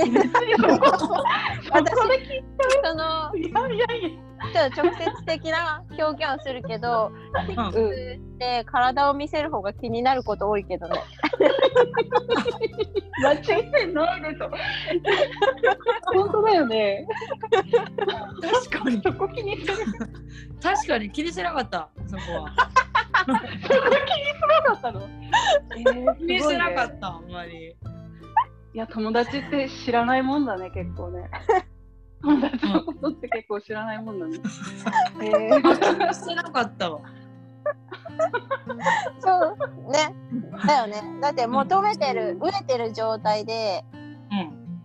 [2.84, 4.10] そのいやいやいや。
[4.52, 7.12] ちょっと直接的な表現をするけど、
[7.56, 11.00] うんうんで体を見せる方が気になること多いけどね。
[13.22, 14.50] 間違ってないでしょ。
[16.12, 17.06] 本当だよね。
[18.70, 19.76] 確かにそこ気にする。
[20.60, 22.52] 確かに気にしてなかったそこは
[23.26, 25.08] そこ気にすなかったの？
[25.78, 25.84] え
[26.18, 26.94] 気にしてなかた。
[26.94, 27.76] ったあんまり
[28.74, 31.30] いや友達って知らないもんだね結構ね。
[32.22, 34.38] 友達のことって結構知らないもんだね。
[35.22, 35.62] えー。
[35.62, 37.00] 気にしてなかったわ。
[39.20, 39.56] そ
[39.88, 40.14] うね。
[40.66, 41.02] だよね。
[41.20, 43.84] だって求めてる、飢えてる状態で
[44.30, 44.34] う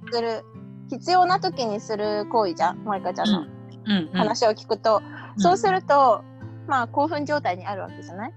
[0.09, 0.11] ん。
[0.11, 0.43] する、
[0.89, 3.41] 必要な時にする行為じゃん、マリカちゃんの。
[3.41, 3.47] うん。
[3.89, 5.01] うん話を聞くと。
[5.37, 6.23] そうすると、
[6.67, 8.33] まあ興奮状態にあるわけじゃない？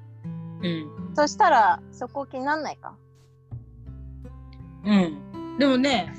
[0.63, 1.15] うん。
[1.17, 2.95] そしたらそこ気になんないか？
[4.85, 5.57] うん。
[5.59, 6.13] でもね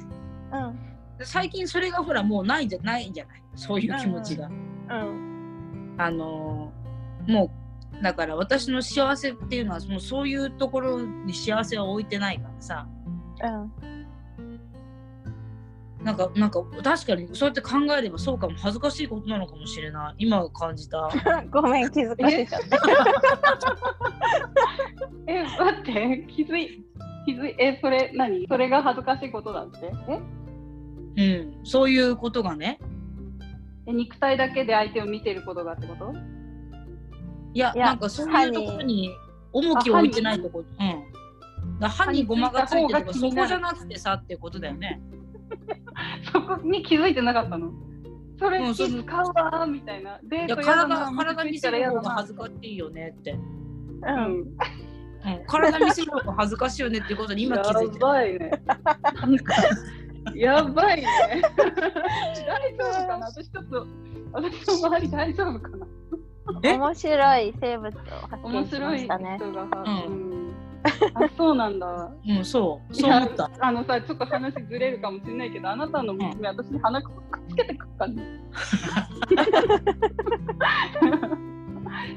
[0.52, 0.80] うん
[1.26, 3.10] 最近それがほらもうないんじゃない？
[3.10, 5.95] んじゃないそういう気持ちが、うん。
[5.98, 7.52] あのーも
[7.99, 12.88] うだから私の幸せっていうのはもうそういうところに幸せは置いてないからさ。
[13.43, 13.72] うん。
[16.03, 20.15] なんかなんか確かにそうやって考えればそうかも恥ずかしいことなのかもしれない。
[20.26, 21.07] 今感じた。
[21.52, 22.77] ごめん気づかせちゃった。
[25.27, 26.84] え、待って、気づい、
[27.27, 28.48] 気づい、え、それ何？
[28.48, 29.91] それが恥ずかしいことだって？
[30.10, 30.19] え？
[31.18, 31.60] うん。
[31.64, 32.80] そういうことがね。
[33.88, 36.14] え肉体だけで相手を見てることがってこと？
[37.54, 39.10] いやいやなんかそういうところに
[39.52, 40.60] 重きを置いてないとこ。
[40.60, 41.90] ろうん。
[41.90, 45.02] 歯にごまがついてるとかそこじゃなくてさっていうことだよね。
[46.32, 47.72] そこに気づいてなかったの？
[48.40, 50.20] それ気使うわーみたいな。
[50.24, 53.38] デいやートやだ体な体見せる方が恥ずかしいよねって、う
[54.04, 54.22] うんん。
[54.32, 58.02] うん、体見せる方が恥ずかしいよねっていうことに今気づいてる。
[58.02, 58.52] やばいね。
[60.35, 61.07] やばいね。
[61.57, 63.26] 大丈夫かな？
[63.27, 63.85] 私ちょっと、
[64.34, 65.88] 私の周り大丈夫かな？
[66.64, 66.77] え？
[66.77, 67.91] 面白い生物を
[68.27, 69.38] 発見し面白いましたね。
[69.39, 69.69] 人が、うん。
[69.69, 69.72] う
[70.48, 70.52] ん。
[71.14, 72.11] あ、そうなんだ。
[72.27, 72.95] うんそう。
[72.95, 73.48] そう思った。
[73.48, 77.14] いやあのさ、ちょっと話ずれるかもしれないけど、あなたの娘、私に鼻くっ
[77.49, 78.23] つけてくっかね。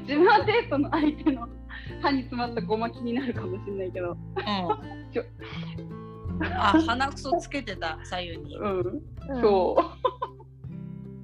[0.01, 1.47] 自分はデートの相手の
[2.01, 4.17] 歯に詰まったごま気になるかもしれないけど、うん。
[5.11, 5.23] ちょ
[6.41, 8.57] あ鼻くそつけてた左右に。
[8.57, 9.41] うん、うん。
[9.41, 9.77] そ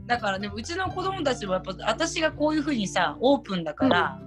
[0.08, 4.20] だからねうちの子供たちもやっぱ私がこういうふうにさオープンだから、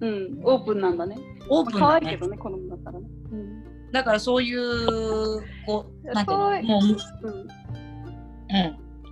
[0.00, 1.16] う、うん、オープンなんだね。
[1.48, 1.86] オープンだね。
[1.86, 3.08] 可愛いけどね、子供だったらね。
[3.32, 3.90] うん。
[3.90, 6.82] だからそういうこうなんていうそういのもう、
[7.22, 7.48] うん、うん。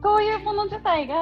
[0.03, 1.15] そういうもの自体が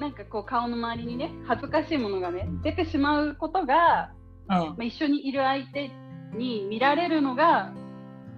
[0.00, 4.12] なんかこう顔の周りにね恥ずかしいものがね出てしまうことが、
[4.48, 4.56] うん。
[4.56, 5.90] まあ、一緒にいる相手
[6.34, 7.72] に見られるのが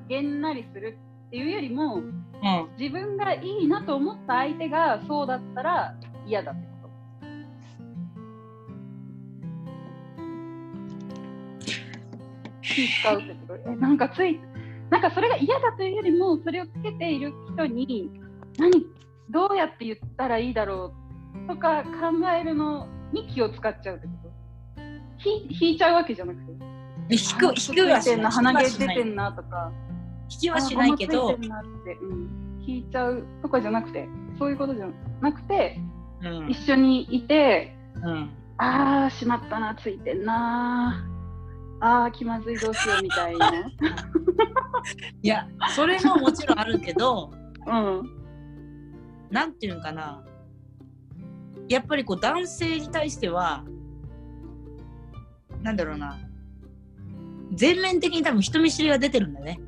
[0.08, 0.98] げんなりする
[1.28, 2.68] っていうよりもうん。
[2.78, 5.94] 自分がいいなと思った相手がそうだったら
[6.26, 7.26] 嫌だってこと。
[12.62, 13.70] 気使うってこと？
[13.70, 14.40] えなんかつい
[14.90, 18.10] なんかそれが嫌だというよりもそれをつけている人に
[18.58, 18.84] 何
[19.30, 20.92] どうやって言ったらいいだろ
[21.46, 21.90] うとか考
[22.38, 24.30] えるのに気を使っちゃうってこと？
[25.18, 26.52] ひ引いちゃうわけじゃなくて。
[27.10, 28.32] 引く引くはしない。
[28.32, 29.72] 鼻毛出てんなとか
[30.32, 31.62] 引きはしないけどあ鼻
[32.64, 34.88] ついちゃうとかじゃなくてそういうことじゃ
[35.20, 35.78] なくて
[36.22, 36.50] うん。
[36.50, 38.30] 一緒にいてうん。
[38.58, 41.04] あーしまったなついてんな
[41.80, 43.50] あー気まずいどうしようみたいな。
[45.22, 47.30] いやそれももちろんあるけど
[47.66, 48.10] うん。
[49.30, 50.22] なんていうのかな。
[51.68, 53.64] やっぱりこう男性に対しては
[55.62, 56.18] なんだろうな。
[57.52, 59.60] 全面的に多分人見知りが出てるんだね。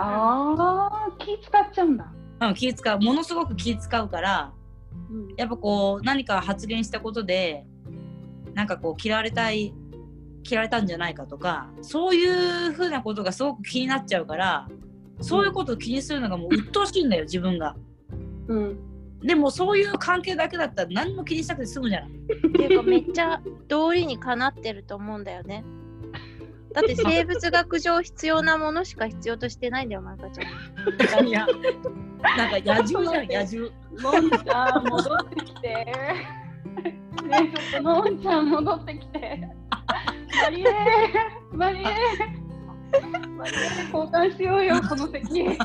[0.00, 4.52] あー気使っちゃうんだ、うん、気使うものすごく気使うから
[5.10, 7.66] うんやっぱこう何か発言したことで
[8.54, 9.74] なんかこう嫌われたい
[10.48, 14.68] 嫌われたんじゃないかとかそういうふうなことがすごく気になっちゃうから
[15.20, 17.76] そういうことを気にするのがもう鬱陶しいんだよ自分が。
[18.48, 18.78] うん、
[19.20, 22.10] でもそういう関係だけだったら何も気にしたくて済むじゃない。
[22.10, 25.62] っていうかめっちゃ道理にかなってると思うんだよね。
[26.72, 31.26] だって生物学上必要なものしか必要としてないんだよ、まかちゃん。
[31.26, 31.46] いや。
[32.36, 33.10] なんか野獣。
[33.10, 33.70] じゃん野獣。
[33.98, 35.94] のんちゃん戻ってきてね
[37.32, 39.48] えちょっとのんちゃん戻ってきて。
[40.42, 40.64] マリエ。
[41.52, 41.84] マリエ。
[43.36, 43.56] マリエ。
[43.92, 45.40] 交換しようよこの席。
[45.40, 45.58] 交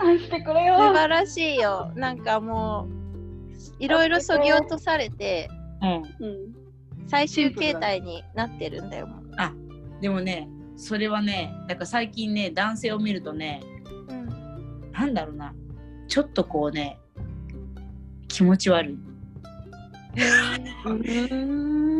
[0.00, 0.78] 換してくれよ。
[0.78, 1.90] 素晴らしいよ。
[1.96, 5.48] なんかもう、いろいろそぎ落とされて、
[5.82, 6.26] うん。
[6.26, 6.30] う
[6.60, 6.63] ん
[7.06, 9.06] 最終形態になってるんだよ。
[9.06, 9.24] もう
[10.00, 13.62] でもねそれはねだから最近ね男性を見るとね
[14.08, 15.54] うん、なんだろうな
[16.08, 16.98] ちょっとこうね
[18.28, 18.98] 気持ち悪い。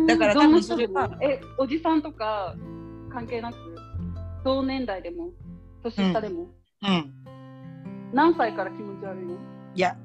[0.06, 2.54] だから多分それはえおじさんとか
[3.12, 3.56] 関係なく
[4.44, 5.30] 同年代でも
[5.82, 6.48] 年下でも、
[6.82, 7.14] うん。
[8.12, 9.34] 何歳から気持ち悪いの？
[9.74, 9.96] いや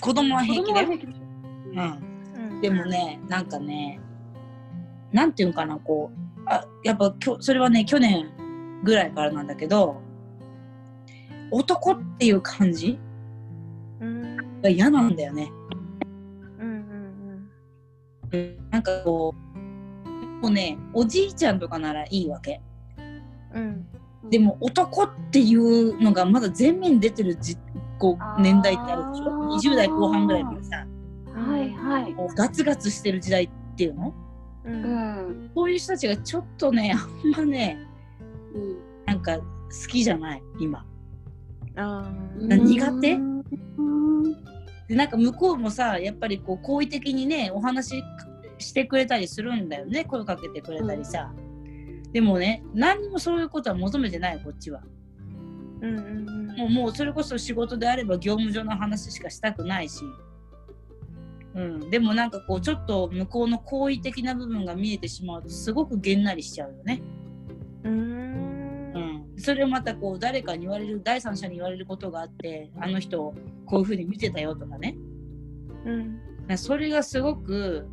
[0.00, 0.88] 子供は平気だよ。
[0.88, 1.20] 子供は平気でしょ
[1.70, 2.13] うん。
[2.54, 4.00] うんでもねなんかね
[5.12, 8.30] なんていうんかなこうあやっぱきょそれはね去年
[8.82, 10.00] ぐらいからなんだけど
[11.50, 12.98] 男っていう感じ
[14.00, 14.36] うん。
[14.60, 15.52] が嫌なんだよね。
[16.58, 17.48] うんうん
[18.32, 18.56] うん。
[18.70, 20.08] なんかこう
[20.42, 22.60] もうねおじいちゃんとかならいいわけ。
[23.54, 23.86] うん。
[24.30, 27.56] でも男っていうのがまだ前面に出てるじ
[27.98, 29.26] こう年代ってあるでしょ？
[29.26, 29.70] あー。
[29.72, 30.86] 20代後半ぐらいからさ
[31.84, 32.14] はい。
[32.36, 34.14] ガツガツしてる時代っていうの？
[34.64, 35.46] ううん。
[35.46, 35.50] ん。
[35.54, 37.78] こういう人たちがちょっとねあんまね
[38.54, 38.76] うん。
[39.06, 39.44] なんか好
[39.88, 40.84] きじゃない今。
[41.76, 43.12] あな苦手？
[43.12, 43.42] うん
[44.88, 48.04] でなんか向こうもさやっぱりこう好意的にねお話し
[48.58, 51.32] してくれたりするんだよね声かけてくれたりさ、
[52.12, 54.82] でもね何にもそういうことは求めてないこっちは。
[55.80, 56.56] ーうんうんうん。
[56.56, 60.04] もうもうそれこそ仕事であれば業務上の話しかしたくないし、
[61.54, 67.00] うん、でもなんかこうちょっと向こうの好意的な部分が見えてしまうとすごくげんなりしちゃうよね、
[67.84, 67.94] うーん。
[67.94, 73.34] うん、それをまたこう誰かに言われる第三者に言われることがあってあの人を
[73.66, 74.96] こういうふうに見てたよとかね。
[75.84, 76.20] うん。
[76.56, 77.86] それがすごく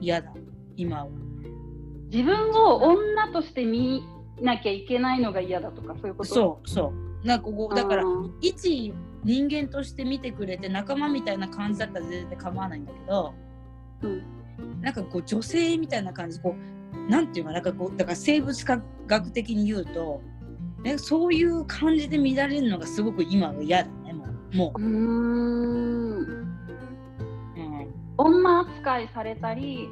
[0.00, 0.32] 嫌だ。
[0.76, 1.08] 今は。
[2.10, 4.02] 自分を女として見
[4.40, 6.34] なきゃいけないのが嫌だとかそういうこと？
[6.34, 6.92] そうそ
[7.22, 7.26] う。
[7.26, 8.92] なんかこうだからうん一
[9.24, 13.34] 人間として見てくれて仲間みたいな感じだったら全然構わないんだけど
[14.02, 14.22] うん。
[14.80, 18.64] なんかこう女性みたいな感じこうなんていうかなんかこうだから生物
[19.06, 20.20] 学的に言うと、
[20.82, 24.56] ね、そういう感じで乱れるのがすごく今は嫌だねもう。
[24.56, 24.80] もう。
[24.80, 26.18] ーん。
[26.18, 26.46] う、
[27.56, 29.88] うん、女扱いされたり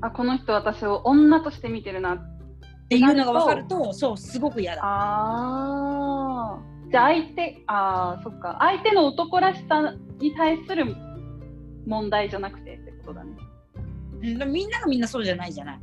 [0.00, 4.82] あこの人私を女として見てるなっていうのが分かるとそうすごく嫌だ。
[4.84, 8.56] あーじゃあ相手あーそっか。
[8.60, 10.94] 相手の男らしさに対する
[11.86, 13.32] 問題じゃなくてってことだね。
[14.22, 15.80] うんみんながみんなそうじゃないじゃない。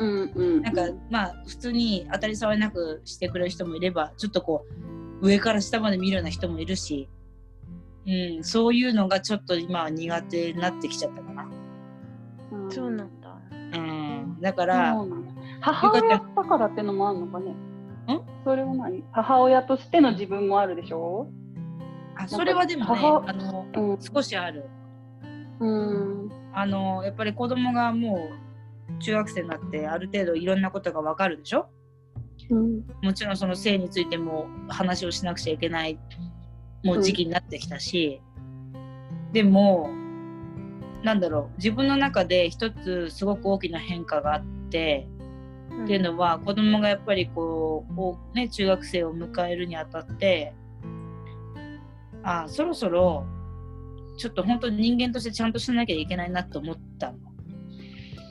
[0.00, 0.62] うんうん。
[0.62, 4.66] なんかまあ普通に当たり障りなくしてくれる人もいればちょっとこ
[5.22, 7.08] う上から下まで見るような人もいるし、
[8.08, 11.48] うん、そういうのがちょっと今は苦手になってきちゃったかな。
[12.50, 12.72] うん。
[12.72, 13.38] そうなんだ。
[13.52, 15.32] うん、だから、そうなんだ。
[15.60, 17.54] 母親だからってのもあるのかね
[18.14, 18.22] ん？
[18.44, 19.04] それは何？
[19.12, 21.28] 母親としての自分もあるでしょ？
[22.16, 23.98] あそれはでもね母あのうん。
[24.00, 24.64] 少しある。
[25.60, 26.30] うん。
[26.52, 28.28] あのやっぱり子供がも
[28.98, 31.68] う中学生になってある程度いろんなことがわかるでしょ？
[32.50, 32.86] うん。
[33.02, 35.98] もちろんその性についても話をしなくちゃいけない
[36.84, 38.22] もう時期になってきたし、
[39.32, 39.90] でも
[41.02, 45.06] なんだろう自分の中で一つすごく大きな変化があって、
[45.84, 50.52] っていうのは子供がやっぱりこうこう、ね、中学生を迎えるにあたって
[52.22, 53.24] あそろそろ
[54.18, 57.18] ちょっと本当に人間としてちゃんとしなきゃいけないなと思ったの。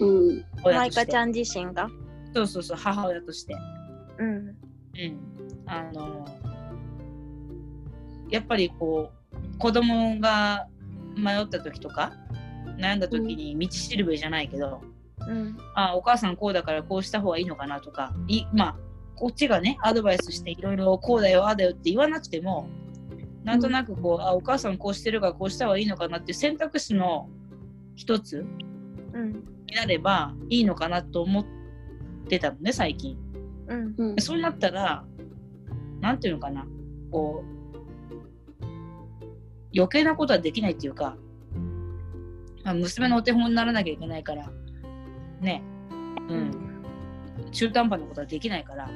[0.02, 0.36] うん。
[0.36, 0.74] 親として。
[0.74, 1.90] マイカちゃん自身が？
[2.36, 3.56] そうそうそう母親として。
[4.20, 4.28] うん。
[4.30, 4.56] うん、
[5.66, 6.26] あの
[8.30, 10.68] やっぱりこう子供が
[11.16, 12.14] 迷った時とか
[12.78, 14.97] 悩んだ時に道しるべじゃないけど、うん
[15.74, 18.76] あお母さんこうだからこうした方がいいのかなとかいまあ
[19.16, 22.70] こっちがねアドバイスしていろいろこうだよああだよって言わなくても
[23.44, 27.30] なんとなくこう、あお母さんこうしてるからこうした方がいいのかなっていう選択肢の
[27.96, 28.46] 一つ
[29.14, 31.46] うんになればいいのかなと思っ
[32.28, 33.18] てたのね最近。
[33.68, 33.96] うん。
[33.98, 34.16] うん。
[34.20, 35.06] そうなったら、
[36.02, 36.66] なんていうのかな、
[37.12, 38.66] こう、
[39.76, 41.18] 余計なことはできないっていうか、
[42.64, 44.50] まあ、娘のお手本にならなきゃいけないから、
[45.42, 45.62] ね、
[46.30, 46.52] うん、
[47.52, 48.90] 中途半端なことはできないから、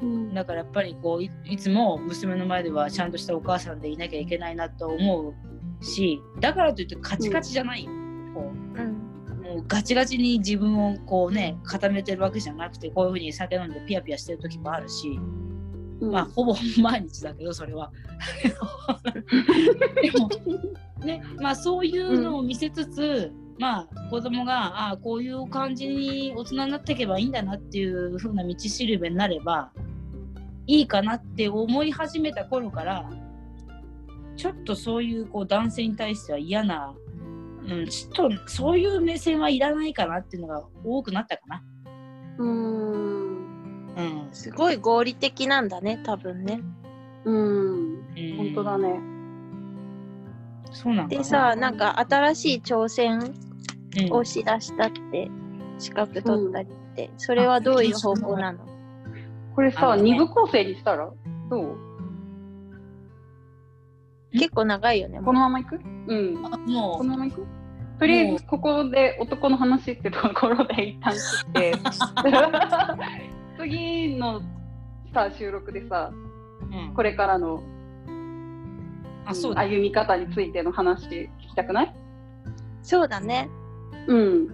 [0.00, 0.34] うん。
[0.34, 5.34] だからやっぱりこうい、いつも娘の前ではちゃんとしたお母さんでいなきゃいけないなと思
[5.80, 7.90] うし、だからといってカチカチじゃないよ。
[8.34, 8.80] こう。
[8.80, 9.06] うん。
[9.42, 15.18] もうガチガチに自分をこうね固めてるわけじゃなくてこういうふうに酒飲んでピヤピヤしてる時もあるし、
[16.00, 16.12] うん。
[16.12, 17.90] まあほぼ毎日だけどそれは。
[20.02, 20.28] でも
[21.04, 29.70] ねまあそういうのを見せつつ、まあ子供がああこういう感じに大人になっていけばいいんだなっていう風な道しるべになれば
[30.66, 33.08] いいかなって思い始めた頃から
[34.36, 36.94] ちょっとそういうこう男性に対しては嫌な、
[37.66, 41.62] うん、ちょっとそういう目線はいらないかなっていうのが多くなったかな。
[42.38, 43.36] うん。
[43.96, 44.28] うん。
[44.32, 46.60] すごい合理的なんだね多分ね。
[47.24, 47.36] うん。
[47.36, 48.36] うん。
[48.36, 49.00] 本当だね。
[50.72, 53.34] そうなんだでさなんか新しい挑戦
[54.04, 54.12] うん。
[54.12, 55.30] をしだしたって
[55.78, 58.58] 資格取ったりって、それはどういう方法なの？
[59.54, 60.02] これさ、ね。
[60.02, 61.10] 二部構成にしたら？
[61.50, 61.76] どう？
[64.32, 65.76] 結構長いよねこのままいく？
[65.76, 66.44] うん。
[66.44, 67.46] あもこのままいく？
[67.98, 71.18] とりあえずここで男の話ってところで一旦切
[71.48, 71.72] って。
[73.58, 74.42] 次の
[75.14, 76.94] さ収録でさう、うん。
[76.94, 77.62] これからの
[79.24, 79.62] あそうだ。
[79.62, 81.94] 歩み方についての話聞きたくない？
[82.82, 83.48] そうだね
[84.06, 84.48] うん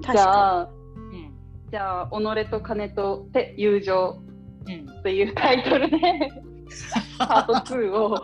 [0.00, 1.32] じゃあうん
[1.70, 4.22] じゃあ己と金と手友情
[4.66, 5.98] うんというタイトルで
[7.18, 8.16] パート2を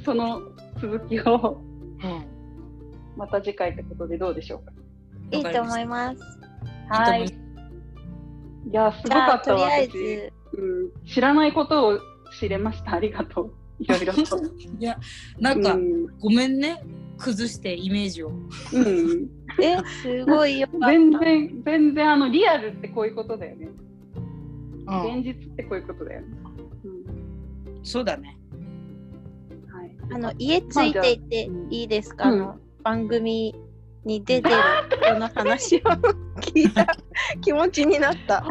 [0.04, 0.40] その
[0.80, 1.60] 続きを
[2.02, 2.26] うん
[3.16, 4.72] また次回ってことでどうでしょうか？
[5.32, 6.20] いいと思います。
[6.88, 7.24] はい。
[7.24, 11.06] いや、すごかったわ、私、ず、うん。
[11.06, 11.98] 知らないことを
[12.38, 12.94] 知れました。
[12.94, 13.54] ありがとう。
[13.80, 14.20] いろいろと。
[14.78, 14.98] いや
[15.38, 16.06] なんか、うん。
[16.18, 16.82] ごめんね
[17.18, 18.32] 崩してイメージをう
[18.80, 19.28] ん、
[19.62, 20.86] え、すごいよかった。
[20.88, 23.66] 全然、全然、あの、リアルってこういうことだよね。
[23.66, 23.80] うん
[24.86, 26.26] 現実ってこういうことだよね。
[26.84, 27.80] うん。
[27.84, 28.36] そうだね
[29.68, 29.96] はい。
[30.10, 33.54] あの、家ついていっていいですか、うんあの、番組
[34.04, 34.56] に出てる
[35.34, 35.80] 話を
[36.40, 36.86] 聞いた
[37.42, 38.44] 気持ちになった。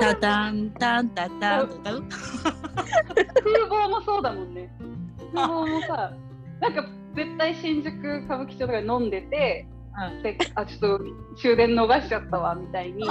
[0.00, 4.70] タタンタンタタンタタン風貌もそうだもんね。
[5.34, 6.12] 風貌もさ、
[6.60, 6.84] なんか
[7.14, 9.66] 絶対新宿歌舞伎町とかで飲んでて、
[10.22, 11.00] であちょっと
[11.36, 13.08] 終電逃しちゃったわみたいに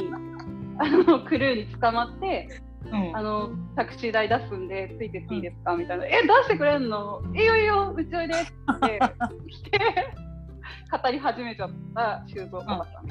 [0.78, 2.48] あのクルーに捕まって
[2.86, 3.18] うん。
[3.18, 7.22] あのタクシー代出すんでついてっていいですかみたいな「え出してくれんの？
[7.34, 9.00] いいよいいようちおいで」って
[9.50, 9.80] 来て
[10.92, 13.06] 語り始めちゃった修造おばさん。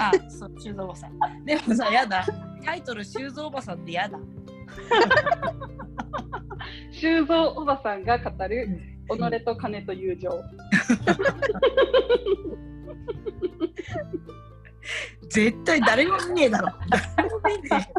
[0.00, 2.26] あそう修造おばさんでもさやだ
[2.64, 4.18] タイトル修造おばさんってやだ
[6.90, 8.68] 修造おばさんが語る
[9.08, 10.30] 己と金と友情。
[15.28, 16.68] 絶対誰も見ねえだろ
[17.16, 17.92] 誰も見ね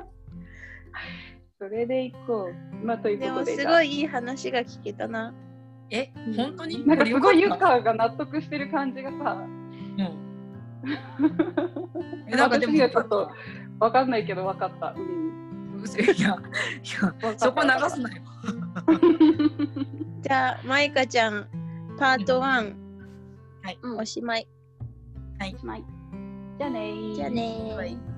[1.57, 2.56] それでいこう。
[2.86, 3.56] まあというでも、ことで。
[3.57, 5.34] すごいいい話が聞けたな。
[5.90, 6.86] ええ本当に？
[6.88, 9.48] なんかすごいユこれよかが納得してる感じがさ、たうん。
[12.28, 13.32] えなんかでも私にはちょっと
[13.80, 14.94] わかんないけど分かった。
[14.98, 18.22] うん、 いやいやそこ流すなよ。
[20.22, 21.48] じゃあ、マイカちゃん、
[21.99, 23.99] パート1、はいうん。
[23.99, 24.48] おしまい。
[25.40, 25.84] おしまい。
[26.57, 27.16] じゃあねー。
[27.16, 27.76] じゃあねー。
[27.76, 28.15] はい